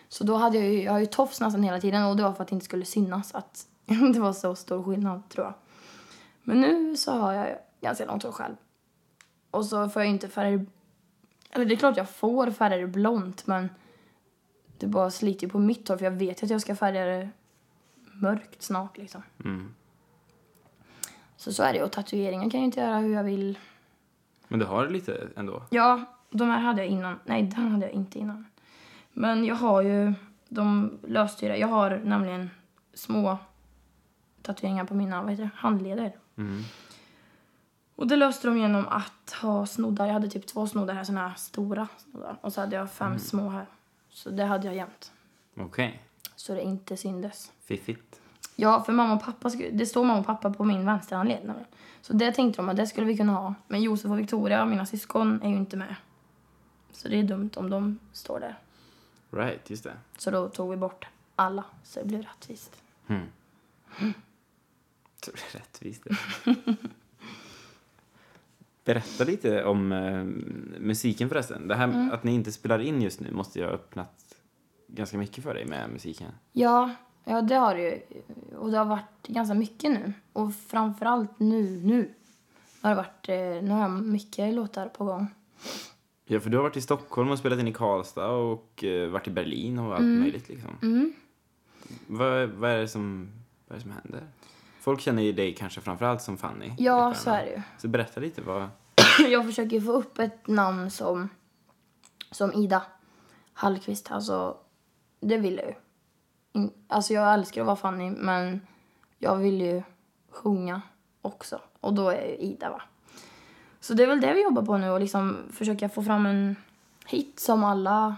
Så 0.09 0.25
då 0.25 0.37
hade 0.37 0.59
jag 0.59 0.69
ju, 0.69 0.83
jag 0.83 0.93
har 0.93 0.99
ju 0.99 1.07
tofs 1.07 1.41
nästan 1.41 1.63
hela 1.63 1.81
tiden 1.81 2.05
och 2.05 2.17
det 2.17 2.23
var 2.23 2.33
för 2.33 2.43
att 2.43 2.49
det 2.49 2.55
inte 2.55 2.65
skulle 2.65 2.85
synas 2.85 3.35
att 3.35 3.67
det 4.15 4.21
var 4.21 4.33
så 4.33 4.55
stor 4.55 4.83
skillnad 4.83 5.29
tror 5.29 5.47
jag. 5.47 5.55
Men 6.43 6.61
nu 6.61 6.97
så 6.97 7.13
har 7.13 7.33
jag 7.33 7.47
ganska 7.81 8.05
långt 8.07 8.23
hår 8.23 8.33
själv. 8.33 8.55
Och 9.51 9.67
så 9.67 9.89
får 9.89 10.03
jag 10.03 10.11
inte 10.11 10.29
färga 10.29 10.67
eller 11.51 11.65
det 11.65 11.75
är 11.75 11.77
klart 11.77 11.97
jag 11.97 12.11
får 12.11 12.51
färga 12.51 12.87
blont 12.87 13.47
men 13.47 13.69
det 14.79 14.87
bara 14.87 15.11
sliter 15.11 15.47
ju 15.47 15.53
på 15.53 15.59
mitt 15.59 15.89
hår 15.89 15.97
för 15.97 16.05
jag 16.05 16.13
vet 16.13 16.43
att 16.43 16.51
jag 16.51 16.61
ska 16.61 16.77
färga 16.77 17.05
det 17.05 17.29
mörkt 18.13 18.63
snart 18.63 18.97
liksom. 18.99 19.23
Mm. 19.45 19.75
Så 21.37 21.53
så 21.53 21.63
är 21.63 21.73
det 21.73 21.83
och 21.83 21.93
tatueringar 21.93 22.51
kan 22.51 22.61
jag 22.61 22.65
inte 22.65 22.81
göra 22.81 22.99
hur 22.99 23.15
jag 23.15 23.25
vill. 23.25 23.59
Men 24.49 24.59
du 24.59 24.67
har 24.67 24.89
lite 24.89 25.29
ändå? 25.37 25.63
Ja, 25.71 26.05
de 26.31 26.49
här 26.49 26.59
hade 26.59 26.83
jag 26.83 26.91
innan. 26.91 27.19
Nej, 27.25 27.43
den 27.43 27.73
hade 27.73 27.87
jag 27.87 27.95
inte 27.95 28.19
innan. 28.19 28.47
Men 29.13 29.45
jag 29.45 29.55
har 29.55 29.83
ju 29.83 30.15
de 30.49 30.99
lösstyra. 31.03 31.57
Jag 31.57 31.69
har 31.69 32.01
nämligen 32.05 32.51
små 32.95 33.39
tatueringar 34.43 34.85
på 34.85 34.95
mina 34.95 35.23
vad 35.23 35.31
heter 35.31 35.45
det, 35.45 35.51
handleder. 35.55 36.13
Mm. 36.37 36.63
Och 37.97 38.07
det 38.07 38.17
löste 38.17 38.49
de 38.49 38.59
genom 38.59 38.89
att 38.89 39.33
ha 39.43 39.67
snoddar. 39.67 40.07
Jag 40.07 40.13
hade 40.13 40.29
typ 40.29 40.47
två 40.47 40.67
snoddar 40.67 40.95
här, 40.95 41.05
såna 41.05 41.29
här 41.29 41.35
stora 41.35 41.89
snoddar. 41.97 42.37
Och 42.41 42.53
så 42.53 42.61
hade 42.61 42.77
jag 42.77 42.93
fem 42.93 43.19
små 43.19 43.49
här. 43.49 43.67
Så 44.15 44.31
det 44.31 44.45
hade 44.45 44.67
jag 44.67 44.77
jämt. 44.77 45.13
Okej. 45.57 46.03
Så 46.37 46.55
det 46.55 46.63
inte 46.63 46.97
syndes. 46.97 47.53
Fiffigt. 47.65 48.21
Ja, 48.57 48.83
för 48.83 48.93
mamma 48.93 49.15
och 49.15 49.23
pappa, 49.23 49.49
det 49.73 49.87
står 49.87 50.05
mamma 50.05 50.21
och 50.21 50.27
pappa 50.27 50.51
på 50.51 50.65
min 50.65 50.87
vänsterhandled 50.87 51.45
nämligen. 51.45 51.69
Så 52.03 52.13
det 52.13 52.33
tänkte 52.33 52.63
de 52.63 52.69
att 52.69 52.77
det 52.77 52.87
skulle 52.87 53.07
vi 53.07 53.17
kunna 53.17 53.33
ha. 53.33 53.55
Men 53.69 53.83
Josef 53.83 54.11
och 54.11 54.19
Victoria, 54.19 54.65
mina 54.65 54.87
syskon, 54.87 55.43
är 55.43 55.49
ju 55.49 55.57
inte 55.57 55.77
med. 55.77 55.97
Så 56.93 57.09
det 57.09 57.19
är 57.19 57.23
dumt 57.23 57.51
om 57.57 57.71
de 57.71 57.99
står 58.13 58.41
där. 58.41 58.59
Right, 59.31 59.71
just 59.71 59.85
det. 59.85 59.97
Så 60.19 60.31
då 60.31 60.49
tog 60.49 60.71
vi 60.71 60.77
bort 60.77 61.07
alla, 61.37 61.65
så 61.85 62.01
det 62.01 62.07
blev 62.07 62.23
rättvist. 62.23 62.83
Mm. 63.07 63.27
Är 63.99 64.15
Rättvist. 65.53 66.05
det. 66.05 66.17
Berätta 68.85 69.25
lite 69.25 69.65
om 69.65 69.93
eh, 69.93 70.25
musiken 70.81 71.29
förresten. 71.29 71.69
Det 71.69 71.75
här 71.75 72.13
att 72.13 72.25
ni 72.25 72.35
inte 72.35 72.53
spelar 72.53 72.79
in 72.79 73.03
just 73.03 73.21
nu 73.21 73.33
måste 73.33 73.59
ju 73.59 73.65
ha 73.65 73.73
öppnat 73.73 74.25
ganska 74.87 75.19
mycket 75.19 75.45
för 75.45 75.55
dig 75.55 75.67
med 75.67 75.91
musiken. 75.91 76.33
Ja, 76.53 76.91
ja 77.25 77.43
det 77.43 77.55
har 77.55 77.75
det 77.75 77.83
ju. 77.83 78.01
Och 78.57 78.71
det 78.71 78.79
har 78.79 78.85
varit 78.85 79.27
ganska 79.27 79.55
mycket 79.55 79.91
nu. 79.91 80.13
Och 80.33 80.55
framförallt 80.55 81.39
nu, 81.39 81.81
nu. 81.85 82.15
Har 82.81 82.91
det 82.91 82.97
varit, 82.97 83.29
eh, 83.29 83.65
nu 83.65 83.71
har 83.71 83.81
jag 83.81 83.91
mycket 83.91 84.55
låtar 84.55 84.89
på 84.89 85.05
gång. 85.05 85.27
Ja, 86.27 86.41
för 86.41 86.51
du 86.51 86.57
har 86.57 86.65
varit 86.65 86.77
i 86.77 86.81
Stockholm 86.81 87.31
och 87.31 87.39
spelat 87.39 87.59
in 87.59 87.69
i 87.69 87.73
Karlstad 87.73 88.31
och 88.31 88.85
eh, 88.85 89.09
varit 89.09 89.29
i 89.29 89.31
Berlin 89.31 89.79
och 89.79 89.95
allt 89.95 90.05
möjligt 90.05 90.49
liksom. 90.49 90.79
Mm. 90.83 91.13
Vad, 92.07 92.49
vad, 92.49 92.71
är 92.71 92.79
det 92.79 92.89
som, 92.89 93.31
vad 93.67 93.77
är 93.77 93.79
det 93.79 93.83
som 93.83 93.93
händer? 93.93 94.23
Folk 94.85 95.01
känner 95.01 95.23
ju 95.23 95.33
dig 95.33 95.55
kanske 95.55 95.81
framförallt 95.81 96.23
som 96.23 96.37
Fanny. 96.37 96.73
Ja, 96.79 97.15
så 97.15 97.31
är 97.31 97.45
det 97.45 97.51
ju. 97.51 97.63
Så 97.79 97.89
berätta 97.89 98.21
lite, 98.21 98.43
vad... 98.43 98.69
jag 99.29 99.47
försöker 99.47 99.81
få 99.81 99.93
upp 99.93 100.19
ett 100.19 100.47
namn 100.47 100.91
som, 100.91 101.29
som 102.31 102.53
Ida 102.53 102.83
Hallqvist. 103.53 104.11
Alltså, 104.11 104.57
det 105.21 105.37
vill 105.37 105.57
jag 105.57 105.67
ju. 105.67 105.75
In, 106.53 106.71
alltså 106.89 107.15
jag 107.15 107.35
älskar 107.35 107.61
att 107.61 107.67
vara 107.67 107.77
Fanny, 107.77 108.11
men 108.11 108.61
jag 109.19 109.37
vill 109.37 109.61
ju 109.61 109.83
sjunga 110.31 110.83
också. 111.23 111.61
Och 111.81 111.95
då 111.95 112.09
är 112.09 112.27
ju 112.27 112.37
Ida 112.37 112.71
va. 112.71 112.83
Så 113.81 113.95
det 113.95 114.03
är 114.03 114.07
väl 114.07 114.21
det 114.21 114.33
vi 114.33 114.43
jobbar 114.43 114.63
på 114.63 114.77
nu 114.77 114.91
och 114.91 115.01
liksom 115.01 115.39
försöka 115.53 115.89
få 115.89 116.03
fram 116.03 116.27
en 116.27 116.57
hit 117.07 117.41
som 117.41 117.65
alla... 117.65 118.17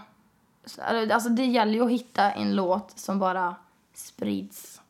Alltså 1.11 1.29
det 1.29 1.45
gäller 1.45 1.73
ju 1.73 1.85
att 1.85 1.91
hitta 1.91 2.31
en 2.31 2.55
låt 2.55 2.99
som 2.99 3.19
bara 3.19 3.55
sprids 3.93 4.81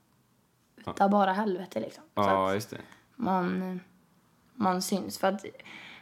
utav 0.90 1.10
bara 1.10 1.34
helvete 1.34 1.80
liksom. 1.80 2.04
Ja, 2.14 2.54
just 2.54 2.70
det. 2.70 2.78
man, 3.16 3.80
man 4.54 4.82
syns. 4.82 5.18
För 5.18 5.28
att, 5.28 5.46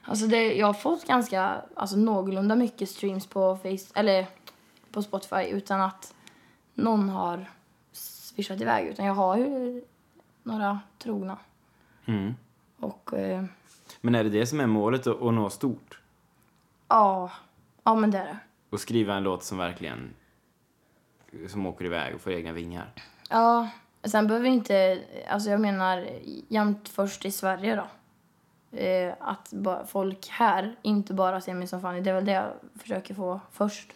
alltså 0.03 0.27
det, 0.27 0.53
jag 0.53 0.67
har 0.67 0.73
fått 0.73 1.07
ganska, 1.07 1.61
alltså 1.75 1.95
någorlunda 1.97 2.55
mycket 2.55 2.89
streams 2.89 3.27
på, 3.27 3.55
face, 3.55 3.99
eller 3.99 4.27
på 4.91 5.01
Spotify 5.01 5.43
utan 5.43 5.81
att 5.81 6.15
någon 6.73 7.09
har 7.09 7.45
swishat 7.91 8.61
iväg. 8.61 8.87
Utan 8.87 9.05
jag 9.05 9.13
har 9.13 9.37
ju 9.37 9.83
några 10.43 10.79
trogna. 10.97 11.37
Mm. 12.05 12.35
Och 12.79 13.13
eh, 13.13 13.43
Men 14.01 14.15
är 14.15 14.23
det 14.23 14.29
det 14.29 14.45
som 14.45 14.59
är 14.59 14.67
målet, 14.67 15.07
att, 15.07 15.21
att 15.21 15.33
nå 15.33 15.49
stort? 15.49 15.99
ja, 16.87 17.31
ja 17.83 17.95
men 17.95 18.11
det 18.11 18.17
är 18.17 18.25
det. 18.25 18.37
Och 18.69 18.79
skriva 18.79 19.15
en 19.15 19.23
låt 19.23 19.43
som 19.43 19.57
verkligen 19.57 20.13
som 21.47 21.65
åker 21.65 21.85
iväg 21.85 22.15
och 22.15 22.21
får 22.21 22.31
egna 22.31 22.51
vingar. 22.51 22.91
Ja, 23.29 23.69
sen 24.05 24.27
behöver 24.27 24.47
inte, 24.47 24.99
alltså 25.29 25.49
jag 25.49 25.61
menar 25.61 26.07
jämt 26.47 26.89
först 26.89 27.25
i 27.25 27.31
Sverige 27.31 27.75
då. 27.75 27.87
Eh, 28.77 29.13
att 29.19 29.53
folk 29.87 30.27
här 30.29 30.75
inte 30.81 31.13
bara 31.13 31.41
ser 31.41 31.53
mig 31.53 31.67
som 31.67 31.81
Fanny, 31.81 32.01
det 32.01 32.09
är 32.09 32.13
väl 32.13 32.25
det 32.25 32.31
jag 32.31 32.51
försöker 32.79 33.13
få 33.13 33.39
först. 33.51 33.91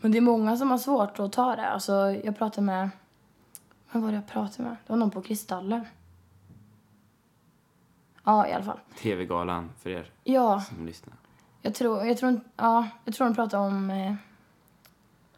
Men 0.00 0.12
det 0.12 0.18
är 0.18 0.22
många 0.22 0.56
som 0.56 0.70
har 0.70 0.78
svårt 0.78 1.18
att 1.18 1.32
ta 1.32 1.56
det. 1.56 1.66
Alltså 1.68 1.92
jag 2.24 2.38
pratade 2.38 2.66
med, 2.66 2.90
vem 3.92 4.02
var 4.02 4.08
det 4.08 4.14
jag 4.14 4.26
pratade 4.26 4.68
med? 4.68 4.76
Det 4.86 4.92
var 4.92 4.96
någon 4.96 5.10
på 5.10 5.22
Kristallen. 5.22 5.84
Ja, 8.24 8.48
i 8.48 8.52
alla 8.52 8.64
fall. 8.64 8.78
TV-galan 8.98 9.70
för 9.82 9.90
er 9.90 10.10
Ja, 10.24 10.60
som 10.60 10.86
lyssnar. 10.86 11.14
jag 11.62 11.74
tror, 11.74 12.04
jag 12.04 12.18
tror, 12.18 12.40
ja, 12.56 12.88
jag 13.04 13.14
tror 13.14 13.26
de 13.26 13.34
pratade 13.34 13.62
om... 13.66 13.90
Eh, 13.90 14.14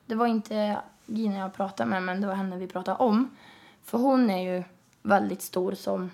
det 0.07 0.15
var 0.15 0.27
inte 0.27 0.79
Gina 1.07 1.39
jag 1.39 1.55
pratade 1.55 1.91
med, 1.91 2.03
men 2.03 2.21
det 2.21 2.27
var 2.27 2.35
henne 2.35 2.57
vi 2.57 2.67
pratade 2.67 2.99
om. 2.99 3.37
För 3.87 3.99
hon 3.99 4.31
är 4.31 4.55
ju 4.57 4.65
väldigt 5.03 5.43
stor 5.43 5.73
som 5.73 6.11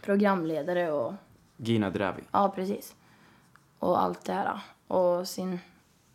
programledare 0.00 0.90
och... 0.92 1.14
Gina 1.56 1.90
Dravi. 1.90 2.22
Ja, 2.30 2.48
precis. 2.54 2.94
Och 3.78 4.02
allt 4.02 4.24
det 4.24 4.32
här. 4.32 4.60
Och 4.86 5.28
sin 5.28 5.58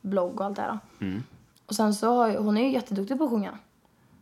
blogg 0.02 0.40
och 0.40 0.46
allt 0.46 0.56
det 0.56 0.62
här. 0.62 0.80
Mm. 1.02 1.24
Och 1.66 1.76
sen 1.76 1.94
så 1.94 2.16
har 2.16 2.28
ju, 2.28 2.38
hon 2.38 2.58
är 2.58 2.62
ju 2.64 2.72
jätteduktig 2.72 3.18
på 3.18 3.24
att 3.24 3.30
sjunga. 3.30 3.58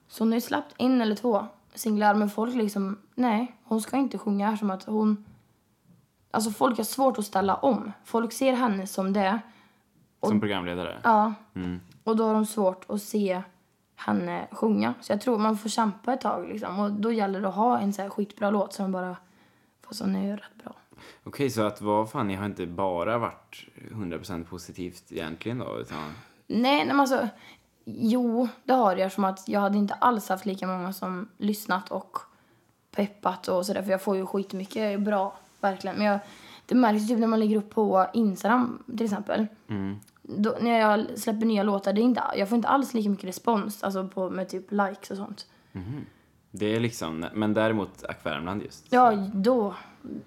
Så 0.08 0.24
hon 0.24 0.32
har 0.32 0.36
ju 0.38 0.42
släppt 0.42 0.76
en 0.78 1.02
eller 1.02 1.16
två 1.16 1.48
singlar, 1.74 2.14
men 2.16 2.30
folk 2.30 2.56
liksom, 2.56 2.98
nej, 3.16 3.56
hon 3.64 3.82
ska 3.82 3.98
inte 3.98 4.18
sjunga 4.18 4.58
som 4.58 4.70
att 4.72 4.84
hon... 4.84 5.26
Alltså 6.32 6.52
folk 6.52 6.78
har 6.78 6.84
svårt 6.84 7.18
att 7.18 7.26
ställa 7.26 7.56
om. 7.56 7.92
Folk 8.04 8.34
ser 8.34 8.54
henne 8.54 8.88
som 8.88 9.14
det. 9.14 9.40
Som 10.24 10.40
programledare. 10.40 11.00
Ja, 11.04 11.34
Mm. 11.56 11.80
och 12.04 12.16
då 12.16 12.24
har 12.28 12.34
de 12.34 12.46
svårt 12.46 12.86
att 12.90 13.02
se 13.02 13.42
henne 14.06 14.48
sjunga. 14.52 14.94
Så 15.02 15.12
jag 15.12 15.22
tror 15.22 15.38
man 15.38 15.58
får 15.58 15.70
kämpa 15.70 16.14
ett 16.14 16.22
tag 16.22 16.48
liksom. 16.48 16.80
Och 16.80 16.92
då 16.92 17.12
gäller 17.12 17.42
det 17.42 17.48
att 17.48 17.56
ha 17.56 17.80
en 17.80 17.94
så 17.94 18.02
här 18.02 18.10
skitbra 18.10 18.50
låt 18.50 18.74
som 18.74 18.92
bara... 18.92 19.16
Fast 19.88 20.02
hon 20.02 20.16
är 20.16 20.24
ju 20.24 20.36
rätt 20.36 20.64
bra. 20.64 20.74
Okej, 21.24 21.50
så 21.50 21.62
att 21.62 21.82
vara 21.82 22.06
Fanny 22.06 22.36
har 22.36 22.46
inte 22.46 22.66
bara 22.68 23.18
varit 23.18 23.68
100% 23.92 24.44
positivt 24.44 25.12
egentligen 25.12 25.60
då, 25.60 25.80
utan... 25.80 26.14
Nej, 26.48 26.62
nej 26.62 26.86
men 26.86 27.00
alltså... 27.00 27.28
Jo, 27.86 28.48
det 28.64 28.74
har 28.74 28.96
jag 28.96 29.12
som 29.12 29.24
att 29.24 29.48
jag 29.48 29.60
hade 29.60 29.78
inte 29.78 29.94
alls 29.94 30.30
haft 30.30 30.46
lika 30.46 30.68
många 30.68 30.94
som 30.94 31.30
lyssnat 31.38 31.92
och 31.92 32.18
peppat 32.92 33.48
och 33.48 33.66
sådär. 33.66 33.84
För 33.84 33.92
jag 33.92 34.02
får 34.02 34.18
ju 34.18 34.26
skitmycket 34.26 35.00
bra, 35.00 35.34
verkligen. 35.60 35.98
Men 35.98 36.06
jag, 36.06 36.20
det 36.66 36.76
märks 36.76 37.08
typ 37.08 37.20
när 37.20 37.28
man 37.28 37.40
lägger 37.40 37.58
upp 37.58 37.70
på 37.70 38.08
Instagram 38.14 38.84
till 38.98 39.06
exempel. 39.06 39.48
Mm. 39.68 40.00
Då, 40.22 40.58
när 40.62 40.80
jag 40.80 41.20
släpper 41.20 41.46
nya 41.46 41.64
låtar, 41.64 41.94
det 41.94 42.02
är 42.02 42.04
inte, 42.04 42.22
jag 42.36 42.50
får 42.50 42.56
inte 42.56 42.68
alls 42.68 42.94
lika 42.94 43.10
mycket 43.10 43.26
respons 43.26 43.84
alltså 43.84 44.08
på, 44.08 44.30
med 44.30 44.50
typ 44.50 44.72
likes 44.72 45.12
och 45.12 45.18
sånt. 45.18 45.48
Det 46.52 46.76
är 46.76 46.80
liksom, 46.80 47.26
men 47.34 47.54
däremot 47.54 48.06
Ack 48.06 48.26
Värmland 48.26 48.64
just. 48.64 48.86
Ja, 48.90 49.12
då, 49.34 49.76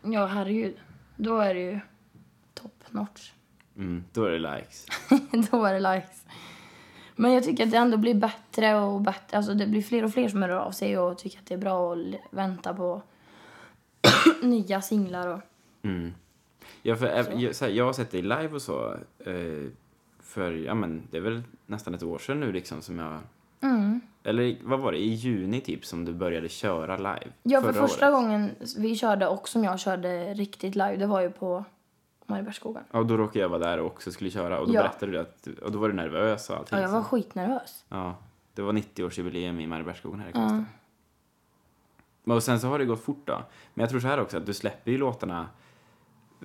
ja 0.03 0.27
herregud. 0.27 0.77
Då 1.17 1.39
är 1.39 1.55
det 1.55 1.61
ju 1.61 1.81
top 2.55 2.85
notch. 2.91 3.33
Mm, 3.77 4.05
då 4.13 4.25
är 4.25 4.31
det 4.31 4.39
likes. 4.39 4.87
då 5.51 5.65
är 5.65 5.75
det 5.75 5.95
likes. 5.95 6.25
Men 7.17 7.33
jag 7.33 7.45
tycker 7.45 7.65
att 7.65 7.71
det 7.71 7.77
ändå 7.77 7.97
blir 7.97 8.15
bättre 8.15 8.75
och 8.75 9.01
bättre. 9.01 9.37
Alltså 9.37 9.55
det 9.55 9.67
blir 9.67 9.83
fler 9.83 10.05
och 10.05 10.13
fler 10.13 10.29
som 10.29 10.43
hör 10.43 10.49
av 10.49 10.71
sig 10.71 10.99
och 10.99 11.19
tycker 11.19 11.39
att 11.39 11.47
det 11.47 11.55
är 11.55 11.59
bra 11.59 11.93
att 11.93 11.99
vänta 12.31 12.75
på 12.75 13.03
nya 14.43 14.83
singlar 14.83 15.29
och... 15.29 15.41
Mm. 15.83 16.15
Ja, 16.83 16.97
för, 16.97 17.07
jag, 17.07 17.41
jag, 17.41 17.55
så 17.55 17.65
här, 17.65 17.73
jag 17.73 17.85
har 17.85 17.93
sett 17.93 18.11
dig 18.11 18.23
live 18.23 18.49
och 18.49 18.63
så. 18.63 18.97
Eh, 19.19 19.71
för, 20.35 20.53
ja 20.53 20.75
men, 20.75 21.03
det 21.11 21.17
är 21.17 21.21
väl 21.21 21.43
nästan 21.67 21.95
ett 21.95 22.03
år 22.03 22.19
sedan 22.19 22.41
nu 22.41 22.53
liksom 22.53 22.83
som 22.83 22.99
jag... 22.99 23.19
Mm. 23.61 24.01
Eller 24.25 24.57
vad 24.63 24.81
var 24.81 24.93
det, 24.93 24.99
i 24.99 25.09
juni 25.09 25.61
typ 25.61 25.85
som 25.87 26.05
du 26.05 26.13
började 26.15 26.49
köra 26.49 26.97
live? 26.97 27.33
Ja, 27.43 27.63
för 27.63 27.73
första 27.73 28.07
året. 28.09 28.15
gången 28.15 28.51
vi 28.79 28.97
körde 28.97 29.27
och 29.29 29.49
som 29.49 29.65
jag 29.65 29.81
körde 29.81 30.35
riktigt 30.35 30.75
live, 30.75 30.97
det 30.97 31.07
var 31.07 31.21
ju 31.21 31.31
på 31.31 31.65
Mariebergsskogen. 32.27 32.83
Ja, 32.91 32.99
och 32.99 33.07
då 33.07 33.17
råkade 33.17 33.39
jag 33.39 33.49
vara 33.49 33.59
där 33.59 33.79
och 33.81 33.87
också 33.87 34.13
skulle 34.13 34.31
köra 34.31 34.61
och 34.61 34.67
då 34.67 34.75
Ja. 34.75 34.83
berättade 34.83 35.13
du 35.13 35.19
att, 35.19 35.47
och 35.63 35.73
då 35.73 35.79
var 35.79 35.89
du 35.89 35.95
nervös 35.95 36.51
och 36.51 36.57
allting. 36.57 36.79
Ja, 36.79 36.83
jag 36.85 36.91
var 36.91 37.03
så- 37.03 37.09
skitnervös. 37.09 37.85
Ja, 37.89 38.17
det 38.55 38.63
var 38.63 38.73
90-årsjubileum 38.73 39.61
i 39.61 39.67
Mariebergsskogen 39.67 40.21
här 40.21 40.29
i 40.29 40.33
Karlstad. 40.33 40.65
Men 42.25 42.37
Och 42.37 42.43
sen 42.43 42.61
så 42.61 42.69
har 42.69 42.79
det 42.79 42.85
gått 42.85 43.05
fort 43.05 43.23
då. 43.27 43.43
Men 43.75 43.83
jag 43.83 43.91
tror 43.91 44.01
så 44.01 44.07
här 44.07 44.21
också 44.21 44.37
att 44.37 44.47
du 44.47 44.55
släpper 44.55 44.91
ju 44.91 44.99
låtarna, 44.99 45.49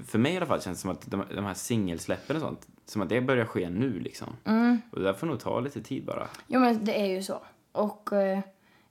för 0.05 0.19
mig 0.19 0.33
i 0.33 0.37
alla 0.37 0.45
fall 0.45 0.61
känns 0.61 0.77
det 0.77 0.81
som 0.81 0.91
att 0.91 1.11
de, 1.11 1.23
de 1.35 1.45
här 1.45 1.53
singelsläppen 1.53 2.35
och 2.35 2.41
sånt, 2.41 2.67
som 2.89 3.01
att 3.01 3.09
det 3.09 3.21
börjar 3.21 3.45
ske 3.45 3.69
nu 3.69 3.99
liksom. 3.99 4.35
Mm. 4.45 4.81
Och 4.91 4.99
det 4.99 5.05
där 5.05 5.13
får 5.13 5.27
nog 5.27 5.39
ta 5.39 5.59
lite 5.59 5.81
tid 5.81 6.05
bara. 6.05 6.27
Jo, 6.47 6.59
men 6.59 6.85
det 6.85 7.01
är 7.01 7.05
ju 7.05 7.23
så. 7.23 7.41
Och 7.71 8.13
eh, 8.13 8.39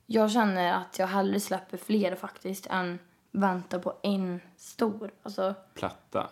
jag 0.05 0.31
känner 0.31 0.73
att 0.73 0.99
jag 0.99 1.07
hellre 1.07 1.39
släpper 1.39 1.77
fler 1.77 2.15
faktiskt 2.15 2.67
än 2.67 2.99
väntar 3.31 3.79
på 3.79 3.93
en 4.03 4.39
stor. 4.57 5.11
Alltså, 5.23 5.53
Platta. 5.73 6.29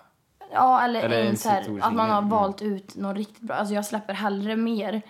Ja, 0.52 0.82
eller, 0.82 1.02
Eller 1.02 1.22
en 1.22 1.28
en 1.28 1.38
så 1.38 1.50
här, 1.50 1.62
att 1.62 1.94
man 1.94 2.10
har 2.10 2.22
singel, 2.22 2.32
valt 2.32 2.62
ut 2.62 2.96
någon 2.96 3.16
riktigt 3.16 3.42
bra. 3.42 3.56
Alltså 3.56 3.74
jag 3.74 3.86
släpper 3.86 4.14
hellre 4.14 4.56
mer. 4.56 5.02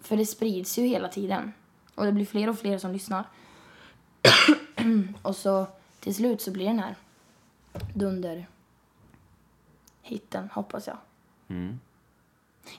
För 0.00 0.16
det 0.16 0.26
sprids 0.26 0.78
ju 0.78 0.82
hela 0.82 1.08
tiden. 1.08 1.52
Och 1.94 2.04
det 2.04 2.12
blir 2.12 2.26
fler 2.26 2.48
och 2.48 2.58
fler 2.58 2.78
som 2.78 2.92
lyssnar. 2.92 3.24
och 5.22 5.36
så 5.36 5.66
till 6.00 6.14
slut 6.14 6.40
så 6.42 6.50
blir 6.50 6.66
den 6.66 6.78
här 6.78 6.94
dunder 7.94 8.46
hitten, 10.02 10.48
hoppas 10.52 10.86
jag. 10.86 10.96
Mm. 11.48 11.80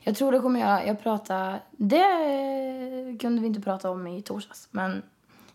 Jag 0.03 0.15
tror 0.15 0.31
det 0.31 0.39
kommer 0.39 0.59
göra, 0.59 0.85
jag 0.85 1.03
pratade, 1.03 1.61
det 1.71 3.17
kunde 3.19 3.41
vi 3.41 3.47
inte 3.47 3.61
prata 3.61 3.89
om 3.89 4.07
i 4.07 4.21
torsdags, 4.21 4.67
men 4.71 5.03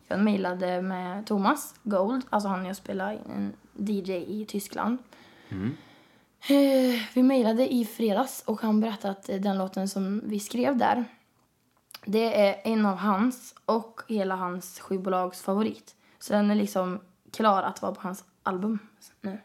jag 0.09 0.21
mejlade 0.21 0.83
med 0.83 1.27
Thomas 1.27 1.75
Gold, 1.83 2.25
alltså 2.31 2.49
han 2.49 2.65
jag 2.67 2.77
spelar 2.77 3.13
en 3.13 3.53
DJ 3.77 4.13
i 4.13 4.45
Tyskland. 4.49 4.99
Mm. 5.49 5.77
Eh, 6.49 7.01
Vi 7.15 7.23
mejlade 7.23 7.75
i 7.75 7.85
fredags 7.85 8.43
och 8.47 8.61
han 8.63 8.81
berättade 8.81 9.13
att 9.13 9.29
eh, 9.29 9.41
den 9.41 9.59
låten 9.59 9.89
som 9.89 10.23
vi 10.25 10.41
skrev 10.41 10.77
där, 10.77 11.05
det 12.05 12.49
är 12.49 12.61
en 12.65 12.87
av 12.87 12.97
hans 12.97 13.55
och 13.65 14.01
hela 14.09 14.37
hans 14.37 14.81
skivbolags 14.81 15.43
favorit. 15.43 15.95
Så 16.19 16.33
den 16.33 16.51
är 16.51 16.55
liksom 16.55 17.01
klar 17.31 17.63
att 17.63 17.83
vara 17.83 17.95
på 17.95 18.01
hans 18.01 18.25
album 18.43 18.79
nu. 19.21 19.39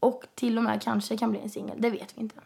Och 0.00 0.24
till 0.34 0.58
och 0.58 0.64
med 0.64 0.82
kanske 0.82 1.16
kan 1.16 1.30
bli 1.30 1.40
en 1.40 1.50
singel, 1.50 1.80
det 1.80 1.90
vet 1.90 2.16
vi 2.16 2.20
inte. 2.20 2.36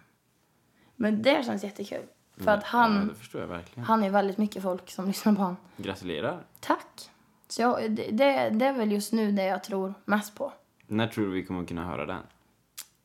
Men 0.96 1.22
det 1.22 1.44
känns 1.46 1.64
jättekul. 1.64 2.03
För 2.36 2.51
att 2.51 2.61
Ja, 2.62 2.66
han, 2.68 3.14
verkligen. 3.32 3.84
han 3.84 4.03
är 4.05 4.11
väldigt 4.11 4.38
mycket 4.38 4.62
folk 4.62 4.90
som 4.90 5.07
lyssnar 5.07 5.32
på 5.32 5.40
honom. 5.40 5.57
Gratulerar. 5.76 6.40
Tack! 6.61 7.11
Så 7.48 7.62
jag, 7.62 7.90
det, 7.90 8.11
det, 8.11 8.51
det 8.51 8.66
är 8.66 8.72
väl 8.72 8.92
just 8.92 9.12
nu 9.12 9.32
det 9.32 9.44
jag 9.44 9.64
tror 9.64 9.94
mest 10.05 10.34
på. 10.36 10.53
När 10.86 11.07
tror 11.07 11.24
du 11.26 11.30
vi 11.30 11.44
kommer 11.46 11.64
kunna 11.64 11.84
höra 11.84 12.07
den? 12.07 12.22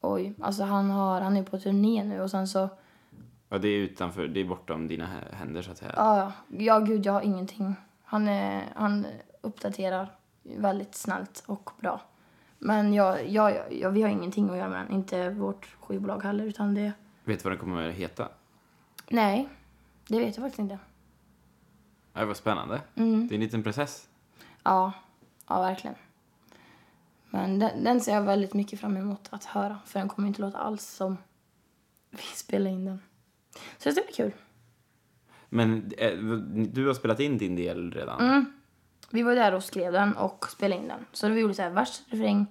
Oj, 0.01 0.33
alltså 0.41 0.63
han, 0.63 0.89
har, 0.89 1.21
han 1.21 1.37
är 1.37 1.43
på 1.43 1.59
turné 1.59 2.03
nu 2.03 2.21
och 2.21 2.31
sen 2.31 2.47
så... 2.47 2.69
Ja, 3.49 3.57
det 3.57 3.67
är 3.67 3.77
utanför, 3.77 4.27
det 4.27 4.39
är 4.39 4.45
bortom 4.45 4.87
dina 4.87 5.05
hä- 5.05 5.35
händer 5.35 5.61
så 5.61 5.71
att 5.71 5.77
säga. 5.77 5.93
Ja, 5.95 6.17
ja. 6.17 6.31
ja 6.57 6.79
gud, 6.79 7.05
jag 7.05 7.13
har 7.13 7.21
ingenting. 7.21 7.75
Han, 8.03 8.27
är, 8.27 8.63
han 8.75 9.05
uppdaterar 9.41 10.07
väldigt 10.43 10.95
snällt 10.95 11.43
och 11.45 11.69
bra. 11.79 12.01
Men 12.59 12.93
jag, 12.93 13.29
jag, 13.29 13.73
jag, 13.73 13.91
vi 13.91 14.01
har 14.01 14.09
ingenting 14.09 14.49
att 14.49 14.57
göra 14.57 14.69
med 14.69 14.85
den. 14.85 14.91
Inte 14.91 15.29
vårt 15.29 15.75
skivbolag 15.79 16.23
heller, 16.23 16.45
utan 16.45 16.73
det... 16.73 16.93
Vet 17.23 17.39
du 17.39 17.43
vad 17.43 17.51
den 17.51 17.59
kommer 17.59 17.89
att 17.89 17.95
heta? 17.95 18.29
Nej, 19.09 19.49
det 20.07 20.19
vet 20.19 20.37
jag 20.37 20.45
faktiskt 20.45 20.59
inte. 20.59 20.79
Ja, 22.13 22.25
vad 22.25 22.37
spännande. 22.37 22.81
Mm. 22.95 23.27
Det 23.27 23.33
är 23.33 23.35
en 23.35 23.41
liten 23.41 23.63
process. 23.63 24.09
Ja, 24.63 24.93
Ja, 25.47 25.61
verkligen. 25.61 25.95
Men 27.29 27.59
den, 27.59 27.83
den 27.83 28.01
ser 28.01 28.13
jag 28.13 28.21
väldigt 28.21 28.53
mycket 28.53 28.79
fram 28.79 28.97
emot 28.97 29.27
att 29.29 29.45
höra. 29.45 29.79
För 29.85 29.99
den 29.99 30.09
kommer 30.09 30.27
inte 30.27 30.41
låta 30.41 30.57
alls 30.57 30.83
som 30.85 31.17
vi 32.09 32.23
spelar 32.23 32.71
in 32.71 32.85
den. 32.85 32.99
Så 33.77 33.89
det 33.89 33.91
ska 33.91 34.01
bli 34.03 34.13
kul. 34.13 34.31
Men 35.49 35.91
eh, 35.97 36.17
du 36.53 36.87
har 36.87 36.93
spelat 36.93 37.19
in 37.19 37.37
din 37.37 37.55
del 37.55 37.91
redan? 37.91 38.21
Mm. 38.21 38.45
Vi 39.09 39.23
var 39.23 39.35
där 39.35 39.53
och 39.53 39.63
skrev 39.63 39.91
den 39.93 40.17
och 40.17 40.49
spelade 40.49 40.81
in 40.81 40.87
den. 40.87 41.05
Så 41.11 41.29
vi 41.29 41.41
gjorde 41.41 41.53
så 41.53 41.61
här 41.61 41.69
vers, 41.69 42.01
refräng, 42.07 42.45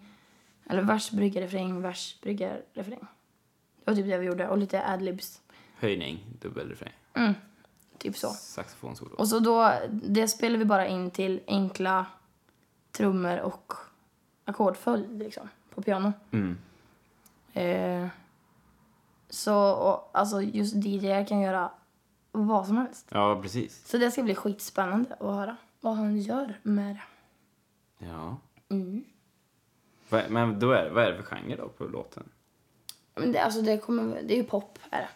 eller 0.67 0.83
vers, 0.83 1.11
brygga, 1.11 1.41
refräng, 1.41 1.83
vers, 1.83 2.19
brygga, 2.23 2.57
refräng. 2.75 3.07
Det 3.85 3.91
var 3.91 3.95
typ 3.95 4.07
det 4.07 4.19
vi 4.19 4.27
gjorde. 4.27 4.49
Och 4.49 4.59
lite 4.59 4.87
adlibs. 4.87 5.41
Höjning, 5.79 6.25
dubbelrefräng, 6.41 6.93
Mm. 7.15 7.35
Typ 7.99 8.17
så. 8.17 8.29
saxofonsolo. 8.29 9.15
Och 9.15 9.29
så 9.29 9.39
då, 9.39 9.73
det 9.91 10.29
spelade 10.29 10.59
vi 10.59 10.65
bara 10.65 10.87
in 10.87 11.11
till 11.11 11.41
enkla 11.47 12.07
trummor 12.93 13.39
och 13.41 13.73
ackordföljd 14.45 15.19
liksom, 15.19 15.49
på 15.75 15.83
piano. 15.83 16.13
Mm. 16.31 16.59
Eh, 17.53 18.09
så 19.31 19.71
och, 19.71 20.11
alltså 20.13 20.43
just 20.43 20.75
DJ 20.75 21.25
kan 21.29 21.41
göra 21.41 21.71
vad 22.33 22.67
som 22.67 22.77
helst. 22.77 23.07
Ja, 23.11 23.41
precis. 23.43 23.89
Så 23.89 23.99
det 23.99 24.11
ska 24.11 24.23
bli 24.23 24.35
skitspännande 24.35 25.15
att 25.15 25.21
höra 25.21 25.57
vad 25.85 25.97
han 25.97 26.19
gör 26.19 26.59
med 26.63 26.97
det. 26.97 27.03
Ja. 28.07 28.37
Mm. 28.69 29.05
Men 30.29 30.59
då 30.59 30.73
är, 30.73 30.91
vad 30.91 31.05
är 31.05 31.11
det 31.11 31.17
för 31.17 31.25
genre 31.25 31.57
då 31.57 31.69
på 31.69 31.85
låten? 31.85 32.29
Men 33.15 33.33
det, 33.33 33.39
alltså 33.39 33.63
det, 33.63 33.79
kommer, 33.79 34.23
det 34.23 34.35
är 34.35 34.37
ju 34.37 34.45
pop, 34.45 34.79
är 34.91 35.01
det. 35.01 35.09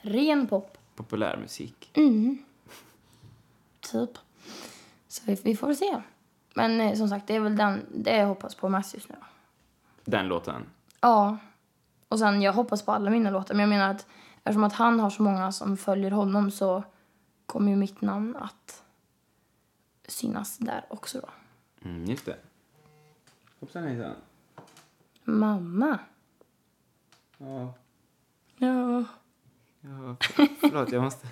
Ren 0.10 0.46
pop, 0.46 0.78
Populärmusik? 0.94 1.90
typ. 3.80 4.18
Så 5.08 5.22
vi, 5.24 5.40
vi 5.44 5.56
får 5.56 5.74
se. 5.74 6.02
Men 6.54 6.80
eh, 6.80 6.94
som 6.94 7.08
sagt, 7.08 7.26
det 7.26 7.34
är 7.34 7.40
väl 7.40 7.56
den, 7.56 7.86
det 7.94 8.16
jag 8.16 8.26
hoppas 8.26 8.54
på 8.54 8.68
mest 8.68 8.94
just 8.94 9.08
nu. 9.08 9.16
Den 10.04 10.28
låten? 10.28 10.66
Ja. 11.00 11.38
Och 12.08 12.18
sen, 12.18 12.42
jag 12.42 12.52
hoppas 12.52 12.82
på 12.82 12.92
alla 12.92 13.10
mina 13.10 13.30
låtar. 13.30 13.54
Men 13.54 13.60
jag 13.60 13.68
menar 13.68 13.90
att 13.90 14.06
eftersom 14.36 14.64
att 14.64 14.72
han 14.72 15.00
har 15.00 15.10
så 15.10 15.22
många 15.22 15.52
som 15.52 15.76
följer 15.76 16.10
honom 16.10 16.50
så 16.50 16.84
kommer 17.46 17.70
ju 17.70 17.76
mitt 17.76 18.00
namn 18.00 18.36
att 18.36 18.84
synas 20.06 20.58
där 20.58 20.84
också 20.88 21.20
då. 21.20 21.28
Mm, 21.88 22.04
just 22.04 22.26
det. 22.26 22.36
Hoppsan 23.60 23.84
hejsan. 23.84 24.14
Mamma. 25.24 25.98
Ja. 27.38 27.74
Ja. 28.56 29.04
Ja, 29.80 30.16
för, 30.20 30.46
förlåt, 30.60 30.92
jag 30.92 31.02
måste... 31.02 31.26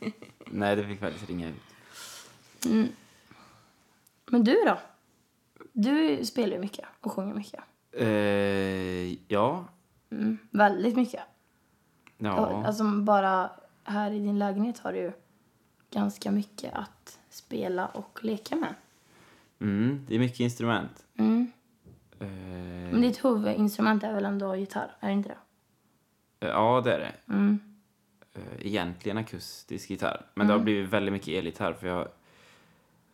Nej, 0.46 0.76
det 0.76 0.84
fick 0.84 1.00
faktiskt 1.00 1.28
ringa 1.28 1.48
ut. 1.48 1.62
Men 4.26 4.44
du 4.44 4.64
då? 4.66 4.78
Du 5.72 6.24
spelar 6.24 6.52
ju 6.52 6.60
mycket 6.60 6.84
och 7.00 7.12
sjunger 7.12 7.34
mycket. 7.34 7.60
Eh, 7.92 9.32
ja. 9.32 9.64
Mm, 10.10 10.38
väldigt 10.50 10.96
mycket. 10.96 11.22
Ja. 12.18 12.64
Alltså 12.66 12.84
bara 12.84 13.50
här 13.84 14.10
i 14.10 14.18
din 14.18 14.38
lägenhet 14.38 14.78
har 14.78 14.92
du 14.92 14.98
ju 14.98 15.12
ganska 15.96 16.30
mycket 16.30 16.74
att 16.74 17.18
spela 17.30 17.86
och 17.86 18.18
leka 18.22 18.56
med. 18.56 18.74
Mm, 19.60 20.04
det 20.08 20.14
är 20.14 20.18
mycket 20.18 20.40
instrument. 20.40 21.04
Mm. 21.18 21.52
Eh, 22.20 22.26
Men 22.92 23.00
ditt 23.00 23.24
huvudinstrument 23.24 24.02
är 24.04 24.12
väl 24.14 24.24
ändå 24.24 24.56
gitarr, 24.56 24.96
är 25.00 25.06
det 25.08 25.12
inte 25.12 25.28
det? 25.28 25.38
Ja, 26.46 26.80
det 26.84 26.92
är 26.94 26.98
det. 26.98 27.12
Mm. 27.34 27.58
Eh, 28.34 28.66
egentligen 28.66 29.18
akustisk 29.18 29.90
gitarr. 29.90 30.26
Men 30.34 30.46
det 30.46 30.52
har 30.52 30.60
blivit 30.60 30.90
väldigt 30.90 31.12
mycket 31.12 31.28
elgitarr 31.28 31.72
för 31.72 31.86
jag 31.86 31.94
har 31.94 32.08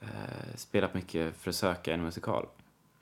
eh, 0.01 0.57
spelat 0.57 0.95
mycket 0.95 1.37
för 1.37 1.51
att 1.51 1.57
söka 1.57 1.95
en 1.95 2.03
musikal 2.03 2.47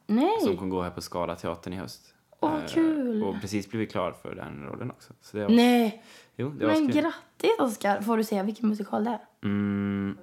Nej! 0.07 0.41
som 0.41 0.57
kommer 0.57 0.71
gå 0.71 0.83
här 0.83 0.91
på 0.91 1.01
Skala 1.01 1.37
teatern 1.37 1.73
i 1.73 1.77
höst. 1.77 2.15
Åh, 2.41 2.55
Eh, 2.61 2.67
kul. 2.67 3.23
Och 3.23 3.41
precis 3.41 3.71
blivit 3.71 3.91
klar 3.93 4.13
för 4.23 4.35
den 4.35 4.67
rollen 4.67 4.91
också. 4.91 5.13
Så 5.21 5.37
det 5.37 5.43
var, 5.43 5.51
Nej! 5.51 6.05
Jo, 6.37 6.51
det 6.51 6.67
var 6.67 6.73
Men 6.73 6.87
kul. 6.93 7.03
grattis 7.03 7.51
Oskar! 7.59 8.01
Får 8.03 8.17
du 8.17 8.25
säga 8.25 8.43
vilken 8.43 8.69
musikal 8.69 9.05
det 9.05 9.11
är? 9.11 9.21
Mm, 9.43 10.17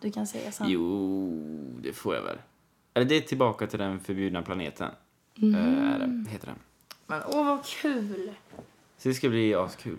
Du 0.00 0.10
kan 0.12 0.26
säga 0.26 0.52
sen. 0.52 0.66
jo, 0.68 1.30
det 1.82 1.92
får 1.92 2.14
jag 2.14 2.22
väl. 2.22 2.38
Eller 2.94 3.06
det 3.06 3.16
är 3.16 3.20
tillbaka 3.20 3.66
till 3.66 3.78
den 3.78 4.00
förbjudna 4.00 4.42
planeten. 4.42 4.90
Mm. 5.42 6.24
det, 6.24 6.30
heter 6.30 6.46
den. 6.46 6.58
Men 7.06 7.22
åh 7.28 7.46
vad 7.46 7.64
kul! 7.64 8.30
Så 8.98 9.08
det 9.08 9.14
ska 9.14 9.28
bli 9.28 9.54
askul. 9.54 9.98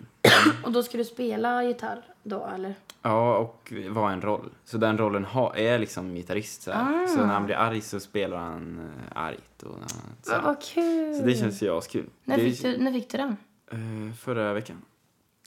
Och 0.64 0.72
då 0.72 0.82
ska 0.82 0.98
du 0.98 1.04
spela 1.04 1.64
gitarr 1.64 2.04
då 2.22 2.46
eller? 2.54 2.74
Ja, 3.02 3.36
och 3.36 3.72
vara 3.90 4.12
en 4.12 4.20
roll. 4.22 4.50
Så 4.64 4.78
den 4.78 4.98
rollen 4.98 5.24
ha, 5.24 5.56
är 5.56 5.78
liksom 5.78 6.14
gitarrist. 6.14 6.62
Så. 6.62 6.70
Ah. 6.72 7.06
så 7.08 7.16
när 7.16 7.32
han 7.34 7.44
blir 7.46 7.54
arg 7.56 7.80
så 7.80 8.00
spelar 8.00 8.36
han 8.36 8.78
eh, 8.78 9.22
argt. 9.22 9.62
Och, 9.62 9.90
så. 10.22 10.32
Men 10.32 10.44
vad 10.44 10.62
kul! 10.62 11.14
så 11.14 11.22
det 11.26 11.34
känns 11.34 11.62
ju 11.62 11.78
askul. 11.78 12.06
när, 12.24 12.36
Det- 12.36 12.42
fick 12.42 12.62
du, 12.62 12.78
när 12.78 12.92
fick 12.92 13.10
du 13.10 13.18
den? 13.18 13.36
Eh, 13.70 14.14
förra 14.14 14.52
veckan 14.52 14.82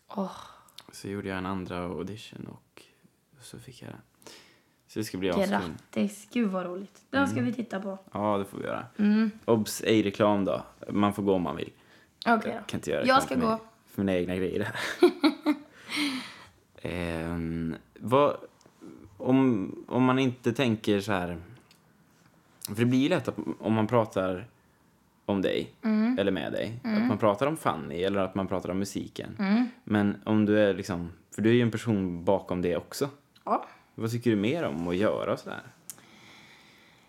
Åh, 0.08 0.32
så 0.92 1.08
gjorde 1.08 1.30
jag 1.30 1.38
en 1.38 1.46
andra 1.46 1.80
audition 1.84 2.48
och 2.48 2.62
så 3.42 3.60
fick 3.60 3.82
jag 3.82 3.90
den. 3.92 4.02
Så 4.88 5.00
det 5.00 5.06
ska 5.06 5.18
bli 5.18 5.30
grattis! 5.30 6.28
Gud 6.34 6.50
vad 6.50 6.66
roligt. 6.66 7.02
Den 7.10 7.28
ska 7.28 7.42
vi 7.42 7.54
titta 7.54 7.80
på. 7.80 7.98
Ja, 8.12 8.38
det 8.38 8.46
får 8.46 8.58
vi 8.58 8.64
göra. 8.64 8.86
Mm. 8.98 9.32
Obs, 9.46 9.82
ej 9.86 10.04
reklam 10.04 10.46
då. 10.46 10.64
Man 10.90 11.14
får 11.14 11.24
gå 11.24 11.34
om 11.34 11.42
man 11.42 11.56
vill. 11.56 11.72
Okej 12.28 12.52
Jag 12.52 12.62
då. 12.62 12.66
kan 12.68 12.78
inte 12.78 12.92
göra 12.92 13.06
Jag 13.06 13.24
ska 13.24 13.36
för, 13.36 13.42
gå. 13.42 13.60
för 13.88 14.02
mina 14.04 14.18
egna 14.18 14.36
grejer 14.36 14.64
här. 14.64 14.76
Ehm, 16.82 17.76
vad, 18.00 18.36
om, 19.18 19.72
om 19.88 20.04
man 20.04 20.20
inte 20.20 20.54
tänker 20.54 21.00
så 21.02 21.12
här... 21.12 21.38
För 22.68 22.76
det 22.76 22.86
blir 22.86 23.00
ju 23.00 23.10
lätt 23.10 23.28
att 23.28 23.38
om 23.60 23.74
man 23.74 23.88
pratar 23.88 24.48
om 25.26 25.42
dig, 25.42 25.74
Mm. 25.82 26.20
eller 26.20 26.32
med 26.32 26.52
dig, 26.52 26.80
att 26.84 27.08
man 27.08 27.18
pratar 27.18 27.48
om 27.48 27.58
Fanny 27.58 28.04
eller 28.04 28.20
att 28.20 28.36
man 28.36 28.48
pratar 28.48 28.70
om 28.70 28.80
musiken. 28.80 29.36
Mm. 29.40 29.68
Men 29.84 30.18
om 30.26 30.46
du 30.46 30.60
är 30.60 30.74
liksom, 30.74 31.12
för 31.36 31.42
du 31.42 31.50
är 31.50 31.54
ju 31.54 31.62
en 31.62 31.72
person 31.72 32.24
bakom 32.26 32.62
det 32.62 32.78
också. 32.78 33.10
Ja. 33.50 33.66
Vad 33.96 34.12
tycker 34.12 34.30
du 34.30 34.36
mer 34.36 34.64
om 34.64 34.88
att 34.88 34.96
göra 34.96 35.34
och 35.34 35.40
sådär? 35.40 35.62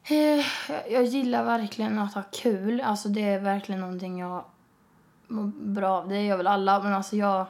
Eh, 0.05 0.47
Jag 0.93 1.05
gillar 1.05 1.45
verkligen 1.45 1.99
att 1.99 2.15
ha 2.15 2.23
kul. 2.33 2.81
Alltså 2.81 3.09
det 3.09 3.23
är 3.23 3.41
verkligen 3.41 3.81
någonting 3.81 4.19
jag 4.21 4.45
mår 5.27 5.45
bra 5.55 5.89
av. 5.89 6.09
Det 6.09 6.23
gör 6.23 6.37
väl 6.37 6.47
alla. 6.47 6.83
Men 6.83 6.93
alltså 6.95 7.17
jag, 7.17 7.47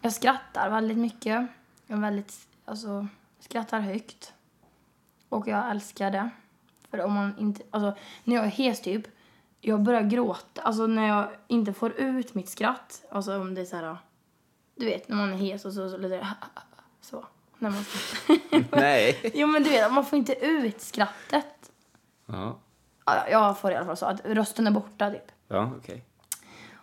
jag 0.00 0.12
skrattar 0.12 0.70
väldigt 0.70 0.98
mycket. 0.98 1.46
Jag 1.86 1.96
är 1.96 2.02
väldigt, 2.02 2.48
alltså, 2.64 3.06
skrattar 3.40 3.80
högt. 3.80 4.32
Och 5.28 5.48
jag 5.48 5.70
älskar 5.70 6.10
det. 6.10 6.30
För 6.90 7.00
om 7.04 7.12
man 7.12 7.38
inte, 7.38 7.62
alltså 7.70 8.00
när 8.24 8.36
jag 8.36 8.44
är 8.44 8.50
hes 8.50 8.80
typ, 8.80 9.06
jag 9.60 9.82
börjar 9.82 10.02
gråta. 10.02 10.62
Alltså 10.62 10.86
när 10.86 11.08
jag 11.08 11.28
inte 11.46 11.72
får 11.72 11.92
ut 11.92 12.34
mitt 12.34 12.48
skratt. 12.48 13.04
Alltså 13.10 13.40
om 13.40 13.54
det 13.54 13.60
är 13.60 13.64
så 13.64 13.76
här, 13.76 13.96
du 14.74 14.84
vet 14.86 15.08
när 15.08 15.16
man 15.16 15.32
är 15.32 15.36
hes 15.36 15.64
och 15.64 15.72
så, 15.72 15.90
så 15.90 15.96
lite 15.96 16.28
så. 17.00 17.24
När 17.58 17.70
man 17.70 17.84
Nej. 18.72 19.30
Jo 19.34 19.46
men 19.46 19.62
du 19.62 19.70
vet, 19.70 19.92
man 19.92 20.04
får 20.06 20.18
inte 20.18 20.34
ut 20.46 20.80
skrattet. 20.80 21.70
Ja, 22.26 22.58
Ja, 23.06 23.28
jag 23.30 23.58
får 23.58 23.70
i 23.72 23.74
alla 23.74 23.86
fall 23.86 23.96
så 23.96 24.06
att 24.06 24.20
rösten 24.24 24.66
är 24.66 24.70
borta 24.70 25.10
typ. 25.10 25.32
ja 25.48 25.70
okej. 25.78 26.04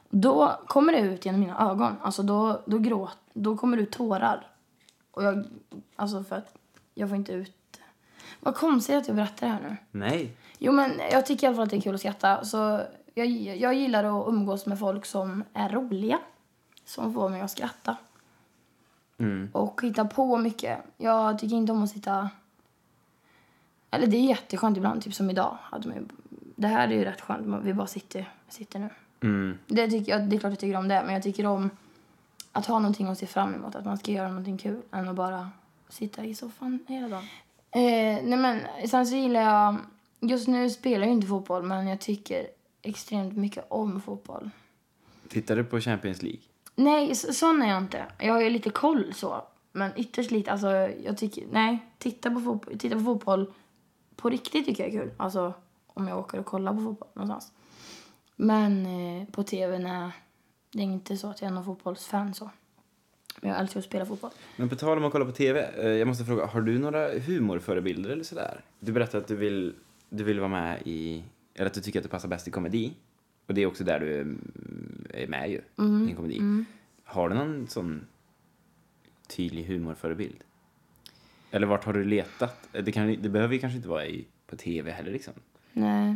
Då 0.09 0.59
kommer 0.67 0.93
det 0.93 0.99
ut 0.99 1.25
genom 1.25 1.39
mina 1.41 1.71
ögon. 1.71 1.95
Alltså 2.01 2.23
då, 2.23 2.61
då 2.65 2.77
gråt, 2.77 3.17
då 3.33 3.57
kommer 3.57 3.77
det 3.77 3.83
ut 3.83 3.91
tårar. 3.91 4.47
Och 5.11 5.23
jag, 5.23 5.45
alltså 5.95 6.23
för 6.23 6.35
att 6.35 6.53
jag 6.93 7.09
får 7.09 7.15
inte 7.15 7.31
ut 7.31 7.79
Vad 8.39 8.55
konstigt 8.55 8.95
att 8.95 9.07
jag 9.07 9.15
berättar 9.15 9.47
det 9.47 9.53
här 9.53 9.61
nu. 9.61 9.77
Nej. 9.91 10.31
Jo 10.57 10.71
men 10.71 11.01
jag 11.11 11.25
tycker 11.25 11.43
i 11.43 11.47
alla 11.47 11.55
fall 11.55 11.63
att 11.63 11.69
det 11.69 11.75
är 11.77 11.81
kul 11.81 11.93
att 11.95 11.99
skratta. 12.01 12.45
Så 12.45 12.81
jag, 13.13 13.27
jag 13.27 13.73
gillar 13.73 14.03
att 14.03 14.27
umgås 14.27 14.65
med 14.65 14.79
folk 14.79 15.05
som 15.05 15.43
är 15.53 15.69
roliga. 15.69 16.19
Som 16.85 17.13
får 17.13 17.29
mig 17.29 17.41
att 17.41 17.51
skratta. 17.51 17.97
Mm. 19.17 19.49
Och 19.51 19.81
hitta 19.81 20.05
på 20.05 20.37
mycket. 20.37 20.79
Jag 20.97 21.39
tycker 21.39 21.55
inte 21.55 21.71
om 21.71 21.83
att 21.83 21.89
sitta... 21.89 22.29
Eller 23.91 24.07
det 24.07 24.17
är 24.17 24.29
jätteskönt 24.29 24.77
ibland, 24.77 25.03
typ 25.03 25.13
som 25.13 25.29
idag. 25.29 25.57
Hade 25.61 25.87
man 25.87 25.97
ju... 25.97 26.03
Det 26.55 26.67
här 26.67 26.87
är 26.87 26.91
ju 26.91 27.03
rätt 27.03 27.21
skönt, 27.21 27.65
vi 27.65 27.73
bara 27.73 27.87
sitter, 27.87 28.29
sitter 28.49 28.79
nu. 28.79 28.89
Mm. 29.21 29.57
Det, 29.67 29.87
tycker 29.87 30.11
jag, 30.11 30.29
det 30.29 30.35
är 30.35 30.39
klart 30.39 30.51
jag 30.51 30.59
tycker 30.59 30.77
om 30.77 30.87
det, 30.87 31.03
men 31.05 31.13
jag 31.13 31.23
tycker 31.23 31.45
om 31.45 31.69
att 32.51 32.65
ha 32.65 32.79
någonting 32.79 33.07
att 33.07 33.17
se 33.17 33.25
fram 33.25 33.53
emot. 33.53 33.75
Att 33.75 33.85
man 33.85 33.97
ska 33.97 34.11
göra 34.11 34.27
någonting 34.27 34.57
kul, 34.57 34.81
än 34.91 35.09
att 35.09 35.15
bara 35.15 35.49
sitta 35.89 36.25
i 36.25 36.35
soffan 36.35 36.79
hela 36.87 37.07
dagen. 37.07 37.23
Eh, 37.71 38.23
nej 38.23 38.37
men, 38.37 38.61
sen 38.89 39.07
så 39.07 39.15
gillar 39.15 39.41
jag... 39.41 39.77
Just 40.19 40.47
nu 40.47 40.69
spelar 40.69 41.05
jag 41.05 41.13
inte 41.13 41.27
fotboll, 41.27 41.63
men 41.63 41.87
jag 41.87 41.99
tycker 41.99 42.47
extremt 42.81 43.37
mycket 43.37 43.65
om 43.69 44.01
fotboll. 44.01 44.49
Tittar 45.27 45.55
du 45.55 45.63
på 45.63 45.79
Champions 45.79 46.21
League? 46.21 46.41
Nej, 46.75 47.15
sån 47.15 47.61
är 47.61 47.69
jag 47.69 47.77
inte. 47.77 48.05
Jag 48.19 48.33
har 48.33 48.41
ju 48.41 48.49
lite 48.49 48.69
koll 48.69 49.13
så. 49.13 49.43
Men 49.71 49.91
ytterst 49.95 50.31
lite. 50.31 50.51
Alltså, 50.51 50.69
jag 51.03 51.17
tycker... 51.17 51.43
Nej, 51.51 51.85
titta 51.97 52.31
på, 52.31 52.39
fotboll, 52.39 52.79
titta 52.79 52.95
på 52.95 53.03
fotboll 53.03 53.53
på 54.15 54.29
riktigt 54.29 54.65
tycker 54.65 54.83
jag 54.83 54.93
är 54.93 54.99
kul. 55.01 55.11
Alltså, 55.17 55.53
om 55.87 56.07
jag 56.07 56.19
åker 56.19 56.39
och 56.39 56.45
kollar 56.45 56.73
på 56.73 56.81
fotboll 56.81 57.09
någonstans. 57.13 57.51
Men 58.35 58.85
eh, 58.85 59.27
på 59.27 59.43
tv, 59.43 59.79
nej. 59.79 60.11
Det 60.71 60.79
är 60.79 60.83
inte 60.83 61.17
så 61.17 61.29
att 61.29 61.41
jag 61.41 61.49
är 61.49 61.53
någon 61.53 61.65
fotbollsfan 61.65 62.33
så. 62.33 62.49
Men 63.41 63.51
jag 63.51 63.59
älskar 63.59 63.79
att 63.79 63.85
spela 63.85 64.05
fotboll. 64.05 64.31
Men 64.55 64.69
på 64.69 64.75
tal 64.75 64.97
om 64.97 65.05
att 65.05 65.11
kolla 65.11 65.25
på 65.25 65.31
TV, 65.31 65.61
eh, 65.61 65.89
jag 65.89 66.07
måste 66.07 66.25
fråga, 66.25 66.45
har 66.45 66.61
du 66.61 66.79
några 66.79 67.19
humorförebilder 67.19 68.09
eller 68.09 68.23
sådär? 68.23 68.61
du 68.79 68.91
berättade 68.91 69.17
att 69.17 69.27
du 69.27 69.35
vill, 69.35 69.75
du 70.09 70.23
vill 70.23 70.39
vara 70.39 70.49
med 70.49 70.81
i, 70.85 71.23
eller 71.53 71.67
att 71.67 71.73
du 71.73 71.81
tycker 71.81 71.99
att 71.99 72.03
du 72.03 72.09
passar 72.09 72.29
bäst 72.29 72.47
i 72.47 72.51
komedi. 72.51 72.93
Och 73.47 73.53
det 73.53 73.61
är 73.61 73.65
också 73.65 73.83
där 73.83 73.99
du 73.99 74.19
är, 74.19 74.35
är 75.23 75.27
med 75.27 75.49
ju, 75.49 75.57
i 75.57 75.61
en 75.77 76.15
komedi. 76.15 76.65
Har 77.03 77.29
du 77.29 77.35
någon 77.35 77.67
sån 77.67 78.07
tydlig 79.27 79.65
humorförebild? 79.65 80.43
Eller 81.51 81.67
vart 81.67 81.85
har 81.85 81.93
du 81.93 82.03
letat? 82.03 82.69
Det, 82.71 82.91
kan, 82.91 83.07
det 83.21 83.29
behöver 83.29 83.53
ju 83.53 83.59
kanske 83.59 83.77
inte 83.77 83.89
vara 83.89 84.05
i, 84.05 84.27
på 84.47 84.55
tv 84.55 84.91
heller 84.91 85.11
liksom. 85.11 85.33
Nej. 85.73 86.15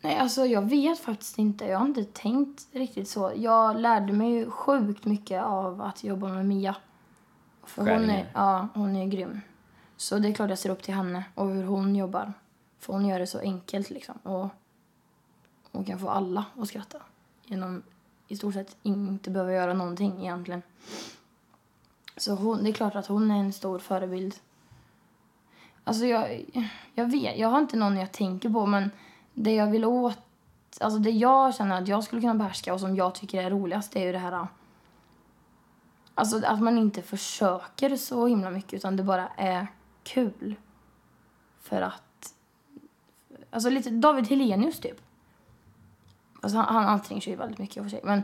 Nej, 0.00 0.16
alltså 0.16 0.46
jag 0.46 0.68
vet 0.68 0.98
faktiskt 0.98 1.38
inte. 1.38 1.64
Jag 1.64 1.78
har 1.78 1.86
inte 1.86 2.04
tänkt 2.04 2.68
riktigt 2.72 3.08
så. 3.08 3.32
Jag 3.36 3.80
lärde 3.80 4.12
mig 4.12 4.32
ju 4.32 4.50
sjukt 4.50 5.04
mycket 5.04 5.42
av 5.42 5.82
att 5.82 6.04
jobba 6.04 6.28
med 6.28 6.46
Mia. 6.46 6.76
För 7.64 7.82
hon 7.82 8.10
är, 8.10 8.30
ja, 8.34 8.68
hon 8.74 8.96
är 8.96 9.06
grym. 9.06 9.40
Så 9.96 10.18
det 10.18 10.28
är 10.28 10.32
klart 10.32 10.50
jag 10.50 10.58
ser 10.58 10.70
upp 10.70 10.82
till 10.82 10.94
henne 10.94 11.24
och 11.34 11.48
hur 11.48 11.64
hon 11.64 11.96
jobbar. 11.96 12.32
För 12.78 12.92
hon 12.92 13.06
gör 13.06 13.18
det 13.18 13.26
så 13.26 13.38
enkelt 13.38 13.90
liksom. 13.90 14.14
Och 14.22 14.48
hon 15.72 15.84
kan 15.84 15.98
få 15.98 16.08
alla 16.08 16.44
att 16.58 16.68
skratta. 16.68 16.98
Genom 17.44 17.82
i 18.28 18.36
stort 18.36 18.54
sett 18.54 18.76
inte 18.82 19.30
behöva 19.30 19.52
göra 19.52 19.74
någonting 19.74 20.20
egentligen. 20.20 20.62
Så 22.16 22.34
hon, 22.34 22.64
det 22.64 22.70
är 22.70 22.72
klart 22.72 22.94
att 22.94 23.06
hon 23.06 23.30
är 23.30 23.36
en 23.36 23.52
stor 23.52 23.78
förebild. 23.78 24.34
Alltså 25.84 26.06
jag, 26.06 26.44
jag 26.94 27.10
vet, 27.10 27.38
jag 27.38 27.48
har 27.48 27.58
inte 27.58 27.76
någon 27.76 27.96
jag 27.96 28.12
tänker 28.12 28.50
på 28.50 28.66
men 28.66 28.90
det 29.34 29.54
jag 29.54 29.70
vill 29.70 29.84
åt, 29.84 30.18
alltså 30.80 30.98
det 30.98 31.10
jag 31.10 31.54
känner 31.54 31.82
att 31.82 31.88
jag 31.88 32.04
skulle 32.04 32.20
kunna 32.20 32.34
behärska 32.34 32.74
och 32.74 32.80
som 32.80 32.96
jag 32.96 33.14
tycker 33.14 33.42
är 33.42 33.50
roligast 33.50 33.92
det 33.92 34.00
är 34.00 34.06
ju 34.06 34.12
det 34.12 34.18
här 34.18 34.32
äh, 34.32 34.46
Alltså 36.14 36.46
att 36.46 36.62
man 36.62 36.78
inte 36.78 37.02
försöker 37.02 37.96
så 37.96 38.26
himla 38.26 38.50
mycket 38.50 38.74
utan 38.74 38.96
det 38.96 39.02
bara 39.02 39.28
är 39.28 39.66
kul. 40.02 40.54
För 41.60 41.82
att, 41.82 42.34
alltså 43.50 43.70
lite 43.70 43.90
David 43.90 44.28
Helenius 44.28 44.80
typ. 44.80 45.00
Alltså 46.40 46.58
han, 46.58 46.74
han 46.74 46.84
anstränger 46.88 47.20
sig 47.22 47.32
ju 47.32 47.36
väldigt 47.38 47.58
mycket 47.58 47.76
i 47.76 47.80
och 47.80 47.84
för 47.84 47.90
sig 47.90 48.00
men 48.04 48.22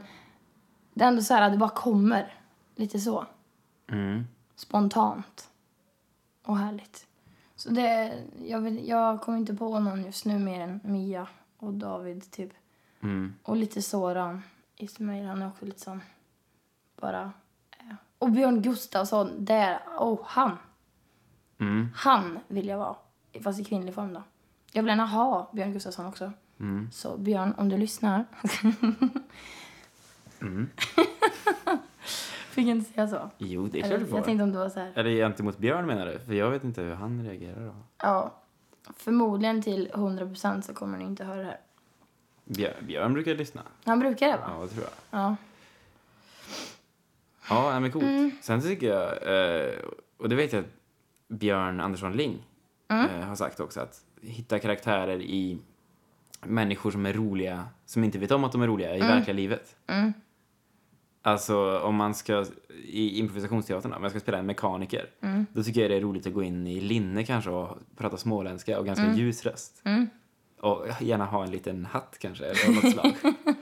det 0.94 1.04
är 1.04 1.08
ändå 1.08 1.22
så 1.22 1.34
här 1.34 1.42
att 1.42 1.52
det 1.52 1.58
bara 1.58 1.70
kommer. 1.70 2.34
Lite 2.74 3.00
så 3.00 3.26
Mm. 3.88 4.24
spontant 4.56 5.50
och 6.42 6.58
härligt. 6.58 7.06
Så 7.56 7.70
det, 7.70 8.14
jag, 8.44 8.60
vill, 8.60 8.88
jag 8.88 9.20
kommer 9.20 9.38
inte 9.38 9.54
på 9.54 9.78
någon 9.78 10.04
just 10.04 10.24
nu 10.24 10.38
mer 10.38 10.60
än 10.60 10.80
Mia 10.84 11.28
och 11.58 11.74
David 11.74 12.30
typ. 12.30 12.52
Mm. 13.02 13.34
Och 13.42 13.56
lite 13.56 13.82
Soran 13.82 14.42
Ismail, 14.76 15.26
han 15.26 15.42
är 15.42 15.48
också 15.48 15.64
lite 15.64 15.80
sån 15.80 16.00
bara... 17.00 17.32
Och 18.18 18.30
Björn 18.30 18.62
Gustafsson, 18.62 19.44
där, 19.44 19.78
oh 19.98 20.20
han. 20.24 20.56
Mm. 21.58 21.88
Han 21.94 22.38
vill 22.48 22.66
jag 22.68 22.78
vara, 22.78 22.96
fast 23.44 23.60
i 23.60 23.64
kvinnlig 23.64 23.94
form 23.94 24.14
då. 24.14 24.22
Jag 24.72 24.82
vill 24.82 24.88
gärna 24.88 25.06
ha 25.06 25.50
Björn 25.52 25.72
Gustafsson 25.72 26.06
också. 26.06 26.32
Mm. 26.60 26.88
Så 26.92 27.16
Björn, 27.16 27.54
om 27.58 27.68
du 27.68 27.76
lyssnar. 27.76 28.24
Mm. 30.40 30.70
Fick 32.50 32.66
jag 32.68 32.76
inte 32.76 32.92
säga 32.92 33.08
så? 33.08 33.30
Jo, 33.38 33.66
det 33.72 33.80
är 33.80 33.82
klart 33.88 34.00
du 34.00 34.06
får. 34.06 34.18
jag 34.18 34.24
tänkte 34.24 34.42
om 34.44 34.52
det 34.52 34.58
var 34.58 34.68
så 34.68 34.80
här. 34.80 34.92
Eller 34.94 35.10
gentemot 35.10 35.58
Björn 35.58 35.86
menar 35.86 36.06
du? 36.06 36.18
För 36.18 36.32
jag 36.34 36.50
vet 36.50 36.64
inte 36.64 36.82
hur 36.82 36.94
han 36.94 37.24
reagerar 37.24 37.66
då. 37.66 37.74
Ja, 37.98 38.34
förmodligen 38.96 39.62
till 39.62 39.90
100% 39.94 40.60
så 40.60 40.74
kommer 40.74 40.98
ni 40.98 41.04
inte 41.04 41.24
höra 41.24 41.38
det 41.38 41.44
här. 41.44 41.60
Björn, 42.44 42.74
Björn 42.86 43.12
brukar 43.12 43.34
lyssna. 43.34 43.62
Han 43.84 44.00
brukar 44.00 44.26
det 44.26 44.36
va? 44.36 44.50
Ja, 44.58 44.62
det 44.62 44.68
tror 44.68 44.84
jag. 44.84 45.20
Ja. 45.20 45.36
Ja, 47.48 47.70
nej, 47.70 47.80
men 47.80 47.92
coolt. 47.92 48.04
Mm. 48.04 48.30
Sen 48.42 48.60
tycker 48.62 48.86
jag, 48.88 49.12
eh, 49.66 49.74
och 50.16 50.28
det 50.28 50.36
vet 50.36 50.52
jag 50.52 50.60
att 50.60 50.70
Björn 51.28 51.80
Andersson 51.80 52.12
Ling 52.12 52.42
Mm. 52.88 53.06
eh, 53.10 53.26
har 53.28 53.36
sagt 53.36 53.60
också, 53.60 53.80
att 53.80 54.00
hitta 54.22 54.58
karaktärer 54.58 55.20
i 55.22 55.58
människor 56.42 56.90
som 56.90 57.06
är 57.06 57.12
roliga, 57.12 57.64
som 57.86 58.04
inte 58.04 58.18
vet 58.18 58.30
om 58.30 58.44
att 58.44 58.52
de 58.52 58.62
är 58.62 58.66
roliga 58.66 58.96
i 58.96 59.00
verkliga 59.00 59.34
livet. 59.36 59.76
Mm. 59.86 60.12
Alltså 61.22 61.78
om 61.78 61.94
man 61.94 62.14
ska, 62.14 62.44
i 62.84 63.18
improvisationsteatern 63.18 63.92
om 63.92 64.02
jag 64.02 64.10
ska 64.12 64.20
spela 64.20 64.38
en 64.38 64.46
mekaniker, 64.46 65.10
Mm. 65.20 65.46
då 65.52 65.62
tycker 65.62 65.80
jag 65.80 65.90
det 65.90 65.96
är 65.96 66.00
roligt 66.00 66.26
att 66.26 66.32
gå 66.34 66.42
in 66.42 66.66
i 66.66 66.80
linne 66.80 67.24
kanske 67.24 67.50
och 67.50 67.78
prata 67.96 68.16
småländska 68.16 68.78
och 68.78 68.86
ganska 68.86 69.12
ljus 69.12 69.44
röst. 69.46 69.80
Mm. 69.84 70.06
Och 70.60 70.86
gärna 71.00 71.24
ha 71.24 71.44
en 71.44 71.50
liten 71.50 71.84
hatt 71.86 72.16
kanske, 72.20 72.44
eller 72.44 72.74
något 72.74 72.92
slag. 72.92 73.12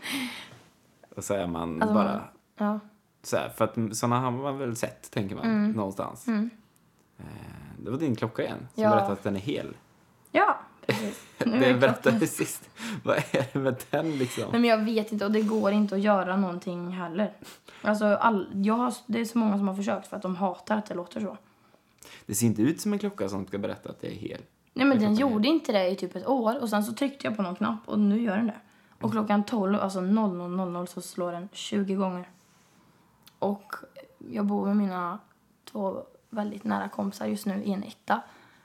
och 1.16 1.24
så 1.24 1.34
är 1.34 1.46
man 1.46 1.82
Alltså, 1.82 1.94
bara 1.94 2.24
Ja. 2.58 2.80
så 3.22 3.36
här, 3.36 3.48
för 3.48 3.64
att 3.64 3.96
sådana 3.96 4.20
har 4.20 4.30
man 4.30 4.58
väl 4.58 4.76
sett, 4.76 5.10
tänker 5.10 5.36
man, 5.36 5.70
någonstans. 5.70 6.26
Mm. 6.28 6.50
Eh, 7.18 7.24
det 7.78 7.90
var 7.90 7.98
din 7.98 8.16
klocka 8.16 8.42
igen, 8.42 8.68
som 8.74 8.82
Ja. 8.82 8.90
berättade 8.90 9.12
att 9.12 9.22
den 9.22 9.36
är 9.36 9.40
hel. 9.40 9.76
Ja, 10.32 10.58
Det 11.38 11.80
berättade 11.80 12.18
du 12.18 12.26
sist. 12.26 12.70
Vad 13.04 13.16
är 13.16 13.46
det 13.52 13.58
med 13.58 13.84
den 13.90 14.18
liksom? 14.18 14.44
Men 14.52 14.64
jag 14.64 14.84
vet 14.84 15.12
inte 15.12 15.24
och 15.24 15.32
det 15.32 15.42
går 15.42 15.72
inte 15.72 15.94
att 15.94 16.00
göra 16.00 16.36
någonting 16.36 16.90
heller. 16.90 17.32
Alltså, 17.82 18.04
all, 18.04 18.46
jag 18.52 18.74
har, 18.74 18.94
det 19.06 19.20
är 19.20 19.24
så 19.24 19.38
många 19.38 19.58
som 19.58 19.68
har 19.68 19.74
försökt 19.74 20.06
för 20.06 20.16
att 20.16 20.22
de 20.22 20.36
hatar 20.36 20.76
att 20.76 20.86
det 20.86 20.94
låter 20.94 21.20
så. 21.20 21.36
Det 22.26 22.34
ser 22.34 22.46
inte 22.46 22.62
ut 22.62 22.80
som 22.80 22.92
en 22.92 22.98
klocka 22.98 23.28
som 23.28 23.46
ska 23.46 23.58
berätta 23.58 23.90
att 23.90 24.00
det 24.00 24.06
är 24.06 24.14
hel. 24.14 24.40
Nej 24.72 24.86
men 24.86 24.98
den 24.98 25.16
fattar 25.16 25.20
gjorde 25.20 25.48
inte 25.48 25.72
det 25.72 25.88
i 25.88 25.96
typ 25.96 26.16
ett 26.16 26.26
år 26.26 26.62
och 26.62 26.68
sen 26.68 26.84
så 26.84 26.92
tryckte 26.92 27.26
jag 27.26 27.36
på 27.36 27.42
någon 27.42 27.56
knapp 27.56 27.80
och 27.86 27.98
nu 27.98 28.22
gör 28.22 28.36
den 28.36 28.46
det. 28.46 28.60
Och 29.00 29.12
klockan 29.12 29.44
12, 29.44 29.80
alltså 29.80 30.00
00.00 30.00 30.86
så 30.86 31.00
slår 31.00 31.32
den 31.32 31.48
20 31.52 31.94
gånger. 31.94 32.28
Och 33.38 33.74
jag 34.30 34.46
bor 34.46 34.66
med 34.66 34.76
mina 34.76 35.18
två 35.64 36.02
väldigt 36.30 36.64
nära 36.64 36.88
kompisar 36.88 37.26
just 37.26 37.46
nu 37.46 37.62
i 37.64 37.72
en 37.72 37.82
etta. 37.82 38.22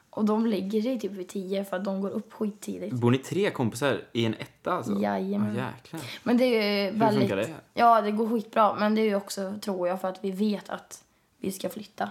Och 0.10 0.26
de 0.26 0.46
ligger 0.46 0.88
i 0.88 1.00
typ 1.00 1.12
vid 1.12 1.28
10 1.28 1.66
för 1.66 1.78
att 1.78 1.84
de 1.84 2.02
går 2.02 2.10
upp 2.10 2.34
skittidigt. 2.34 2.94
Bor 2.96 3.12
ni 3.12 3.18
tre 3.18 3.52
kompisar 3.52 4.02
i 4.14 4.26
en 4.26 4.34
etta 4.34 4.74
alltså? 4.74 5.00
Jajamän. 5.02 5.56
Ja, 5.56 5.66
jäklar. 5.76 6.02
Men 6.24 6.38
det 6.38 6.44
är 6.44 6.86
ju 6.86 6.92
Hur 6.92 7.00
väldigt... 7.00 7.20
funkar 7.20 7.36
det? 7.36 7.56
Ja, 7.74 8.02
det 8.02 8.12
går 8.12 8.30
skitbra. 8.30 8.76
Men 8.76 8.96
det 8.96 9.02
är 9.02 9.06
ju 9.06 9.16
också, 9.16 9.54
tror 9.62 9.88
jag, 9.88 10.02
för 10.02 10.08
att 10.08 10.24
vi 10.24 10.32
vet 10.32 10.70
att 10.70 11.04
vi 11.38 11.52
ska 11.52 11.70
flytta. 11.70 12.10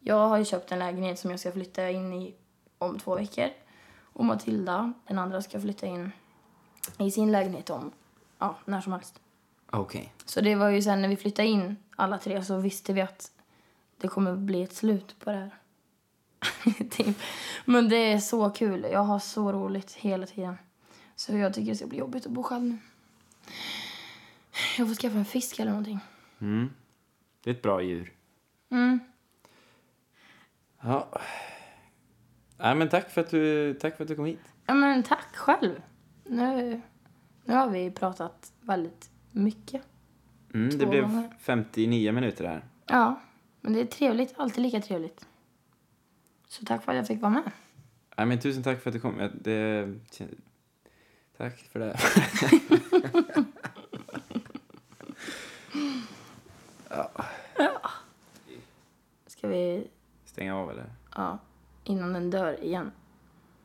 Jag 0.00 0.28
har 0.28 0.38
ju 0.38 0.44
köpt 0.44 0.72
en 0.72 0.78
lägenhet 0.78 1.18
som 1.18 1.30
jag 1.30 1.40
ska 1.40 1.52
flytta 1.52 1.90
in 1.90 2.12
i 2.12 2.34
om 2.78 2.98
två 2.98 3.14
veckor. 3.14 3.48
Och 4.00 4.24
Matilda, 4.24 4.92
den 5.06 5.18
andra, 5.18 5.42
ska 5.42 5.60
flytta 5.60 5.86
in 5.86 6.12
i 6.98 7.10
sin 7.10 7.32
lägenhet 7.32 7.70
om, 7.70 7.90
ja, 8.38 8.56
när 8.64 8.80
som 8.80 8.92
helst. 8.92 9.20
Okej. 9.70 10.12
Så 10.24 10.40
det 10.40 10.54
var 10.54 10.68
ju 10.68 10.82
sen 10.82 11.02
när 11.02 11.08
vi 11.08 11.16
flyttade 11.16 11.48
in 11.48 11.76
alla 11.96 12.18
tre 12.18 12.44
så 12.44 12.56
visste 12.56 12.92
vi 12.92 13.00
att 13.00 13.30
det 13.96 14.08
kommer 14.08 14.36
bli 14.36 14.62
ett 14.62 14.74
slut 14.74 15.14
på 15.18 15.30
det 15.30 15.36
här. 15.36 15.50
typ. 16.90 17.16
Men 17.64 17.88
det 17.88 17.96
är 17.96 18.18
så 18.18 18.50
kul. 18.50 18.86
Jag 18.92 19.04
har 19.04 19.18
så 19.18 19.52
roligt 19.52 19.92
hela 19.92 20.26
tiden. 20.26 20.56
Så 21.16 21.36
jag 21.36 21.54
tycker 21.54 21.70
det 21.70 21.76
ska 21.76 21.86
bli 21.86 21.98
jobbigt 21.98 22.26
att 22.26 22.32
bo 22.32 22.42
själv 22.42 22.62
nu. 22.62 22.78
Jag 24.78 24.88
får 24.88 24.94
skaffa 24.94 25.18
en 25.18 25.24
fisk 25.24 25.58
eller 25.58 25.70
någonting. 25.70 26.00
Mm. 26.40 26.70
Det 27.44 27.50
är 27.50 27.54
ett 27.54 27.62
bra 27.62 27.82
djur. 27.82 28.12
Mm. 28.70 29.00
Ja. 30.80 31.08
Nej, 32.58 32.74
men 32.74 32.88
tack 32.88 33.10
för 33.10 33.20
att 33.20 33.30
du, 33.30 33.74
tack 33.74 33.96
för 33.96 34.04
att 34.04 34.08
du 34.08 34.16
kom 34.16 34.24
hit. 34.24 34.40
Ja, 34.66 34.74
men 34.74 35.02
tack 35.02 35.36
själv. 35.36 35.82
Nu, 36.24 36.80
nu 37.44 37.54
har 37.54 37.70
vi 37.70 37.90
pratat 37.90 38.52
väldigt 38.60 39.10
mycket. 39.30 39.82
Mm, 40.54 40.78
det 40.78 40.86
blev 40.86 41.02
gånger. 41.02 41.30
59 41.38 42.12
minuter 42.12 42.44
här. 42.44 42.64
Ja, 42.86 43.20
men 43.60 43.72
det 43.72 43.80
är 43.80 43.86
trevligt. 43.86 44.34
Alltid 44.36 44.62
lika 44.62 44.80
trevligt. 44.80 45.26
Så 46.52 46.64
tack 46.64 46.84
för 46.84 46.92
att 46.92 46.96
jag 46.96 47.06
fick 47.06 47.20
vara 47.22 47.32
med. 47.32 47.50
Nej, 48.16 48.26
men 48.26 48.40
tusen 48.40 48.62
tack 48.62 48.80
för 48.82 48.90
att 48.90 48.94
du 48.94 49.00
kom. 49.00 49.20
Ja, 49.20 49.28
Det... 49.34 49.94
Tack 51.36 51.58
för 51.58 51.78
det. 51.80 51.96
Ska 59.26 59.48
vi, 59.48 59.86
Stänga 60.24 60.56
av 60.56 60.70
eller? 60.70 60.86
ja, 61.14 61.38
innan 61.84 62.12
den 62.12 62.30
dör 62.30 62.64
igen. 62.64 62.92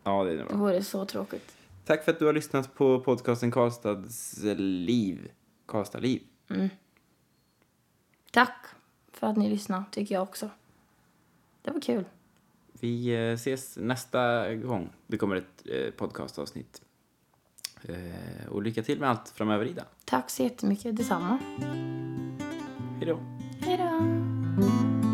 Ja, 0.04 0.24
det 0.24 0.32
är 0.32 0.36
Det 0.38 0.44
bra. 0.46 0.58
vore 0.58 0.84
så 0.84 1.06
tråkigt. 1.06 1.56
Tack 1.86 2.04
för 2.04 2.12
att 2.12 2.20
du 2.20 2.26
har 2.26 2.34
lyssnat 2.34 2.74
på 2.76 3.00
podcasten 3.00 3.52
Karlstads 3.52 4.40
liv. 4.58 5.32
Karlstad 5.66 6.00
liv. 6.00 6.24
Tack 8.32 8.66
för 9.14 9.28
att 9.28 9.38
ni 9.38 9.50
lyssnade, 9.50 9.84
tycker 9.92 10.16
jag 10.16 10.24
också. 10.24 10.50
Det 11.62 11.72
var 11.72 11.82
kul. 11.82 12.06
Vi 12.80 13.08
eh, 13.16 13.34
ses 13.34 13.78
nästa 13.78 14.54
gång. 14.56 14.90
Det 15.08 15.18
kommer 15.18 15.36
ett 15.36 15.64
eh, 15.66 15.92
podcastavsnitt. 15.92 16.82
Eh, 17.84 18.48
Och 18.50 18.64
lycka 18.64 18.84
till 18.84 19.00
med 19.00 19.10
allt 19.10 19.30
framöver, 19.30 19.66
Ida. 19.66 19.84
Tack 20.06 20.30
så 20.30 20.44
jättemycket. 20.44 20.98
Detsamma. 20.98 21.38
Hej 23.00 23.06
då. 23.08 23.20
Hej 23.62 23.78
då. 23.78 25.07